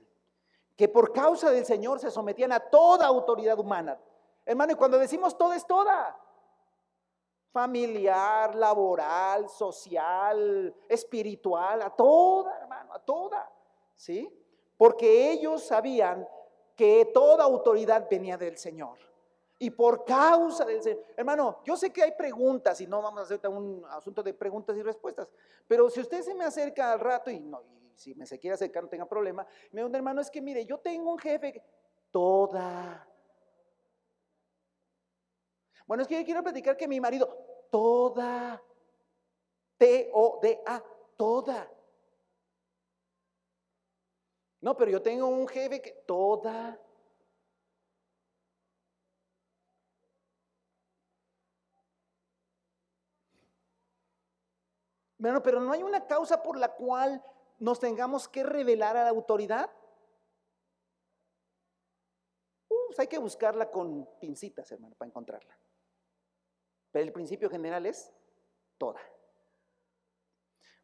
que 0.75 0.89
por 0.89 1.13
causa 1.13 1.49
del 1.51 1.65
Señor 1.65 1.99
se 1.99 2.11
sometían 2.11 2.51
a 2.51 2.59
toda 2.59 3.07
autoridad 3.07 3.57
humana. 3.57 3.97
Hermano, 4.45 4.73
y 4.73 4.75
cuando 4.75 4.99
decimos 4.99 5.37
toda 5.37 5.55
es 5.55 5.65
toda, 5.65 6.19
familiar, 7.51 8.53
laboral, 8.55 9.47
social, 9.47 10.75
espiritual, 10.89 11.81
a 11.81 11.89
toda, 11.89 12.57
hermano, 12.59 12.93
a 12.93 12.99
toda, 12.99 13.49
¿sí? 13.95 14.29
Porque 14.75 15.31
ellos 15.31 15.63
sabían 15.63 16.27
que 16.75 17.09
toda 17.13 17.45
autoridad 17.45 18.07
venía 18.09 18.37
del 18.37 18.57
Señor. 18.57 19.08
Y 19.61 19.69
por 19.71 20.05
causa 20.05 20.63
del 20.63 20.81
Señor. 20.81 21.03
Hermano, 21.17 21.59
yo 21.65 21.75
sé 21.75 21.91
que 21.91 22.01
hay 22.01 22.13
preguntas 22.13 22.79
y 22.79 22.87
no 22.87 23.01
vamos 23.01 23.19
a 23.19 23.23
hacer 23.23 23.45
un 23.49 23.83
asunto 23.89 24.23
de 24.23 24.33
preguntas 24.33 24.75
y 24.77 24.81
respuestas. 24.81 25.27
Pero 25.67 25.89
si 25.89 25.99
usted 25.99 26.21
se 26.21 26.33
me 26.33 26.45
acerca 26.45 26.93
al 26.93 26.99
rato 27.01 27.29
y, 27.29 27.41
no, 27.41 27.61
y 27.61 27.91
si 27.93 28.15
me 28.15 28.25
se 28.25 28.39
quiere 28.39 28.53
acercar 28.53 28.83
no 28.83 28.89
tenga 28.89 29.05
problema, 29.05 29.45
me 29.71 29.83
dice, 29.83 29.97
hermano, 29.97 30.21
es 30.21 30.31
que 30.31 30.41
mire, 30.41 30.65
yo 30.65 30.77
tengo 30.79 31.11
un 31.11 31.19
jefe, 31.19 31.61
toda. 32.09 33.05
Bueno, 35.85 36.03
es 36.03 36.07
que 36.07 36.17
yo 36.17 36.25
quiero 36.25 36.41
platicar 36.41 36.77
que 36.77 36.87
mi 36.87 37.01
marido, 37.01 37.27
toda. 37.69 38.63
T-O-D-A, 39.77 40.83
toda. 41.17 41.69
No, 44.61 44.77
pero 44.77 44.91
yo 44.91 45.01
tengo 45.01 45.27
un 45.27 45.47
jefe 45.47 45.81
que 45.81 45.91
toda. 46.05 46.79
Bueno, 55.19 55.43
pero 55.43 55.59
no 55.59 55.73
hay 55.73 55.83
una 55.83 56.07
causa 56.07 56.41
por 56.41 56.57
la 56.57 56.73
cual 56.73 57.23
nos 57.59 57.79
tengamos 57.79 58.27
que 58.27 58.41
revelar 58.41 58.95
a 58.95 59.03
la 59.03 59.09
autoridad. 59.09 59.69
Pues 62.67 62.97
hay 62.99 63.07
que 63.07 63.17
buscarla 63.17 63.69
con 63.69 64.09
pincitas, 64.19 64.71
hermano, 64.71 64.95
para 64.95 65.09
encontrarla. 65.09 65.55
Pero 66.91 67.05
el 67.05 67.11
principio 67.11 67.49
general 67.49 67.85
es 67.85 68.11
toda. 68.77 69.01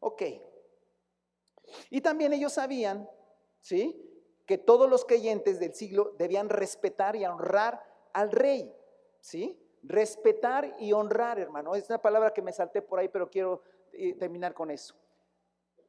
Ok. 0.00 0.22
Y 1.88 2.02
también 2.02 2.34
ellos 2.34 2.52
sabían, 2.52 3.08
¿sí? 3.60 4.02
Que 4.44 4.58
todos 4.58 4.88
los 4.88 5.06
creyentes 5.06 5.58
del 5.58 5.72
siglo 5.74 6.14
debían 6.18 6.50
respetar 6.50 7.16
y 7.16 7.24
honrar 7.24 7.82
al 8.12 8.30
rey, 8.30 8.72
¿sí? 9.20 9.58
Respetar 9.82 10.76
y 10.78 10.92
honrar, 10.92 11.38
hermano. 11.38 11.74
Es 11.74 11.88
una 11.88 12.02
palabra 12.02 12.34
que 12.34 12.42
me 12.42 12.52
salté 12.52 12.82
por 12.82 12.98
ahí, 12.98 13.08
pero 13.08 13.30
quiero 13.30 13.62
terminar 14.18 14.54
con 14.54 14.70
eso. 14.70 14.94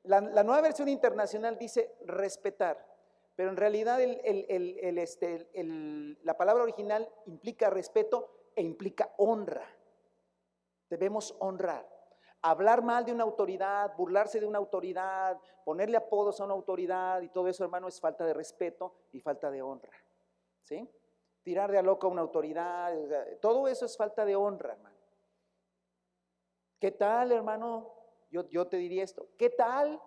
La, 0.03 0.21
nueva 0.21 0.61
versión 0.61 0.87
internacional 0.87 1.57
dice 1.57 1.95
respetar, 2.05 2.83
pero 3.35 3.49
en 3.49 3.57
realidad 3.57 3.99
este, 4.01 5.49
la 6.23 6.37
palabra 6.37 6.63
original 6.63 7.09
implica 7.25 7.69
respeto 7.69 8.51
e 8.55 8.61
implica 8.61 9.13
honra. 9.17 9.67
Debemos 10.89 11.35
honrar. 11.39 11.85
Hablar 12.41 12.83
mal 12.83 13.03
de 13.03 13.11
una 13.11 13.23
autoridad, 13.23 13.95
burlarse 13.97 14.39
de 14.39 14.45
una 14.45 14.59
autoridad, 14.59 15.37
ponerle 15.65 15.97
apodos 15.97 16.39
a 16.39 16.45
una 16.45 16.53
autoridad 16.53 17.21
y 17.21 17.29
todo 17.29 17.47
eso, 17.47 17.63
hermano, 17.63 17.87
es 17.87 17.99
falta 17.99 18.25
de 18.25 18.33
respeto 18.33 18.95
y 19.11 19.19
falta 19.19 19.51
de 19.51 19.61
honra. 19.61 19.91
¿Sí? 20.63 20.89
Tirar 21.43 21.71
de 21.71 21.79
a 21.79 21.81
loco 21.81 22.07
a 22.07 22.09
una 22.09 22.21
autoridad, 22.21 22.93
todo 23.41 23.67
eso 23.67 23.85
es 23.85 23.97
falta 23.97 24.23
de 24.23 24.35
honra, 24.35 24.73
hermano. 24.73 24.95
¿Qué 26.79 26.91
tal, 26.91 27.31
hermano? 27.31 27.96
Yo, 28.29 28.67
te 28.67 28.77
diría 28.77 29.03
esto, 29.03 29.27
¿qué 29.37 29.49
tal? 29.49 30.01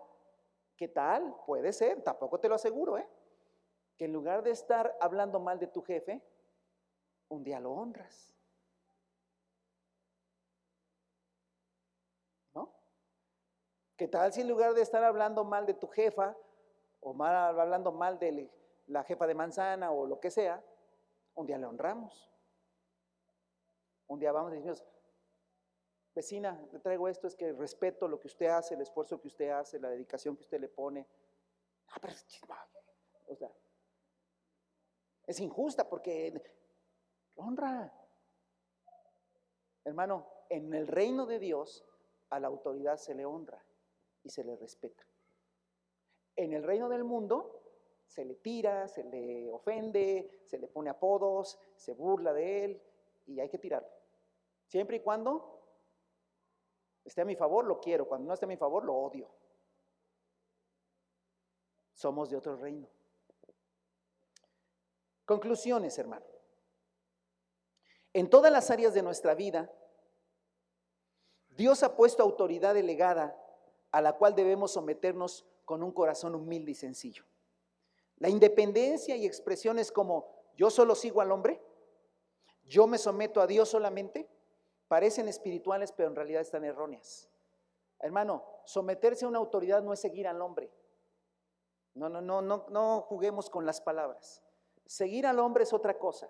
¿Qué 0.76 0.88
tal? 0.88 1.36
Puede 1.46 1.72
ser, 1.72 2.02
tampoco 2.02 2.38
te 2.38 2.48
lo 2.48 2.54
aseguro, 2.54 2.98
¿eh? 2.98 3.08
Que 3.96 4.06
en 4.06 4.12
lugar 4.12 4.42
de 4.42 4.50
estar 4.50 4.96
hablando 5.00 5.40
mal 5.40 5.58
de 5.58 5.66
tu 5.66 5.82
jefe, 5.82 6.22
un 7.28 7.44
día 7.44 7.60
lo 7.60 7.72
honras. 7.72 8.34
¿No? 12.54 12.72
¿Qué 13.96 14.08
tal 14.08 14.32
si 14.32 14.40
en 14.40 14.48
lugar 14.48 14.74
de 14.74 14.82
estar 14.82 15.04
hablando 15.04 15.44
mal 15.44 15.66
de 15.66 15.74
tu 15.74 15.86
jefa 15.88 16.36
o 17.00 17.12
mal, 17.12 17.58
hablando 17.58 17.92
mal 17.92 18.18
de 18.18 18.50
la 18.86 19.04
jefa 19.04 19.26
de 19.26 19.34
manzana 19.34 19.90
o 19.90 20.06
lo 20.06 20.18
que 20.18 20.30
sea, 20.30 20.64
un 21.34 21.46
día 21.46 21.58
le 21.58 21.66
honramos? 21.66 22.30
Un 24.08 24.18
día 24.18 24.32
vamos 24.32 24.52
y 24.52 24.56
decimos, 24.56 24.84
vecina, 26.20 26.60
le 26.70 26.78
traigo 26.80 27.08
esto, 27.08 27.26
es 27.26 27.34
que 27.34 27.50
respeto 27.54 28.06
lo 28.06 28.20
que 28.20 28.26
usted 28.26 28.46
hace, 28.46 28.74
el 28.74 28.82
esfuerzo 28.82 29.18
que 29.18 29.28
usted 29.28 29.48
hace, 29.48 29.80
la 29.80 29.88
dedicación 29.88 30.36
que 30.36 30.42
usted 30.42 30.60
le 30.60 30.68
pone. 30.68 31.06
Ah, 31.88 31.98
pero 31.98 32.12
o 33.26 33.34
sea, 33.34 33.50
es 35.26 35.40
injusta 35.40 35.88
porque 35.88 36.42
honra. 37.36 37.90
Hermano, 39.82 40.26
en 40.50 40.74
el 40.74 40.86
reino 40.86 41.24
de 41.24 41.38
Dios 41.38 41.86
a 42.28 42.38
la 42.38 42.48
autoridad 42.48 42.98
se 42.98 43.14
le 43.14 43.24
honra 43.24 43.64
y 44.22 44.28
se 44.28 44.44
le 44.44 44.56
respeta. 44.56 45.02
En 46.36 46.52
el 46.52 46.62
reino 46.62 46.90
del 46.90 47.04
mundo 47.04 47.62
se 48.04 48.26
le 48.26 48.34
tira, 48.34 48.88
se 48.88 49.04
le 49.04 49.50
ofende, 49.50 50.42
se 50.44 50.58
le 50.58 50.68
pone 50.68 50.90
apodos, 50.90 51.58
se 51.76 51.94
burla 51.94 52.34
de 52.34 52.64
él 52.64 52.82
y 53.26 53.40
hay 53.40 53.48
que 53.48 53.58
tirarlo. 53.58 53.88
Siempre 54.66 54.98
y 54.98 55.00
cuando 55.00 55.59
esté 57.04 57.22
a 57.22 57.24
mi 57.24 57.36
favor, 57.36 57.64
lo 57.64 57.80
quiero. 57.80 58.06
Cuando 58.06 58.28
no 58.28 58.34
esté 58.34 58.46
a 58.46 58.48
mi 58.48 58.56
favor, 58.56 58.84
lo 58.84 58.94
odio. 58.94 59.28
Somos 61.94 62.30
de 62.30 62.36
otro 62.36 62.56
reino. 62.56 62.88
Conclusiones, 65.24 65.98
hermano. 65.98 66.26
En 68.12 68.28
todas 68.28 68.50
las 68.50 68.70
áreas 68.70 68.94
de 68.94 69.02
nuestra 69.02 69.34
vida, 69.34 69.70
Dios 71.50 71.82
ha 71.82 71.94
puesto 71.94 72.22
autoridad 72.22 72.74
delegada 72.74 73.36
a 73.92 74.00
la 74.00 74.14
cual 74.14 74.34
debemos 74.34 74.72
someternos 74.72 75.46
con 75.64 75.82
un 75.82 75.92
corazón 75.92 76.34
humilde 76.34 76.72
y 76.72 76.74
sencillo. 76.74 77.24
La 78.16 78.28
independencia 78.28 79.16
y 79.16 79.26
expresiones 79.26 79.92
como 79.92 80.26
yo 80.56 80.70
solo 80.70 80.94
sigo 80.94 81.20
al 81.20 81.32
hombre, 81.32 81.62
yo 82.64 82.86
me 82.86 82.98
someto 82.98 83.40
a 83.40 83.46
Dios 83.46 83.68
solamente, 83.68 84.28
parecen 84.90 85.28
espirituales, 85.28 85.92
pero 85.92 86.08
en 86.08 86.16
realidad 86.16 86.42
están 86.42 86.64
erróneas. 86.64 87.30
Hermano, 88.00 88.42
someterse 88.64 89.24
a 89.24 89.28
una 89.28 89.38
autoridad 89.38 89.84
no 89.84 89.92
es 89.92 90.00
seguir 90.00 90.26
al 90.26 90.42
hombre. 90.42 90.68
No, 91.94 92.08
no, 92.08 92.20
no, 92.20 92.42
no, 92.42 92.66
no 92.68 93.02
juguemos 93.02 93.48
con 93.48 93.64
las 93.64 93.80
palabras. 93.80 94.42
Seguir 94.84 95.28
al 95.28 95.38
hombre 95.38 95.62
es 95.62 95.72
otra 95.72 95.96
cosa. 95.96 96.28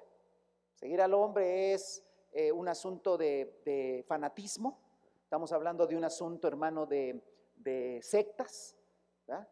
Seguir 0.74 1.00
al 1.00 1.14
hombre 1.14 1.72
es 1.72 2.04
eh, 2.32 2.52
un 2.52 2.68
asunto 2.68 3.16
de, 3.16 4.04
fanatismo. 4.06 4.78
Estamos 5.22 5.52
hablando 5.52 5.86
de 5.86 5.96
un 5.96 6.04
asunto, 6.04 6.46
hermano, 6.46 6.84
de, 6.84 8.00
sectas. 8.02 8.76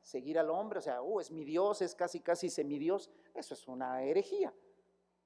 Seguir 0.02 0.38
al 0.38 0.50
hombre, 0.50 0.80
o 0.80 0.82
sea, 0.82 1.00
uh, 1.00 1.20
es 1.20 1.30
mi 1.30 1.44
Dios, 1.44 1.80
es 1.80 1.94
casi, 1.94 2.20
casi 2.20 2.50
semidios. 2.50 3.11
Eso 3.32 3.54
es 3.54 3.66
una 3.68 4.02
herejía. 4.02 4.52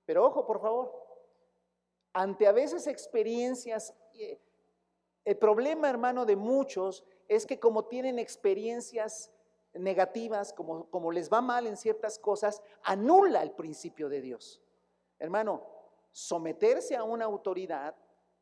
Pero 0.05 0.25
ojo, 0.25 0.47
por 0.47 0.61
favor, 0.61 1.02
ante 2.13 2.47
a 2.47 2.53
veces 2.53 2.87
experiencias, 2.87 3.95
eh, 4.15 4.41
el 5.25 5.37
problema, 5.39 5.89
hermano, 5.89 6.27
de 6.27 6.37
muchos 6.37 7.05
es 7.29 7.47
que 7.47 7.59
como 7.59 7.85
tienen 7.87 8.19
experiencias 8.19 9.33
negativas, 9.75 10.53
como, 10.53 10.91
como 10.91 11.13
les 11.13 11.33
va 11.33 11.41
mal 11.41 11.67
en 11.67 11.77
ciertas 11.77 12.19
cosas, 12.19 12.63
anula 12.83 13.43
el 13.43 13.53
principio 13.53 14.09
de 14.09 14.21
Dios. 14.21 14.61
Hermano, 15.19 15.63
someterse 16.11 16.97
a 16.97 17.05
una 17.05 17.25
autoridad 17.25 17.95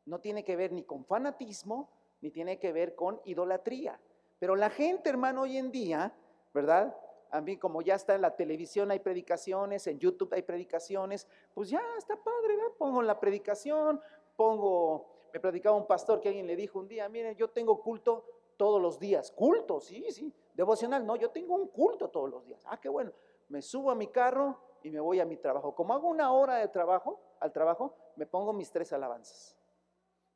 no 0.05 0.19
tiene 0.19 0.43
que 0.43 0.55
ver 0.55 0.71
ni 0.71 0.83
con 0.83 1.05
fanatismo, 1.05 1.89
ni 2.21 2.31
tiene 2.31 2.59
que 2.59 2.73
ver 2.73 2.95
con 2.95 3.21
idolatría. 3.25 3.99
Pero 4.39 4.55
la 4.55 4.69
gente, 4.69 5.09
hermano, 5.09 5.43
hoy 5.43 5.57
en 5.57 5.71
día, 5.71 6.13
¿verdad? 6.53 6.95
A 7.31 7.41
mí 7.41 7.57
como 7.57 7.81
ya 7.81 7.95
está 7.95 8.13
en 8.15 8.21
la 8.21 8.35
televisión 8.35 8.91
hay 8.91 8.99
predicaciones, 8.99 9.87
en 9.87 9.97
YouTube 9.99 10.33
hay 10.33 10.41
predicaciones, 10.41 11.27
pues 11.53 11.69
ya 11.69 11.81
está 11.97 12.15
padre, 12.21 12.57
¿verdad? 12.57 12.73
Pongo 12.77 13.01
la 13.01 13.19
predicación, 13.19 14.01
pongo, 14.35 15.29
me 15.33 15.39
predicaba 15.39 15.77
un 15.77 15.87
pastor 15.87 16.19
que 16.19 16.27
alguien 16.27 16.45
le 16.45 16.55
dijo 16.55 16.79
un 16.79 16.87
día, 16.87 17.07
miren, 17.07 17.35
yo 17.35 17.49
tengo 17.49 17.81
culto 17.81 18.25
todos 18.57 18.81
los 18.81 18.99
días, 18.99 19.31
culto, 19.31 19.79
sí, 19.79 20.11
sí, 20.11 20.33
devocional, 20.53 21.05
no, 21.05 21.15
yo 21.15 21.31
tengo 21.31 21.55
un 21.55 21.67
culto 21.67 22.09
todos 22.09 22.29
los 22.29 22.43
días, 22.43 22.63
ah, 22.67 22.79
qué 22.79 22.89
bueno, 22.89 23.11
me 23.47 23.61
subo 23.61 23.91
a 23.91 23.95
mi 23.95 24.07
carro 24.07 24.59
y 24.83 24.91
me 24.91 24.99
voy 24.99 25.19
a 25.19 25.25
mi 25.25 25.37
trabajo, 25.37 25.73
como 25.73 25.93
hago 25.93 26.09
una 26.09 26.33
hora 26.33 26.57
de 26.57 26.67
trabajo, 26.67 27.19
al 27.39 27.53
trabajo, 27.53 27.95
me 28.17 28.25
pongo 28.25 28.53
mis 28.53 28.71
tres 28.71 28.91
alabanzas. 28.93 29.57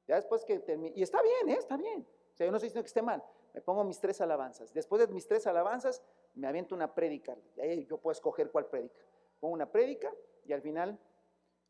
Ya 0.07 0.15
después 0.15 0.45
que 0.45 0.59
termine, 0.59 0.93
y 0.95 1.03
está 1.03 1.21
bien, 1.21 1.49
¿eh? 1.49 1.57
está 1.59 1.77
bien, 1.77 2.07
o 2.33 2.35
sea, 2.37 2.45
yo 2.45 2.51
no 2.51 2.57
estoy 2.57 2.69
diciendo 2.69 2.83
que 2.83 2.87
esté 2.87 3.01
mal, 3.01 3.23
me 3.55 3.61
pongo 3.61 3.85
mis 3.85 4.01
tres 4.01 4.19
alabanzas. 4.19 4.73
Después 4.73 4.99
de 4.99 5.13
mis 5.13 5.25
tres 5.25 5.47
alabanzas, 5.47 6.03
me 6.33 6.45
aviento 6.45 6.75
una 6.75 6.93
prédica. 6.93 7.37
Ahí 7.57 7.85
yo 7.85 7.97
puedo 7.97 8.11
escoger 8.11 8.51
cuál 8.51 8.65
prédica. 8.65 8.99
Pongo 9.39 9.53
una 9.53 9.71
prédica 9.71 10.13
y 10.45 10.51
al 10.51 10.61
final 10.61 10.99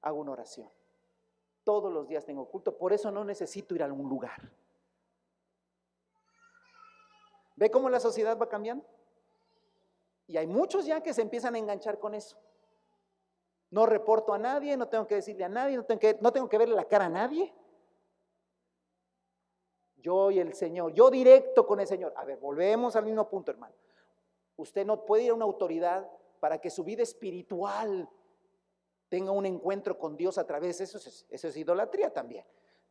hago 0.02 0.20
una 0.20 0.32
oración. 0.32 0.68
Todos 1.64 1.94
los 1.94 2.08
días 2.08 2.26
tengo 2.26 2.50
culto, 2.50 2.76
por 2.76 2.92
eso 2.92 3.12
no 3.12 3.24
necesito 3.24 3.76
ir 3.76 3.84
a 3.84 3.86
algún 3.86 4.10
lugar. 4.10 4.52
¿Ve 7.56 7.70
cómo 7.70 7.88
la 7.88 8.00
sociedad 8.00 8.36
va 8.36 8.50
cambiando? 8.50 8.84
Y 10.26 10.38
hay 10.38 10.48
muchos 10.48 10.88
ya 10.88 11.02
que 11.02 11.14
se 11.14 11.22
empiezan 11.22 11.54
a 11.54 11.60
enganchar 11.60 12.00
con 12.00 12.16
eso. 12.16 12.36
No 13.70 13.86
reporto 13.86 14.34
a 14.34 14.40
nadie, 14.40 14.76
no 14.76 14.88
tengo 14.88 15.06
que 15.06 15.16
decirle 15.16 15.44
a 15.44 15.50
nadie, 15.50 15.78
no 15.78 16.32
tengo 16.34 16.50
que 16.50 16.58
verle 16.58 16.76
la 16.76 16.86
cara 16.86 17.06
a 17.06 17.10
nadie. 17.10 17.54
Yo 20.06 20.30
y 20.30 20.38
el 20.40 20.54
Señor, 20.54 20.94
yo 20.94 21.10
directo 21.10 21.66
con 21.66 21.80
el 21.80 21.88
Señor. 21.88 22.14
A 22.16 22.24
ver, 22.24 22.38
volvemos 22.38 22.96
al 22.96 23.06
mismo 23.06 23.28
punto, 23.28 23.50
hermano. 23.50 23.74
Usted 24.56 24.86
no 24.86 25.04
puede 25.04 25.24
ir 25.24 25.32
a 25.32 25.34
una 25.34 25.46
autoridad 25.46 26.08
para 26.40 26.62
que 26.62 26.70
su 26.70 26.84
vida 26.84 27.02
espiritual 27.02 28.08
tenga 29.10 29.32
un 29.32 29.48
encuentro 29.48 29.98
con 29.98 30.16
Dios 30.16 30.38
a 30.38 30.46
través 30.46 30.78
de 30.78 30.84
eso. 30.84 31.00
Eso 31.00 31.48
es 31.48 31.58
idolatría 31.58 32.14
también. 32.14 32.46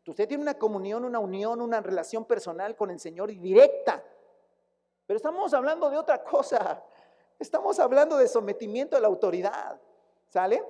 Usted 0.05 0.27
tiene 0.27 0.43
una 0.43 0.59
comunión, 0.59 1.05
una 1.05 1.21
unión, 1.21 1.61
una 1.61 1.81
relación 1.81 2.25
personal 2.25 2.75
con 2.75 2.91
el 2.91 2.99
Señor 2.99 3.31
y 3.31 3.39
directa. 3.39 4.03
Pero 5.07 5.17
estamos 5.17 5.55
hablando 5.55 5.89
de 5.91 5.97
otra 5.97 6.25
cosa. 6.25 6.83
Estamos 7.39 7.79
hablando 7.79 8.17
de 8.17 8.27
sometimiento 8.27 8.97
a 8.97 9.01
la 9.01 9.07
autoridad. 9.07 9.81
¿Sale? 10.31 10.65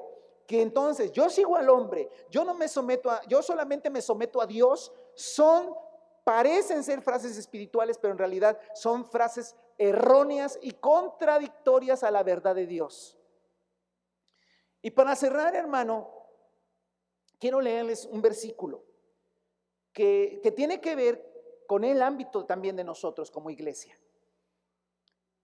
Que 0.47 0.61
entonces 0.61 1.11
yo 1.11 1.31
sigo 1.31 1.57
al 1.57 1.71
hombre, 1.71 2.11
yo 2.29 2.45
no 2.45 2.53
me 2.53 2.69
someto 2.69 3.11
a, 3.11 3.23
yo 3.23 3.41
solamente 3.41 3.89
me 3.89 4.03
someto 4.03 4.43
a 4.43 4.47
Dios, 4.47 4.93
son 5.15 5.75
parecen 6.25 6.83
ser 6.83 7.03
frases 7.03 7.37
espirituales, 7.37 7.99
pero 7.99 8.13
en 8.13 8.19
realidad 8.19 8.59
son 8.75 9.05
frases 9.05 9.55
erróneas 9.79 10.59
y 10.63 10.73
contradictorias 10.73 12.03
a 12.03 12.11
la 12.11 12.23
verdad 12.23 12.55
de 12.55 12.67
Dios. 12.67 13.19
Y 14.83 14.91
para 14.91 15.15
cerrar, 15.15 15.55
hermano, 15.55 16.11
quiero 17.39 17.61
leerles 17.61 18.07
un 18.07 18.21
versículo 18.23 18.85
que, 19.93 20.41
que 20.43 20.51
tiene 20.51 20.81
que 20.81 20.97
ver 20.97 21.65
con 21.67 21.85
el 21.85 22.03
ámbito 22.03 22.45
también 22.45 22.77
de 22.77 22.85
nosotros 22.85 23.31
como 23.31 23.51
iglesia. 23.51 23.99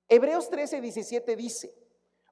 Hebreos 0.09 0.51
13, 0.51 0.81
17 0.81 1.37
dice, 1.37 1.75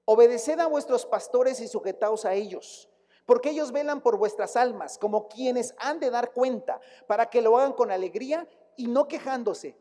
obedeced 0.05 0.59
a 0.59 0.67
vuestros 0.67 1.07
pastores 1.07 1.61
y 1.61 1.69
sujetaos 1.69 2.25
a 2.25 2.35
ellos 2.35 2.91
porque 3.29 3.51
ellos 3.51 3.73
velan 3.73 4.01
por 4.01 4.17
vuestras 4.17 4.57
almas, 4.57 4.97
como 4.97 5.29
quienes 5.29 5.75
han 5.77 6.01
de 6.01 6.09
dar 6.09 6.33
cuenta, 6.33 6.81
para 7.07 7.29
que 7.29 7.43
lo 7.43 7.59
hagan 7.59 7.75
con 7.75 7.91
alegría 7.91 8.49
y 8.75 8.87
no 8.87 9.07
quejándose, 9.07 9.77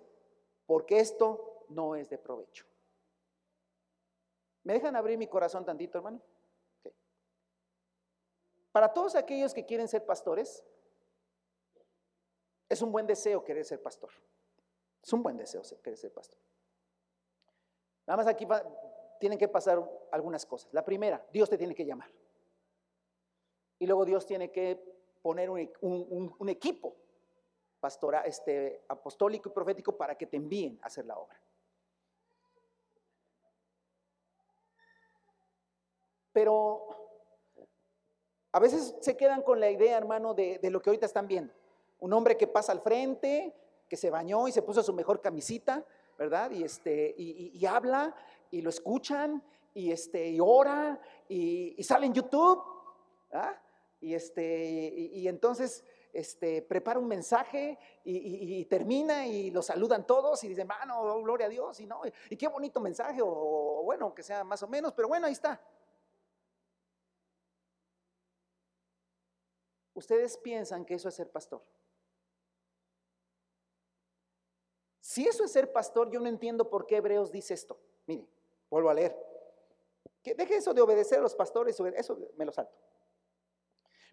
porque 0.65 0.99
esto 0.99 1.63
no 1.69 1.95
es 1.95 2.09
de 2.09 2.17
provecho. 2.17 2.65
¿Me 4.63 4.73
dejan 4.73 4.97
abrir 4.97 5.17
mi 5.17 5.27
corazón 5.27 5.63
tantito, 5.63 5.97
hermano? 5.97 6.21
Para 8.73 8.91
todos 8.91 9.15
aquellos 9.15 9.53
que 9.53 9.65
quieren 9.65 9.87
ser 9.87 10.05
pastores, 10.05 10.65
es 12.67 12.81
un 12.81 12.91
buen 12.91 13.07
deseo 13.07 13.45
querer 13.45 13.63
ser 13.63 13.81
pastor. 13.81 14.09
Es 15.01 15.13
un 15.13 15.23
buen 15.23 15.37
deseo 15.37 15.61
querer 15.81 15.97
ser 15.97 16.11
pastor. 16.11 16.37
Nada 18.07 18.17
más 18.17 18.27
aquí 18.27 18.45
tienen 19.21 19.39
que 19.39 19.47
pasar 19.47 19.81
algunas 20.11 20.45
cosas. 20.45 20.67
La 20.73 20.83
primera, 20.83 21.25
Dios 21.31 21.49
te 21.49 21.57
tiene 21.57 21.73
que 21.73 21.85
llamar. 21.85 22.09
Y 23.79 23.85
luego 23.85 24.05
Dios 24.05 24.25
tiene 24.25 24.51
que 24.51 24.81
poner 25.21 25.49
un, 25.49 26.49
equipo 26.49 26.95
pastora, 27.79 28.21
este, 28.21 28.83
apostólico 28.87 29.49
y 29.49 29.51
profético 29.51 29.95
para 29.95 30.15
que 30.15 30.25
te 30.25 30.37
envíen 30.37 30.79
a 30.81 30.87
hacer 30.87 31.05
la 31.05 31.17
obra. 31.17 31.39
Pero 36.33 36.87
a 38.51 38.59
veces 38.59 38.95
se 39.01 39.17
quedan 39.17 39.41
con 39.41 39.59
la 39.59 39.69
idea, 39.69 39.97
hermano, 39.97 40.33
de, 40.33 40.59
lo 40.63 40.81
que 40.81 40.89
ahorita 40.89 41.05
están 41.05 41.27
viendo. 41.27 41.53
Un 41.99 42.13
hombre 42.13 42.37
que 42.37 42.47
pasa 42.47 42.71
al 42.71 42.81
frente, 42.81 43.53
que 43.89 43.97
se 43.97 44.09
bañó 44.09 44.47
y 44.47 44.51
se 44.51 44.61
puso 44.61 44.81
su 44.83 44.93
mejor 44.93 45.21
camisita, 45.21 45.85
¿verdad? 46.17 46.51
Y, 46.51 46.63
este, 46.63 47.13
y, 47.17 47.65
habla 47.65 48.15
y 48.51 48.61
lo 48.61 48.69
escuchan 48.69 49.43
y, 49.73 49.91
este, 49.91 50.29
y 50.29 50.39
ora 50.39 50.99
y, 51.27 51.81
sale 51.83 52.07
en 52.07 52.13
YouTube. 52.13 52.63
¿ah? 53.31 53.59
Y, 53.99 54.13
este, 54.13 54.65
y, 54.65 55.27
entonces 55.27 55.83
este, 56.13 56.61
prepara 56.61 56.99
un 56.99 57.07
mensaje 57.07 57.79
y, 58.03 58.63
termina 58.65 59.25
y 59.25 59.49
lo 59.49 59.61
saludan 59.61 60.05
todos 60.05 60.43
y 60.43 60.49
dicen, 60.49 60.67
mano, 60.67 61.01
oh, 61.01 61.21
gloria 61.23 61.47
a 61.47 61.49
Dios, 61.49 61.79
y 61.79 61.87
no, 61.87 62.01
y 62.29 62.37
qué 62.37 62.47
bonito 62.47 62.79
mensaje, 62.79 63.21
o, 63.23 63.81
bueno, 63.83 64.13
que 64.13 64.23
sea 64.23 64.43
más 64.43 64.61
o 64.63 64.67
menos, 64.67 64.93
pero 64.93 65.07
bueno, 65.07 65.27
ahí 65.27 65.33
está. 65.33 65.59
Ustedes 69.95 70.37
piensan 70.37 70.85
que 70.85 70.93
eso 70.93 71.09
es 71.09 71.15
ser 71.15 71.31
pastor. 71.31 71.63
Si 74.99 75.27
eso 75.27 75.43
es 75.43 75.51
ser 75.51 75.71
pastor, 75.71 76.11
yo 76.11 76.19
no 76.19 76.27
entiendo 76.27 76.69
por 76.69 76.85
qué 76.85 76.97
Hebreos 76.97 77.31
dice 77.31 77.55
esto. 77.55 77.79
Mire, 78.05 78.27
vuelvo 78.69 78.91
a 78.91 78.93
leer. 78.93 79.17
Deje 80.23 80.57
eso 80.57 80.73
de 80.73 80.81
obedecer 80.81 81.17
a 81.17 81.21
los 81.21 81.33
pastores, 81.33 81.79
eso 81.95 82.19
me 82.35 82.45
lo 82.45 82.51
salto. 82.51 82.77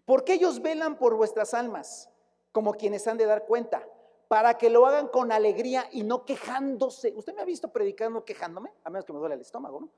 Porque 0.04 0.34
ellos 0.34 0.60
velan 0.60 0.98
por 0.98 1.14
vuestras 1.14 1.54
almas, 1.54 2.10
como 2.52 2.74
quienes 2.74 3.06
han 3.06 3.16
de 3.16 3.26
dar 3.26 3.46
cuenta, 3.46 3.86
para 4.28 4.58
que 4.58 4.70
lo 4.70 4.86
hagan 4.86 5.08
con 5.08 5.32
alegría 5.32 5.88
y 5.92 6.02
no 6.02 6.24
quejándose. 6.24 7.12
¿Usted 7.14 7.34
me 7.34 7.42
ha 7.42 7.44
visto 7.44 7.68
predicando 7.72 8.24
quejándome? 8.24 8.72
A 8.84 8.90
menos 8.90 9.04
que 9.04 9.12
me 9.12 9.18
duele 9.18 9.34
el 9.36 9.40
estómago, 9.40 9.80
¿no? 9.80 9.90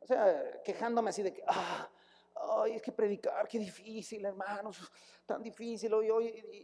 O 0.00 0.06
sea, 0.06 0.60
quejándome 0.62 1.10
así 1.10 1.22
de 1.22 1.32
que, 1.32 1.42
ah, 1.46 1.88
ay, 2.62 2.72
es 2.72 2.82
que 2.82 2.92
predicar, 2.92 3.48
qué 3.48 3.58
difícil, 3.58 4.24
hermanos, 4.24 4.78
tan 5.26 5.42
difícil. 5.42 5.92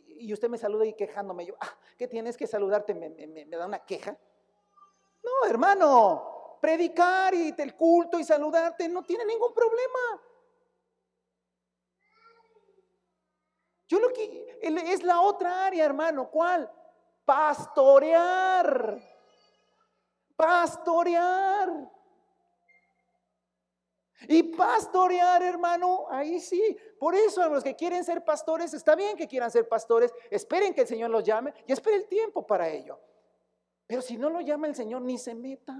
y, 0.06 0.32
usted 0.32 0.48
me 0.48 0.58
saluda 0.58 0.84
y 0.84 0.94
quejándome. 0.94 1.46
Yo, 1.46 1.54
ah, 1.60 1.78
¿qué 1.96 2.06
tienes 2.06 2.36
que 2.36 2.46
saludarte? 2.46 2.94
¿Me, 2.94 3.08
me 3.10 3.56
da 3.56 3.66
una 3.66 3.78
queja? 3.80 4.16
No, 5.22 5.48
hermano, 5.48 6.58
predicar 6.60 7.34
y 7.34 7.54
el 7.56 7.74
culto 7.74 8.18
y 8.18 8.24
saludarte 8.24 8.88
no 8.88 9.02
tiene 9.04 9.24
ningún 9.24 9.52
problema. 9.52 10.22
Yo 13.90 13.98
lo 13.98 14.12
que 14.12 14.56
es 14.62 15.02
la 15.02 15.20
otra 15.20 15.66
área, 15.66 15.84
hermano, 15.84 16.30
¿cuál? 16.30 16.70
Pastorear. 17.24 19.00
Pastorear. 20.36 21.90
Y 24.28 24.44
pastorear, 24.44 25.42
hermano, 25.42 26.06
ahí 26.08 26.38
sí. 26.38 26.76
Por 27.00 27.16
eso 27.16 27.48
los 27.48 27.64
que 27.64 27.74
quieren 27.74 28.04
ser 28.04 28.24
pastores, 28.24 28.72
está 28.74 28.94
bien 28.94 29.16
que 29.16 29.26
quieran 29.26 29.50
ser 29.50 29.68
pastores, 29.68 30.14
esperen 30.30 30.72
que 30.72 30.82
el 30.82 30.86
Señor 30.86 31.10
los 31.10 31.24
llame 31.24 31.52
y 31.66 31.72
esperen 31.72 32.02
el 32.02 32.06
tiempo 32.06 32.46
para 32.46 32.68
ello. 32.68 33.00
Pero 33.88 34.02
si 34.02 34.16
no 34.16 34.30
lo 34.30 34.40
llama 34.40 34.68
el 34.68 34.76
Señor, 34.76 35.02
ni 35.02 35.18
se 35.18 35.34
meta. 35.34 35.74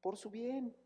Por 0.00 0.16
su 0.16 0.28
bien. 0.28 0.81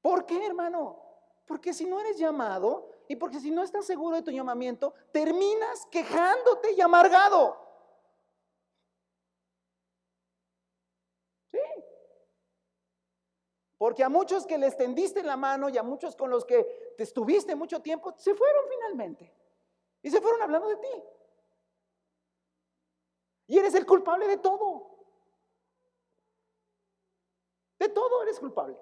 ¿Por 0.00 0.24
qué, 0.26 0.46
hermano? 0.46 1.02
Porque 1.46 1.72
si 1.74 1.84
no 1.84 2.00
eres 2.00 2.18
llamado 2.18 2.90
y 3.08 3.16
porque 3.16 3.40
si 3.40 3.50
no 3.50 3.62
estás 3.62 3.84
seguro 3.84 4.16
de 4.16 4.22
tu 4.22 4.30
llamamiento, 4.30 4.94
terminas 5.12 5.86
quejándote 5.86 6.72
y 6.72 6.80
amargado. 6.80 7.56
Sí. 11.50 11.58
Porque 13.76 14.04
a 14.04 14.08
muchos 14.08 14.46
que 14.46 14.58
les 14.58 14.76
tendiste 14.76 15.22
la 15.22 15.36
mano 15.36 15.68
y 15.68 15.76
a 15.76 15.82
muchos 15.82 16.14
con 16.14 16.30
los 16.30 16.44
que 16.44 16.94
te 16.96 17.02
estuviste 17.02 17.54
mucho 17.54 17.80
tiempo, 17.82 18.14
se 18.16 18.34
fueron 18.34 18.64
finalmente. 18.68 19.34
Y 20.02 20.10
se 20.10 20.20
fueron 20.20 20.42
hablando 20.42 20.68
de 20.68 20.76
ti. 20.76 21.02
Y 23.48 23.58
eres 23.58 23.74
el 23.74 23.84
culpable 23.84 24.28
de 24.28 24.36
todo. 24.36 24.98
De 27.78 27.88
todo 27.88 28.22
eres 28.22 28.38
culpable. 28.38 28.78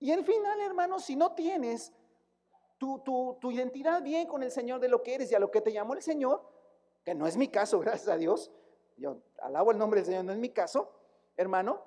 Y 0.00 0.10
al 0.12 0.24
final, 0.24 0.58
hermano, 0.62 0.98
si 0.98 1.14
no 1.14 1.34
tienes 1.34 1.92
tu, 2.78 3.38
identidad 3.50 4.02
bien 4.02 4.26
con 4.26 4.42
el 4.42 4.50
Señor 4.50 4.80
de 4.80 4.88
lo 4.88 5.02
que 5.02 5.14
eres 5.14 5.30
y 5.30 5.34
a 5.34 5.38
lo 5.38 5.50
que 5.50 5.60
te 5.60 5.72
llamó 5.72 5.92
el 5.92 6.02
Señor, 6.02 6.42
que 7.04 7.14
no 7.14 7.26
es 7.26 7.36
mi 7.36 7.48
caso, 7.48 7.78
gracias 7.80 8.08
a 8.08 8.16
Dios, 8.16 8.50
yo 8.96 9.18
alabo 9.42 9.70
el 9.70 9.78
nombre 9.78 10.00
del 10.00 10.06
Señor, 10.06 10.24
no 10.24 10.32
es 10.32 10.38
mi 10.38 10.48
caso, 10.48 10.90
hermano, 11.36 11.84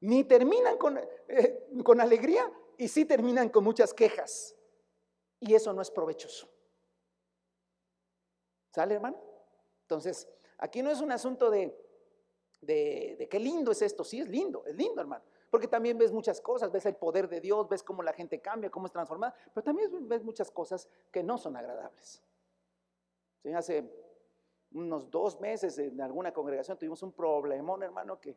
ni 0.00 0.24
terminan 0.24 0.78
con, 0.78 0.98
eh, 1.28 1.68
con 1.84 2.00
alegría 2.00 2.50
y 2.78 2.88
sí 2.88 3.04
terminan 3.04 3.50
con 3.50 3.62
muchas 3.62 3.92
quejas. 3.92 4.56
Y 5.38 5.54
eso 5.54 5.72
no 5.74 5.82
es 5.82 5.90
provechoso. 5.90 6.48
¿Sale, 8.72 8.94
hermano? 8.94 9.18
Entonces, 9.82 10.26
aquí 10.58 10.82
no 10.82 10.90
es 10.90 11.00
un 11.00 11.12
asunto 11.12 11.50
de, 11.50 11.76
de, 12.62 13.16
de 13.18 13.28
qué 13.28 13.38
lindo 13.38 13.72
es 13.72 13.82
esto, 13.82 14.04
sí 14.04 14.20
es 14.20 14.28
lindo, 14.28 14.64
es 14.64 14.74
lindo, 14.74 15.00
hermano. 15.00 15.24
Porque 15.50 15.66
también 15.66 15.98
ves 15.98 16.12
muchas 16.12 16.40
cosas, 16.40 16.70
ves 16.70 16.86
el 16.86 16.94
poder 16.94 17.28
de 17.28 17.40
Dios, 17.40 17.68
ves 17.68 17.82
cómo 17.82 18.02
la 18.02 18.12
gente 18.12 18.40
cambia, 18.40 18.70
cómo 18.70 18.86
es 18.86 18.92
transformada, 18.92 19.34
pero 19.52 19.64
también 19.64 20.08
ves 20.08 20.22
muchas 20.22 20.50
cosas 20.50 20.88
que 21.10 21.22
no 21.22 21.36
son 21.36 21.56
agradables. 21.56 22.22
hace 23.54 23.90
unos 24.72 25.10
dos 25.10 25.40
meses 25.40 25.76
en 25.78 26.00
alguna 26.00 26.32
congregación 26.32 26.78
tuvimos 26.78 27.02
un 27.02 27.12
problemón, 27.12 27.82
hermano, 27.82 28.20
que 28.20 28.36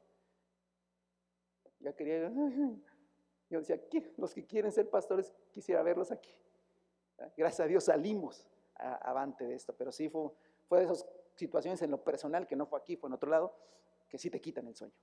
ya 1.79 1.93
quería, 1.93 2.31
yo 3.49 3.59
decía, 3.59 3.79
los 4.17 4.33
que 4.33 4.45
quieren 4.45 4.71
ser 4.71 4.89
pastores, 4.89 5.31
quisiera 5.51 5.83
verlos 5.83 6.11
aquí. 6.11 6.35
Gracias 7.37 7.59
a 7.59 7.67
Dios 7.67 7.83
salimos 7.83 8.49
avante 8.75 9.45
de 9.45 9.53
esto, 9.53 9.73
pero 9.77 9.91
sí 9.91 10.09
fue, 10.09 10.31
fue 10.67 10.79
de 10.79 10.85
esos 10.85 11.05
situaciones 11.35 11.81
en 11.83 11.91
lo 11.91 12.03
personal, 12.03 12.47
que 12.47 12.55
no 12.55 12.65
fue 12.65 12.79
aquí, 12.79 12.95
fue 12.95 13.07
en 13.09 13.13
otro 13.13 13.29
lado, 13.29 13.55
que 14.09 14.17
sí 14.17 14.31
te 14.31 14.41
quitan 14.41 14.67
el 14.67 14.75
sueño. 14.75 14.93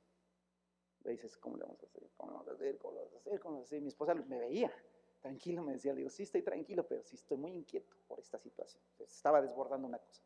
Me 1.05 1.13
dices, 1.13 1.37
¿cómo 1.39 1.57
le 1.57 1.65
vamos 1.65 1.83
a 1.83 1.87
hacer? 1.87 2.11
¿Cómo 2.17 2.31
le 2.31 2.37
vamos 2.37 2.49
a 2.49 2.53
hacer? 2.53 2.79
¿Cómo 2.79 2.93
le 2.95 2.99
vamos 3.01 3.15
a 3.15 3.19
hacer? 3.19 3.41
¿Cómo 3.41 3.53
le 3.53 3.57
vamos 3.57 3.67
a 3.67 3.69
hacer? 3.69 3.81
Mi 3.81 3.89
esposa 3.89 4.15
me 4.15 4.39
veía, 4.39 4.73
tranquilo, 5.21 5.63
me 5.63 5.73
decía, 5.73 5.93
le 5.93 5.99
digo, 5.99 6.11
sí 6.11 6.25
estoy 6.25 6.43
tranquilo, 6.43 6.87
pero 6.87 7.03
sí 7.03 7.17
estoy 7.17 7.37
muy 7.37 7.53
inquieto 7.53 7.97
por 8.07 8.21
esta 8.21 8.39
situación. 8.39 8.83
estaba 8.99 9.41
desbordando 9.41 9.87
una 9.87 9.99
cosa. 9.99 10.23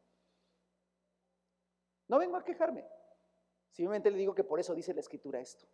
No 2.08 2.18
vengo 2.18 2.36
a 2.36 2.44
quejarme, 2.44 2.84
simplemente 3.70 4.10
le 4.10 4.18
digo 4.18 4.34
que 4.34 4.44
por 4.44 4.60
eso 4.60 4.74
dice 4.74 4.92
la 4.92 5.00
escritura 5.00 5.40
esto. 5.40 5.66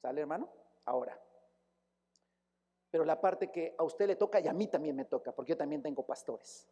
¿Sale, 0.00 0.20
hermano? 0.20 0.52
Ahora. 0.84 1.18
Pero 2.90 3.04
la 3.04 3.20
parte 3.20 3.50
que 3.50 3.74
a 3.76 3.82
usted 3.82 4.06
le 4.06 4.16
toca 4.16 4.38
y 4.38 4.46
a 4.46 4.52
mí 4.52 4.68
también 4.68 4.94
me 4.94 5.04
toca, 5.04 5.32
porque 5.32 5.50
yo 5.50 5.56
también 5.56 5.82
tengo 5.82 6.06
pastores. 6.06 6.68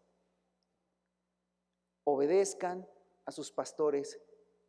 Obedezcan 2.04 2.86
a 3.24 3.32
sus 3.32 3.50
pastores 3.50 4.20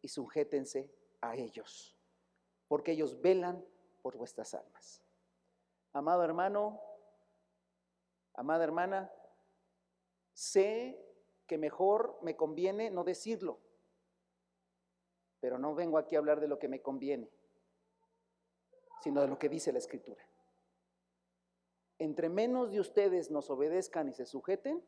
y 0.03 0.09
sujétense 0.09 0.93
a 1.21 1.35
ellos, 1.35 1.97
porque 2.67 2.91
ellos 2.91 3.19
velan 3.21 3.65
por 4.01 4.17
vuestras 4.17 4.53
almas. 4.53 5.01
Amado 5.93 6.23
hermano, 6.23 6.81
amada 8.33 8.65
hermana, 8.65 9.11
sé 10.33 10.99
que 11.47 11.57
mejor 11.57 12.19
me 12.21 12.35
conviene 12.35 12.91
no 12.91 13.05
decirlo, 13.05 13.61
pero 15.39 15.57
no 15.57 15.73
vengo 15.73 15.97
aquí 15.97 16.15
a 16.15 16.19
hablar 16.19 16.41
de 16.41 16.49
lo 16.49 16.59
que 16.59 16.67
me 16.67 16.81
conviene, 16.81 17.31
sino 19.01 19.21
de 19.21 19.27
lo 19.29 19.39
que 19.39 19.47
dice 19.47 19.71
la 19.71 19.79
Escritura. 19.79 20.27
Entre 21.97 22.27
menos 22.27 22.71
de 22.71 22.81
ustedes 22.81 23.31
nos 23.31 23.49
obedezcan 23.49 24.09
y 24.09 24.13
se 24.13 24.25
sujeten, 24.25 24.85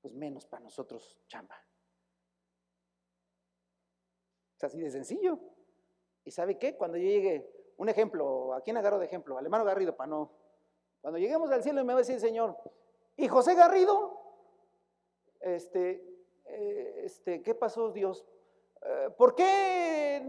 pues 0.00 0.14
menos 0.14 0.46
para 0.46 0.62
nosotros 0.62 1.18
chamba. 1.26 1.56
Así 4.64 4.80
de 4.80 4.90
sencillo. 4.90 5.38
¿Y 6.24 6.30
sabe 6.30 6.58
qué? 6.58 6.76
Cuando 6.76 6.96
yo 6.96 7.04
llegue, 7.04 7.48
un 7.76 7.88
ejemplo, 7.88 8.54
¿a 8.54 8.60
quién 8.62 8.76
agarro 8.76 8.98
de 8.98 9.06
ejemplo? 9.06 9.36
Al 9.36 9.44
hermano 9.44 9.64
Garrido, 9.64 9.94
para 9.96 10.08
no. 10.08 10.30
Cuando 11.00 11.18
lleguemos 11.18 11.50
al 11.50 11.62
cielo 11.62 11.80
y 11.80 11.84
me 11.84 11.92
va 11.92 11.98
a 11.98 12.02
decir 12.02 12.18
Señor, 12.18 12.56
¿y 13.16 13.28
José 13.28 13.54
Garrido? 13.54 14.20
Este, 15.40 16.02
eh, 16.46 17.02
este, 17.04 17.42
¿qué 17.42 17.54
pasó 17.54 17.92
Dios? 17.92 18.24
Eh, 18.80 19.10
¿Por 19.16 19.34
qué 19.34 20.26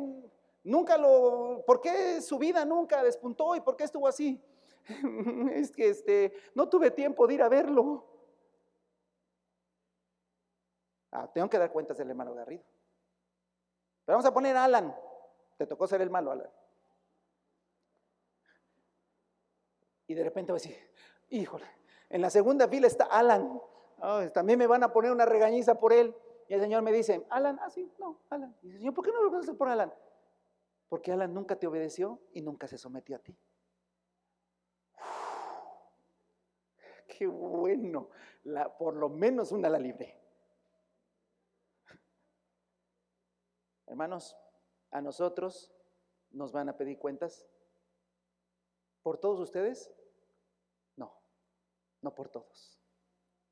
nunca 0.64 0.98
lo, 0.98 1.64
por 1.66 1.80
qué 1.80 2.22
su 2.22 2.38
vida 2.38 2.66
nunca 2.66 3.04
despuntó 3.04 3.56
y 3.56 3.62
por 3.62 3.78
qué 3.78 3.86
estuvo 3.86 4.08
así? 4.08 4.44
es 5.54 5.72
que 5.72 5.90
este, 5.90 6.34
no 6.54 6.68
tuve 6.68 6.92
tiempo 6.92 7.26
de 7.26 7.36
ir 7.36 7.42
a 7.42 7.50
verlo. 7.50 8.06
Ah, 11.12 11.32
tengo 11.34 11.50
que 11.50 11.58
dar 11.58 11.72
cuentas 11.72 11.98
del 11.98 12.10
hermano 12.10 12.34
Garrido. 12.34 12.75
Pero 14.06 14.18
vamos 14.18 14.26
a 14.26 14.34
poner 14.34 14.56
Alan. 14.56 14.96
Te 15.58 15.66
tocó 15.66 15.88
ser 15.88 16.02
el 16.02 16.10
malo, 16.10 16.32
Alan. 16.32 16.50
Y 20.08 20.14
de 20.14 20.24
repente 20.24 20.52
voy 20.52 20.60
a 20.60 20.62
decir, 20.62 20.78
híjole, 21.30 21.66
en 22.10 22.22
la 22.22 22.30
segunda 22.30 22.68
fila 22.68 22.88
está 22.88 23.06
Alan. 23.06 23.60
también 24.34 24.60
me 24.60 24.68
van 24.68 24.84
a 24.84 24.94
poner 24.94 25.12
una 25.12 25.26
regañiza 25.26 25.80
por 25.80 25.94
él. 25.94 26.16
Y 26.48 26.54
el 26.54 26.62
Señor 26.62 26.84
me 26.84 26.92
dice, 26.92 27.26
Alan, 27.30 27.60
ah, 27.62 27.70
sí, 27.70 27.92
no, 27.98 28.20
Alan. 28.30 28.56
Y 28.62 28.68
dice, 28.68 28.80
Señor, 28.80 28.94
¿por 28.94 29.04
qué 29.04 29.12
no 29.12 29.24
lo 29.24 29.38
hacer 29.38 29.58
por 29.58 29.68
Alan? 29.68 29.92
Porque 30.88 31.12
Alan 31.12 31.34
nunca 31.34 31.56
te 31.56 31.66
obedeció 31.66 32.20
y 32.34 32.42
nunca 32.42 32.68
se 32.68 32.78
sometió 32.78 33.16
a 33.16 33.20
ti. 33.20 33.36
qué 37.08 37.28
bueno, 37.28 38.10
por 38.78 38.96
lo 38.96 39.10
menos 39.10 39.52
una 39.52 39.70
la 39.70 39.80
libre. 39.80 40.25
Hermanos, 43.88 44.36
a 44.92 45.02
nosotros 45.02 45.72
nos 46.32 46.52
van 46.52 46.70
a 46.70 46.78
pedir 46.78 46.98
cuentas. 47.00 47.46
¿Por 49.04 49.18
todos 49.18 49.40
ustedes? 49.40 49.92
No, 50.96 51.14
no 52.02 52.16
por 52.16 52.30
todos. 52.30 52.80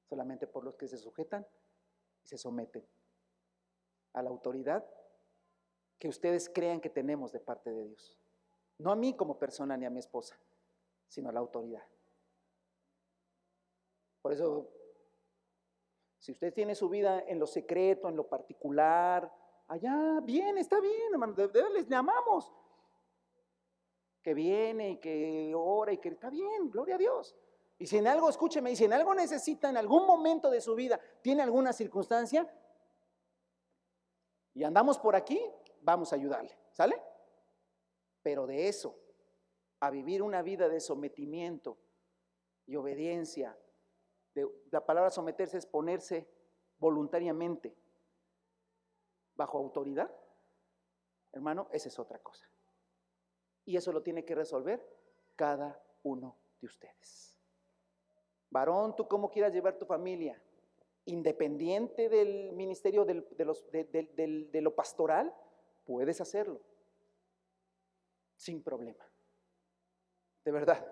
Solamente 0.10 0.48
por 0.48 0.64
los 0.64 0.76
que 0.76 0.88
se 0.88 0.98
sujetan 0.98 1.46
y 2.24 2.28
se 2.28 2.38
someten 2.38 2.86
a 4.14 4.22
la 4.22 4.30
autoridad 4.30 4.86
que 6.00 6.08
ustedes 6.08 6.50
crean 6.50 6.82
que 6.82 6.90
tenemos 6.90 7.32
de 7.32 7.40
parte 7.40 7.72
de 7.72 7.88
Dios. 7.88 8.20
No 8.78 8.92
a 8.92 8.96
mí 8.96 9.16
como 9.16 9.40
persona 9.40 9.78
ni 9.78 9.86
a 9.86 9.90
mi 9.90 10.00
esposa, 10.00 10.38
sino 11.08 11.30
a 11.30 11.32
la 11.32 11.40
autoridad. 11.40 11.86
Por 14.22 14.34
eso, 14.34 14.70
si 16.20 16.32
usted 16.32 16.54
tiene 16.54 16.76
su 16.76 16.90
vida 16.90 17.22
en 17.28 17.40
lo 17.40 17.48
secreto, 17.48 18.10
en 18.10 18.16
lo 18.16 18.28
particular, 18.28 19.32
allá, 19.68 20.20
bien, 20.22 20.58
está 20.58 20.80
bien, 20.80 21.12
hermano, 21.12 21.34
de, 21.34 21.70
les 21.72 21.88
llamamos. 21.88 22.52
Que 24.22 24.34
viene 24.34 24.92
y 24.92 24.98
que 24.98 25.54
ora 25.56 25.92
y 25.92 25.98
que 25.98 26.10
está 26.10 26.30
bien, 26.30 26.70
gloria 26.70 26.96
a 26.96 26.98
Dios. 26.98 27.36
Y 27.78 27.88
si 27.88 27.98
en 27.98 28.08
algo, 28.08 28.30
escúcheme, 28.30 28.72
y 28.72 28.76
si 28.76 28.86
en 28.86 28.94
algo 28.94 29.14
necesita 29.14 29.70
en 29.70 29.78
algún 29.78 30.06
momento 30.06 30.50
de 30.50 30.62
su 30.62 30.76
vida, 30.76 31.00
tiene 31.22 31.42
alguna 31.42 31.74
circunstancia, 31.74 32.50
y 34.54 34.64
andamos 34.64 35.00
por 35.00 35.16
aquí, 35.16 35.42
vamos 35.82 36.14
a 36.14 36.16
ayudarle, 36.16 36.56
¿sale? 36.72 37.02
Pero 38.22 38.46
de 38.46 38.68
eso, 38.68 38.98
a 39.80 39.90
vivir 39.90 40.22
una 40.22 40.42
vida 40.42 40.70
de 40.70 40.80
sometimiento 40.80 41.78
y 42.66 42.76
obediencia, 42.76 43.58
de, 44.34 44.48
la 44.72 44.86
palabra 44.86 45.10
someterse 45.10 45.58
es 45.58 45.66
ponerse 45.66 46.30
voluntariamente 46.78 47.76
bajo 49.36 49.58
autoridad, 49.58 50.12
hermano, 51.32 51.68
esa 51.72 51.90
es 51.90 52.00
otra 52.00 52.20
cosa. 52.20 52.48
Y 53.66 53.78
eso 53.78 53.92
lo 53.92 54.02
tiene 54.04 54.26
que 54.26 54.36
resolver 54.36 54.86
cada 55.36 55.82
uno 56.04 56.38
de 56.60 56.68
ustedes. 56.68 57.38
Varón, 58.50 58.96
tú 58.96 59.08
cómo 59.08 59.32
quieras 59.32 59.54
llevar 59.54 59.78
tu 59.78 59.86
familia, 59.86 60.42
independiente 61.06 62.08
del 62.10 62.54
ministerio 62.54 63.04
de, 63.06 63.46
los, 63.46 63.70
de 63.72 64.62
lo 64.62 64.76
pastoral, 64.76 65.34
puedes 65.86 66.22
hacerlo 66.22 66.62
sin 68.36 68.62
problema. 68.62 69.06
De 70.46 70.52
verdad, 70.52 70.86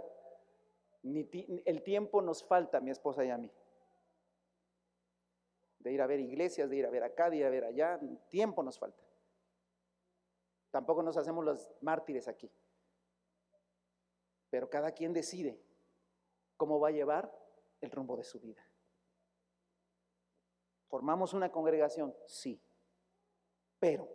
ni 1.03 1.29
el 1.65 1.83
tiempo 1.83 2.21
nos 2.21 2.43
falta 2.43 2.79
mi 2.79 2.91
esposa 2.91 3.25
y 3.25 3.29
a 3.29 3.37
mí 3.37 3.51
de 5.83 5.91
ir 5.91 6.01
a 6.01 6.07
ver 6.07 6.19
iglesias, 6.19 6.69
de 6.69 6.77
ir 6.77 6.85
a 6.85 6.89
ver 6.89 7.03
acá, 7.03 7.29
de 7.29 7.37
ir 7.37 7.45
a 7.45 7.49
ver 7.49 7.65
allá, 7.65 7.99
tiempo 8.29 8.63
nos 8.63 8.77
falta. 8.77 9.03
Tampoco 10.69 11.03
nos 11.03 11.17
hacemos 11.17 11.43
los 11.43 11.69
mártires 11.81 12.27
aquí. 12.27 12.49
Pero 14.49 14.69
cada 14.69 14.91
quien 14.91 15.13
decide 15.13 15.59
cómo 16.57 16.79
va 16.79 16.89
a 16.89 16.91
llevar 16.91 17.31
el 17.81 17.91
rumbo 17.91 18.15
de 18.15 18.23
su 18.23 18.39
vida. 18.39 18.65
¿Formamos 20.87 21.33
una 21.33 21.51
congregación? 21.51 22.15
Sí. 22.27 22.61
Pero 23.79 24.09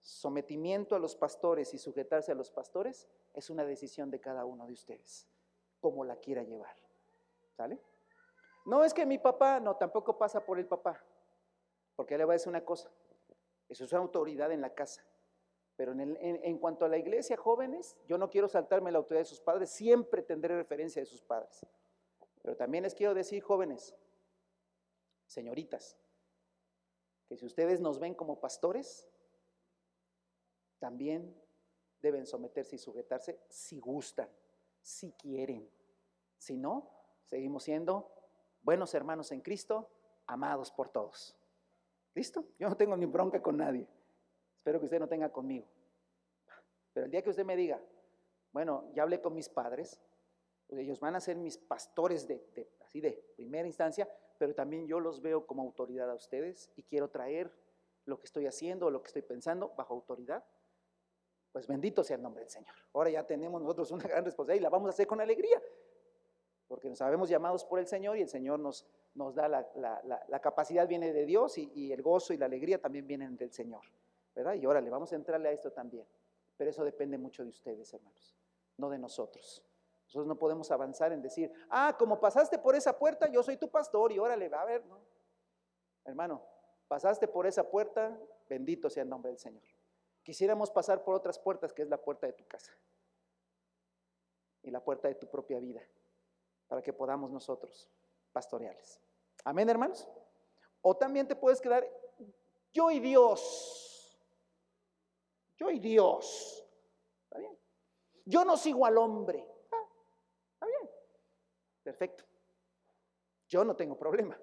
sometimiento 0.00 0.94
a 0.94 0.98
los 0.98 1.16
pastores 1.16 1.72
y 1.74 1.78
sujetarse 1.78 2.32
a 2.32 2.34
los 2.34 2.50
pastores 2.50 3.08
es 3.32 3.50
una 3.50 3.64
decisión 3.64 4.10
de 4.10 4.20
cada 4.20 4.44
uno 4.44 4.66
de 4.66 4.72
ustedes, 4.72 5.28
como 5.80 6.04
la 6.04 6.16
quiera 6.16 6.42
llevar. 6.42 6.76
¿Sale? 7.56 7.80
No 8.66 8.82
es 8.82 8.92
que 8.92 9.06
mi 9.06 9.16
papá, 9.16 9.60
no, 9.60 9.76
tampoco 9.76 10.18
pasa 10.18 10.44
por 10.44 10.58
el 10.58 10.66
papá, 10.66 11.00
porque 11.94 12.18
le 12.18 12.24
voy 12.24 12.32
a 12.32 12.34
decir 12.34 12.48
una 12.48 12.64
cosa, 12.64 12.90
eso 13.68 13.84
es 13.84 13.92
una 13.92 14.02
autoridad 14.02 14.50
en 14.50 14.60
la 14.60 14.74
casa. 14.74 15.06
Pero 15.76 15.92
en, 15.92 16.16
en, 16.20 16.58
cuanto 16.58 16.84
a 16.84 16.88
la 16.88 16.96
iglesia, 16.96 17.36
jóvenes, 17.36 17.96
yo 18.08 18.18
no 18.18 18.28
quiero 18.28 18.48
saltarme 18.48 18.90
la 18.90 18.98
autoridad 18.98 19.20
de 19.20 19.26
sus 19.26 19.40
padres, 19.40 19.70
siempre 19.70 20.22
tendré 20.22 20.56
referencia 20.56 21.00
de 21.00 21.06
sus 21.06 21.22
padres. 21.22 21.64
Pero 22.42 22.56
también 22.56 22.82
les 22.82 22.94
quiero 22.94 23.14
decir, 23.14 23.40
jóvenes, 23.42 23.94
señoritas, 25.26 25.96
que 27.28 27.36
si 27.36 27.46
ustedes 27.46 27.80
nos 27.80 28.00
ven 28.00 28.14
como 28.14 28.40
pastores, 28.40 29.06
también 30.80 31.40
deben 32.00 32.26
someterse 32.26 32.76
y 32.76 32.78
sujetarse 32.78 33.38
si 33.48 33.78
gustan, 33.78 34.28
si 34.80 35.12
quieren. 35.12 35.70
Si 36.38 36.56
no, 36.56 36.90
seguimos 37.26 37.62
siendo 37.62 38.15
buenos 38.66 38.92
hermanos 38.94 39.30
en 39.30 39.40
Cristo, 39.42 39.88
amados 40.26 40.72
por 40.72 40.88
todos. 40.88 41.36
¿Listo? 42.14 42.44
Yo 42.58 42.68
no 42.68 42.76
tengo 42.76 42.96
ni 42.96 43.06
bronca 43.06 43.40
con 43.40 43.56
nadie. 43.56 43.86
Espero 44.56 44.80
que 44.80 44.86
usted 44.86 44.98
no 44.98 45.06
tenga 45.06 45.30
conmigo. 45.30 45.68
Pero 46.92 47.06
el 47.06 47.12
día 47.12 47.22
que 47.22 47.30
usted 47.30 47.44
me 47.44 47.54
diga, 47.54 47.80
bueno, 48.50 48.90
ya 48.92 49.04
hablé 49.04 49.20
con 49.20 49.34
mis 49.34 49.48
padres, 49.48 50.00
pues 50.66 50.80
ellos 50.80 50.98
van 50.98 51.14
a 51.14 51.20
ser 51.20 51.36
mis 51.36 51.56
pastores 51.56 52.26
de, 52.26 52.68
así 52.80 53.00
de 53.00 53.12
primera 53.36 53.68
instancia, 53.68 54.08
pero 54.36 54.52
también 54.52 54.88
yo 54.88 54.98
los 54.98 55.22
veo 55.22 55.46
como 55.46 55.62
autoridad 55.62 56.10
a 56.10 56.14
ustedes 56.14 56.68
y 56.74 56.82
quiero 56.82 57.08
traer 57.08 57.52
lo 58.04 58.18
que 58.18 58.24
estoy 58.24 58.46
haciendo, 58.46 58.90
lo 58.90 59.00
que 59.00 59.06
estoy 59.06 59.22
pensando 59.22 59.72
bajo 59.76 59.94
autoridad. 59.94 60.44
Pues 61.52 61.68
bendito 61.68 62.02
sea 62.02 62.16
el 62.16 62.22
nombre 62.22 62.42
del 62.42 62.50
Señor. 62.50 62.74
Ahora 62.92 63.10
ya 63.10 63.24
tenemos 63.24 63.62
nosotros 63.62 63.92
una 63.92 64.08
gran 64.08 64.24
responsabilidad 64.24 64.60
y 64.60 64.64
la 64.64 64.70
vamos 64.70 64.88
a 64.88 64.90
hacer 64.90 65.06
con 65.06 65.20
alegría. 65.20 65.62
Porque 66.76 66.90
nos 66.90 66.98
sabemos 66.98 67.30
llamados 67.30 67.64
por 67.64 67.78
el 67.78 67.86
Señor 67.86 68.18
y 68.18 68.20
el 68.20 68.28
Señor 68.28 68.60
nos, 68.60 68.84
nos 69.14 69.34
da 69.34 69.48
la, 69.48 70.40
capacidad, 70.42 70.86
viene 70.86 71.10
de 71.10 71.24
Dios 71.24 71.56
y, 71.56 71.72
y, 71.74 71.90
el 71.90 72.02
gozo 72.02 72.34
y 72.34 72.36
la 72.36 72.44
alegría 72.44 72.78
también 72.78 73.06
vienen 73.06 73.34
del 73.34 73.50
Señor, 73.50 73.80
¿verdad? 74.34 74.52
Y 74.52 74.66
órale, 74.66 74.90
vamos 74.90 75.10
a 75.10 75.16
entrarle 75.16 75.48
a 75.48 75.52
esto 75.52 75.72
también. 75.72 76.06
Pero 76.54 76.68
eso 76.68 76.84
depende 76.84 77.16
mucho 77.16 77.44
de 77.44 77.48
ustedes, 77.48 77.94
hermanos, 77.94 78.36
no 78.76 78.90
de 78.90 78.98
nosotros. 78.98 79.64
Nosotros 80.04 80.26
no 80.26 80.36
podemos 80.36 80.70
avanzar 80.70 81.14
en 81.14 81.22
decir, 81.22 81.50
ah, 81.70 81.96
como 81.98 82.20
pasaste 82.20 82.58
por 82.58 82.76
esa 82.76 82.98
puerta, 82.98 83.26
yo 83.26 83.42
soy 83.42 83.56
tu 83.56 83.70
pastor 83.70 84.12
y 84.12 84.18
órale, 84.18 84.50
va 84.50 84.60
a 84.60 84.66
ver, 84.66 84.84
¿no? 84.84 85.00
Hermano, 86.04 86.42
pasaste 86.88 87.26
por 87.26 87.46
esa 87.46 87.70
puerta, 87.70 88.20
bendito 88.50 88.90
sea 88.90 89.02
el 89.02 89.08
nombre 89.08 89.30
del 89.30 89.38
Señor. 89.38 89.64
Quisiéramos 90.22 90.70
pasar 90.70 91.02
por 91.02 91.14
otras 91.14 91.38
puertas, 91.38 91.72
que 91.72 91.80
es 91.80 91.88
la 91.88 91.96
puerta 91.96 92.26
de 92.26 92.34
tu 92.34 92.46
casa 92.46 92.74
y 94.62 94.70
la 94.70 94.84
puerta 94.84 95.08
de 95.08 95.14
tu 95.14 95.26
propia 95.26 95.58
vida, 95.58 95.80
para 96.68 96.82
que 96.82 96.92
podamos 96.92 97.30
nosotros 97.30 97.88
pastorearles. 98.32 99.00
Amén, 99.44 99.68
hermanos. 99.68 100.08
O 100.82 100.96
también 100.96 101.26
te 101.26 101.36
puedes 101.36 101.60
quedar, 101.60 101.88
yo 102.72 102.90
y 102.90 103.00
Dios, 103.00 104.20
yo 105.56 105.70
y 105.70 105.78
Dios, 105.78 106.68
¿está 107.24 107.38
bien? 107.38 107.58
Yo 108.24 108.44
no 108.44 108.56
sigo 108.56 108.84
al 108.86 108.98
hombre, 108.98 109.46
ah, 109.72 109.88
está 110.54 110.66
bien, 110.66 110.90
perfecto. 111.82 112.24
Yo 113.48 113.64
no 113.64 113.76
tengo 113.76 113.96
problema. 113.96 114.38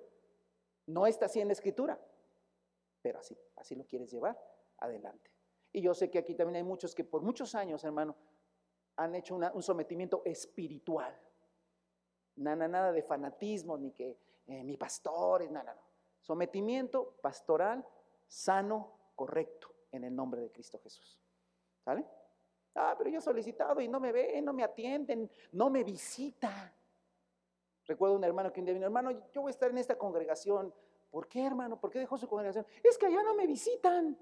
No 0.88 1.08
está 1.08 1.26
así 1.28 1.40
en 1.40 1.48
la 1.48 1.54
escritura, 1.54 2.00
pero 3.02 3.20
así, 3.20 3.38
así 3.56 3.76
lo 3.76 3.86
quieres 3.86 4.12
llevar 4.12 4.38
adelante. 4.78 5.32
Y 5.72 5.82
yo 5.82 5.94
sé 5.94 6.10
que 6.10 6.20
aquí 6.20 6.36
también 6.36 6.58
hay 6.58 6.64
muchos 6.64 6.94
que 6.94 7.04
por 7.04 7.22
muchos 7.22 7.56
años, 7.56 7.84
hermano, 7.84 8.16
han 8.98 9.16
hecho 9.16 9.36
un 9.36 9.64
sometimiento 9.64 10.22
espiritual. 10.26 11.20
Nada, 12.36 12.68
nada 12.68 12.92
de 12.92 13.04
fanatismo, 13.04 13.78
ni 13.78 13.92
que 13.92 14.18
eh, 14.48 14.64
mi 14.64 14.78
pastor, 14.78 15.50
nada, 15.52 15.74
no. 15.74 15.82
Sometimiento 16.20 17.16
pastoral, 17.22 17.86
sano, 18.28 18.98
correcto, 19.16 19.74
en 19.92 20.06
el 20.06 20.16
nombre 20.16 20.42
de 20.42 20.52
Cristo 20.52 20.80
Jesús. 20.80 21.20
¿Sale? 21.84 22.06
Ah, 22.76 22.96
pero 22.98 23.10
yo 23.10 23.20
he 23.20 23.22
solicitado 23.22 23.82
y 23.82 23.88
no 23.88 24.00
me 24.00 24.12
ven, 24.12 24.44
no 24.44 24.54
me 24.54 24.64
atienden, 24.64 25.30
no 25.52 25.70
me 25.70 25.84
visita. 25.84 26.74
Recuerdo 27.86 28.16
un 28.16 28.24
hermano 28.24 28.52
que 28.52 28.62
un 28.62 28.66
día 28.66 28.74
vino, 28.74 28.86
hermano, 28.86 29.12
yo 29.32 29.42
voy 29.42 29.50
a 29.50 29.52
estar 29.52 29.70
en 29.70 29.78
esta 29.78 29.98
congregación. 29.98 30.74
¿Por 31.12 31.28
qué, 31.28 31.46
hermano? 31.46 31.80
¿Por 31.80 31.92
qué 31.92 32.00
dejó 32.00 32.18
su 32.18 32.28
congregación? 32.28 32.66
Es 32.82 32.98
que 32.98 33.06
allá 33.06 33.22
no 33.22 33.36
me 33.36 33.46
visitan. 33.46 34.18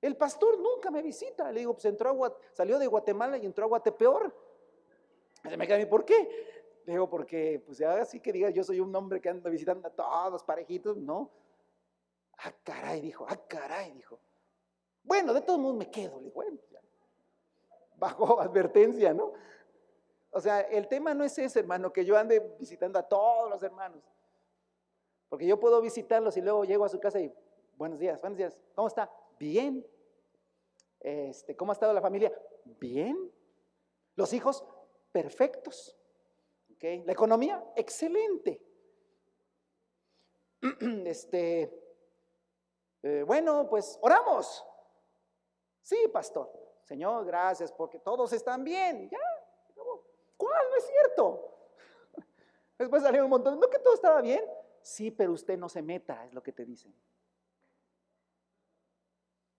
El 0.00 0.16
pastor 0.16 0.58
nunca 0.58 0.90
me 0.90 1.02
visita. 1.02 1.52
Le 1.52 1.60
digo, 1.60 1.74
pues 1.74 1.84
entró 1.84 2.24
a, 2.24 2.36
salió 2.52 2.78
de 2.78 2.88
Guatemala 2.88 3.36
y 3.36 3.46
entró 3.46 3.66
a 3.66 3.68
Guatepeor. 3.68 4.34
Se 5.48 5.56
me 5.56 5.66
queda 5.66 5.88
¿por 5.88 6.04
qué? 6.04 6.61
Digo, 6.86 7.08
porque, 7.08 7.62
pues 7.64 7.80
así 7.82 8.20
que 8.20 8.32
diga, 8.32 8.50
yo 8.50 8.64
soy 8.64 8.80
un 8.80 8.94
hombre 8.94 9.20
que 9.20 9.28
anda 9.28 9.48
visitando 9.48 9.86
a 9.86 9.90
todos 9.90 10.42
parejitos, 10.42 10.96
no. 10.96 11.30
Ah, 12.38 12.52
caray, 12.64 13.00
dijo, 13.00 13.24
ah, 13.28 13.36
caray, 13.48 13.92
dijo. 13.92 14.18
Bueno, 15.04 15.32
de 15.32 15.42
todos 15.42 15.58
modos 15.58 15.76
me 15.76 15.90
quedo, 15.90 16.18
le 16.18 16.24
digo, 16.24 16.34
bueno, 16.34 16.58
ya. 16.70 16.80
bajo 17.96 18.40
advertencia, 18.40 19.14
¿no? 19.14 19.32
O 20.30 20.40
sea, 20.40 20.60
el 20.60 20.88
tema 20.88 21.14
no 21.14 21.24
es 21.24 21.38
ese, 21.38 21.60
hermano, 21.60 21.92
que 21.92 22.04
yo 22.04 22.16
ande 22.16 22.40
visitando 22.58 22.98
a 22.98 23.02
todos 23.02 23.50
los 23.50 23.62
hermanos. 23.62 24.02
Porque 25.28 25.46
yo 25.46 25.60
puedo 25.60 25.80
visitarlos 25.80 26.36
y 26.36 26.40
luego 26.40 26.64
llego 26.64 26.84
a 26.84 26.88
su 26.88 26.98
casa 26.98 27.20
y, 27.20 27.32
buenos 27.76 27.98
días, 27.98 28.20
buenos 28.20 28.38
días, 28.38 28.58
¿cómo 28.74 28.88
está? 28.88 29.10
Bien. 29.38 29.86
Este, 31.00 31.56
¿Cómo 31.56 31.72
ha 31.72 31.74
estado 31.74 31.92
la 31.92 32.00
familia? 32.00 32.32
Bien. 32.64 33.30
Los 34.14 34.32
hijos, 34.32 34.64
perfectos. 35.10 35.96
La 36.82 37.12
economía, 37.12 37.64
excelente. 37.76 38.60
Este, 41.06 41.72
eh, 43.02 43.24
bueno, 43.26 43.68
pues 43.68 43.98
oramos. 44.00 44.64
Sí, 45.80 46.08
pastor. 46.12 46.50
Señor, 46.82 47.24
gracias 47.24 47.72
porque 47.72 47.98
todos 48.00 48.32
están 48.32 48.64
bien. 48.64 49.08
Ya, 49.08 49.18
¿cuál? 50.36 50.70
No 50.70 50.76
es 50.76 50.86
cierto. 50.86 51.58
Después 52.78 53.02
salió 53.02 53.24
un 53.24 53.30
montón. 53.30 53.58
¿No 53.58 53.70
que 53.70 53.78
todo 53.78 53.94
estaba 53.94 54.20
bien? 54.20 54.44
Sí, 54.82 55.10
pero 55.10 55.32
usted 55.32 55.56
no 55.56 55.68
se 55.68 55.82
meta, 55.82 56.24
es 56.26 56.34
lo 56.34 56.42
que 56.42 56.52
te 56.52 56.64
dicen. 56.64 56.94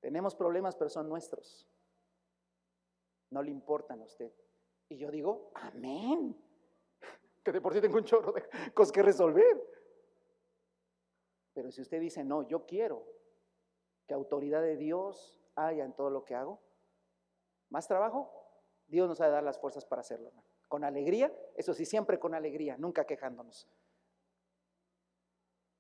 Tenemos 0.02 0.36
problemas, 0.36 0.76
pero 0.76 0.90
son 0.90 1.08
nuestros. 1.08 1.68
No 3.30 3.42
le 3.42 3.52
importan 3.52 4.02
a 4.02 4.06
usted. 4.06 4.34
Y 4.90 4.98
yo 4.98 5.10
digo, 5.10 5.52
amén. 5.54 6.38
Que 7.44 7.52
de 7.52 7.62
por 7.62 7.74
sí 7.74 7.82
tengo 7.82 7.98
un 7.98 8.06
chorro 8.06 8.32
de 8.32 8.44
cosas 8.74 8.92
que 8.92 9.02
resolver. 9.02 9.62
Pero 11.54 11.72
si 11.72 11.82
usted 11.82 12.00
dice, 12.00 12.24
no, 12.24 12.48
yo 12.48 12.66
quiero 12.66 13.06
que 14.08 14.14
autoridad 14.14 14.62
de 14.62 14.78
Dios 14.78 15.38
haya 15.56 15.86
en 15.86 15.94
todo 15.94 16.10
lo 16.10 16.24
que 16.26 16.36
hago, 16.36 16.62
más 17.70 17.88
trabajo, 17.88 18.32
Dios 18.88 19.08
nos 19.08 19.22
ha 19.22 19.26
de 19.26 19.32
dar 19.32 19.44
las 19.44 19.60
fuerzas 19.60 19.86
para 19.86 20.02
hacerlo. 20.02 20.32
Con 20.68 20.84
alegría, 20.84 21.32
eso 21.56 21.74
sí, 21.74 21.86
siempre 21.86 22.20
con 22.20 22.34
alegría, 22.34 22.78
nunca 22.78 23.06
quejándonos. 23.06 23.68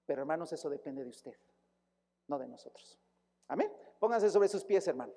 Pero 0.05 0.21
hermanos, 0.21 0.51
eso 0.53 0.69
depende 0.69 1.03
de 1.03 1.09
usted, 1.09 1.35
no 2.27 2.37
de 2.37 2.47
nosotros. 2.47 2.99
Amén. 3.47 3.71
Pónganse 3.99 4.29
sobre 4.29 4.47
sus 4.47 4.63
pies, 4.63 4.87
hermano. 4.87 5.13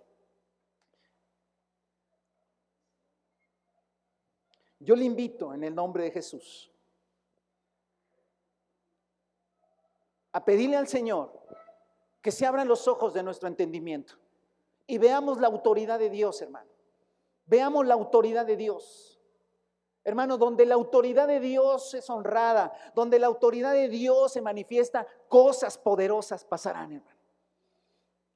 Yo 4.79 4.95
le 4.95 5.05
invito 5.05 5.55
en 5.55 5.65
el 5.65 5.75
nombre 5.75 6.05
de 6.05 6.11
Jesús 6.11 6.71
a 10.33 10.45
pedirle 10.45 10.77
al 10.77 10.87
Señor 10.87 11.33
que 12.21 12.31
se 12.31 12.45
abran 12.45 12.69
los 12.69 12.87
ojos 12.89 13.15
de 13.15 13.23
nuestro 13.23 13.49
entendimiento 13.49 14.15
y 14.87 14.99
veamos 14.99 15.41
la 15.41 15.47
autoridad 15.47 15.99
de 15.99 16.11
Dios, 16.11 16.41
hermano. 16.43 16.71
Veamos 17.47 17.87
la 17.87 17.95
autoridad 17.95 18.45
de 18.45 18.57
Dios. 18.57 19.21
Hermano, 20.05 20.37
donde 20.37 20.67
la 20.67 20.75
autoridad 20.75 21.27
de 21.27 21.41
Dios 21.41 21.95
es 21.95 22.09
honrada, 22.11 22.73
donde 22.95 23.19
la 23.19 23.27
autoridad 23.27 23.73
de 23.73 23.89
Dios 23.89 24.33
se 24.33 24.41
manifiesta, 24.41 25.07
cosas 25.29 25.79
poderosas 25.79 26.45
pasarán, 26.45 26.93
hermano. 26.93 27.17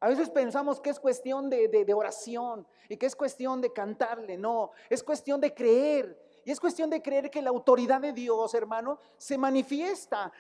A 0.01 0.09
veces 0.09 0.31
pensamos 0.31 0.81
que 0.81 0.91
es 0.91 0.99
cuestión 0.99 1.51
de, 1.51 1.93
oración 1.95 2.67
y 2.89 2.97
que 2.97 3.07
es 3.07 3.15
cuestión 3.15 3.61
de 3.61 3.73
cantarle. 3.73 4.39
No, 4.39 4.71
es 4.89 5.03
cuestión 5.03 5.41
de 5.41 5.55
creer. 5.55 6.19
Y 6.45 6.51
es 6.51 6.61
cuestión 6.61 6.89
de 6.91 7.03
creer 7.03 7.31
que 7.31 7.43
la 7.43 7.51
autoridad 7.51 8.01
de 8.01 8.13
Dios, 8.13 8.55
hermano, 8.55 8.99
se 9.17 9.37
manifiesta. 9.37 10.33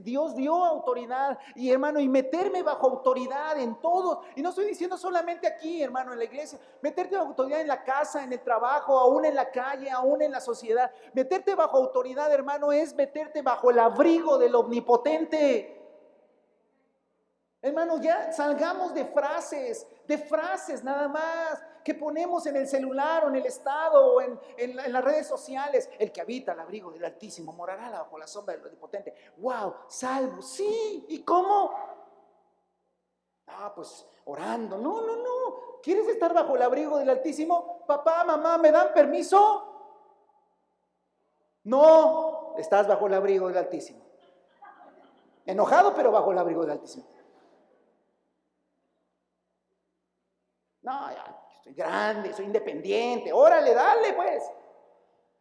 Dios 0.00 0.34
dio 0.34 0.64
autoridad 0.64 1.38
y, 1.54 1.70
hermano, 1.70 2.00
y 2.00 2.08
meterme 2.08 2.62
bajo 2.62 2.88
autoridad 2.88 3.58
en 3.58 3.80
todo. 3.80 4.22
Y 4.36 4.42
no 4.42 4.50
estoy 4.50 4.66
diciendo 4.66 4.96
solamente 4.96 5.46
aquí, 5.46 5.82
hermano, 5.82 6.12
en 6.12 6.18
la 6.18 6.24
iglesia. 6.24 6.58
Meterte 6.80 7.16
bajo 7.16 7.28
autoridad 7.28 7.60
en 7.60 7.68
la 7.68 7.84
casa, 7.84 8.24
en 8.24 8.32
el 8.32 8.40
trabajo, 8.40 8.98
aún 8.98 9.24
en 9.24 9.34
la 9.34 9.50
calle, 9.50 9.90
aún 9.90 10.22
en 10.22 10.30
la 10.30 10.40
sociedad. 10.40 10.90
Meterte 11.12 11.54
bajo 11.54 11.76
autoridad, 11.76 12.32
hermano, 12.32 12.72
es 12.72 12.94
meterte 12.94 13.42
bajo 13.42 13.70
el 13.70 13.78
abrigo 13.78 14.38
del 14.38 14.54
omnipotente. 14.54 15.77
Hermanos, 17.60 18.00
ya 18.00 18.32
salgamos 18.32 18.94
de 18.94 19.04
frases, 19.06 19.86
de 20.06 20.16
frases 20.16 20.84
nada 20.84 21.08
más 21.08 21.60
que 21.82 21.94
ponemos 21.94 22.46
en 22.46 22.56
el 22.56 22.68
celular 22.68 23.24
o 23.24 23.28
en 23.28 23.36
el 23.36 23.46
estado 23.46 24.14
o 24.14 24.20
en, 24.20 24.38
las 24.76 25.04
redes 25.04 25.26
sociales. 25.26 25.90
El 25.98 26.12
que 26.12 26.20
habita 26.20 26.52
al 26.52 26.60
abrigo 26.60 26.92
del 26.92 27.04
Altísimo 27.04 27.52
morará 27.52 27.90
bajo 27.90 28.16
la 28.16 28.28
sombra 28.28 28.54
del 28.54 28.64
Omnipotente. 28.64 29.12
¡Wow! 29.38 29.74
Salvo, 29.88 30.40
sí. 30.40 31.06
¿Y 31.08 31.22
cómo? 31.22 31.72
Ah, 33.48 33.72
pues 33.74 34.06
orando. 34.26 34.78
No, 34.78 35.00
no, 35.00 35.16
no. 35.16 35.80
¿Quieres 35.82 36.06
estar 36.08 36.32
bajo 36.32 36.54
el 36.54 36.62
abrigo 36.62 36.98
del 36.98 37.10
Altísimo? 37.10 37.84
Papá, 37.86 38.22
mamá, 38.22 38.58
¿me 38.58 38.70
dan 38.70 38.92
permiso? 38.92 39.64
No, 41.64 42.54
estás 42.56 42.86
bajo 42.86 43.08
el 43.08 43.14
abrigo 43.14 43.48
del 43.48 43.56
Altísimo. 43.56 44.04
Enojado, 45.44 45.94
pero 45.94 46.12
bajo 46.12 46.30
el 46.30 46.38
abrigo 46.38 46.60
del 46.62 46.72
Altísimo. 46.72 47.17
No, 50.88 51.06
soy 51.62 51.74
grande, 51.74 52.32
soy 52.32 52.46
independiente. 52.46 53.30
Órale, 53.30 53.74
dale 53.74 54.14
pues. 54.14 54.42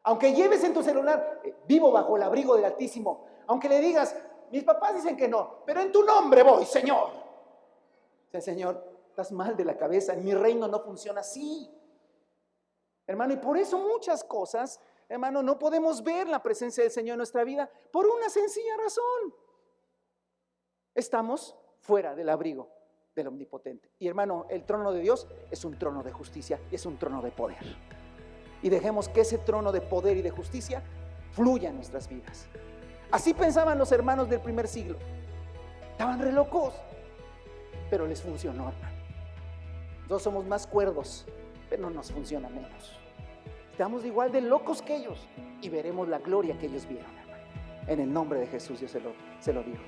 Aunque 0.04 0.34
lleves 0.34 0.62
en 0.66 0.74
tu 0.74 0.84
celular, 0.84 1.40
eh, 1.42 1.56
vivo 1.66 1.90
bajo 1.90 2.18
el 2.18 2.24
abrigo 2.24 2.58
del 2.58 2.66
Altísimo. 2.66 3.26
Aunque 3.48 3.70
le 3.70 3.80
digas, 3.80 4.14
mis 4.52 4.66
papás 4.66 4.96
dicen 4.96 5.16
que 5.16 5.30
no, 5.30 5.64
pero 5.66 5.80
en 5.80 5.90
tu 5.90 6.04
nombre 6.04 6.44
voy, 6.44 6.66
Señor. 6.66 7.12
O 8.34 8.42
Señor, 8.42 9.00
estás 9.08 9.32
mal 9.32 9.56
de 9.56 9.64
la 9.64 9.78
cabeza, 9.78 10.14
en 10.14 10.26
mi 10.26 10.34
reino 10.34 10.68
no 10.68 10.82
funciona 10.82 11.22
así. 11.22 11.74
Hermano, 13.08 13.34
y 13.34 13.38
por 13.38 13.58
eso 13.58 13.80
muchas 13.80 14.26
cosas, 14.26 14.82
hermano, 15.08 15.42
no 15.42 15.58
podemos 15.58 16.04
ver 16.04 16.28
la 16.28 16.44
presencia 16.44 16.84
del 16.84 16.92
Señor 16.92 17.14
en 17.14 17.20
nuestra 17.20 17.46
vida 17.46 17.70
por 17.90 18.06
una 18.06 18.30
sencilla 18.30 18.76
razón. 18.76 19.34
Estamos 20.94 21.56
fuera 21.80 22.16
del 22.16 22.28
abrigo 22.28 22.77
del 23.18 23.28
Omnipotente. 23.28 23.90
Y 24.00 24.08
hermano, 24.08 24.46
el 24.50 24.64
trono 24.64 24.94
de 24.94 25.02
Dios 25.02 25.28
es 25.52 25.66
un 25.66 25.78
trono 25.78 26.04
de 26.04 26.12
justicia 26.12 26.60
y 26.72 26.76
es 26.76 26.86
un 26.86 26.98
trono 26.98 27.22
de 27.22 27.32
poder. 27.32 27.58
Y 28.62 28.70
dejemos 28.70 29.10
que 29.10 29.22
ese 29.22 29.38
trono 29.38 29.72
de 29.72 29.82
poder 29.82 30.16
y 30.18 30.22
de 30.22 30.30
justicia 30.30 30.82
fluya 31.32 31.70
en 31.70 31.76
nuestras 31.76 32.08
vidas. 32.08 32.48
Así 33.12 33.34
pensaban 33.34 33.78
los 33.78 33.92
hermanos 33.92 34.30
del 34.30 34.40
primer 34.40 34.68
siglo. 34.68 34.98
Estaban 35.92 36.20
re 36.20 36.32
locos, 36.32 36.74
pero 37.90 38.08
les 38.08 38.22
funcionó, 38.22 38.70
hermano. 38.70 38.96
Nosotros 40.02 40.24
somos 40.24 40.46
más 40.46 40.68
cuerdos, 40.68 41.26
pero 41.70 41.84
no 41.84 41.90
nos 41.90 42.12
funciona 42.12 42.50
menos. 42.50 42.98
Estamos 43.72 44.06
igual 44.06 44.32
de 44.32 44.42
locos 44.42 44.82
que 44.82 44.96
ellos 44.96 45.28
y 45.62 45.70
veremos 45.70 46.08
la 46.08 46.20
gloria 46.20 46.58
que 46.58 46.68
ellos 46.68 46.88
vieron, 46.88 47.12
hermano. 47.18 47.44
En 47.88 48.00
el 48.00 48.12
nombre 48.12 48.40
de 48.40 48.48
Jesús 48.48 48.80
yo 48.80 48.88
se 48.88 49.00
lo, 49.00 49.12
se 49.40 49.54
lo 49.54 49.64
digo. 49.64 49.80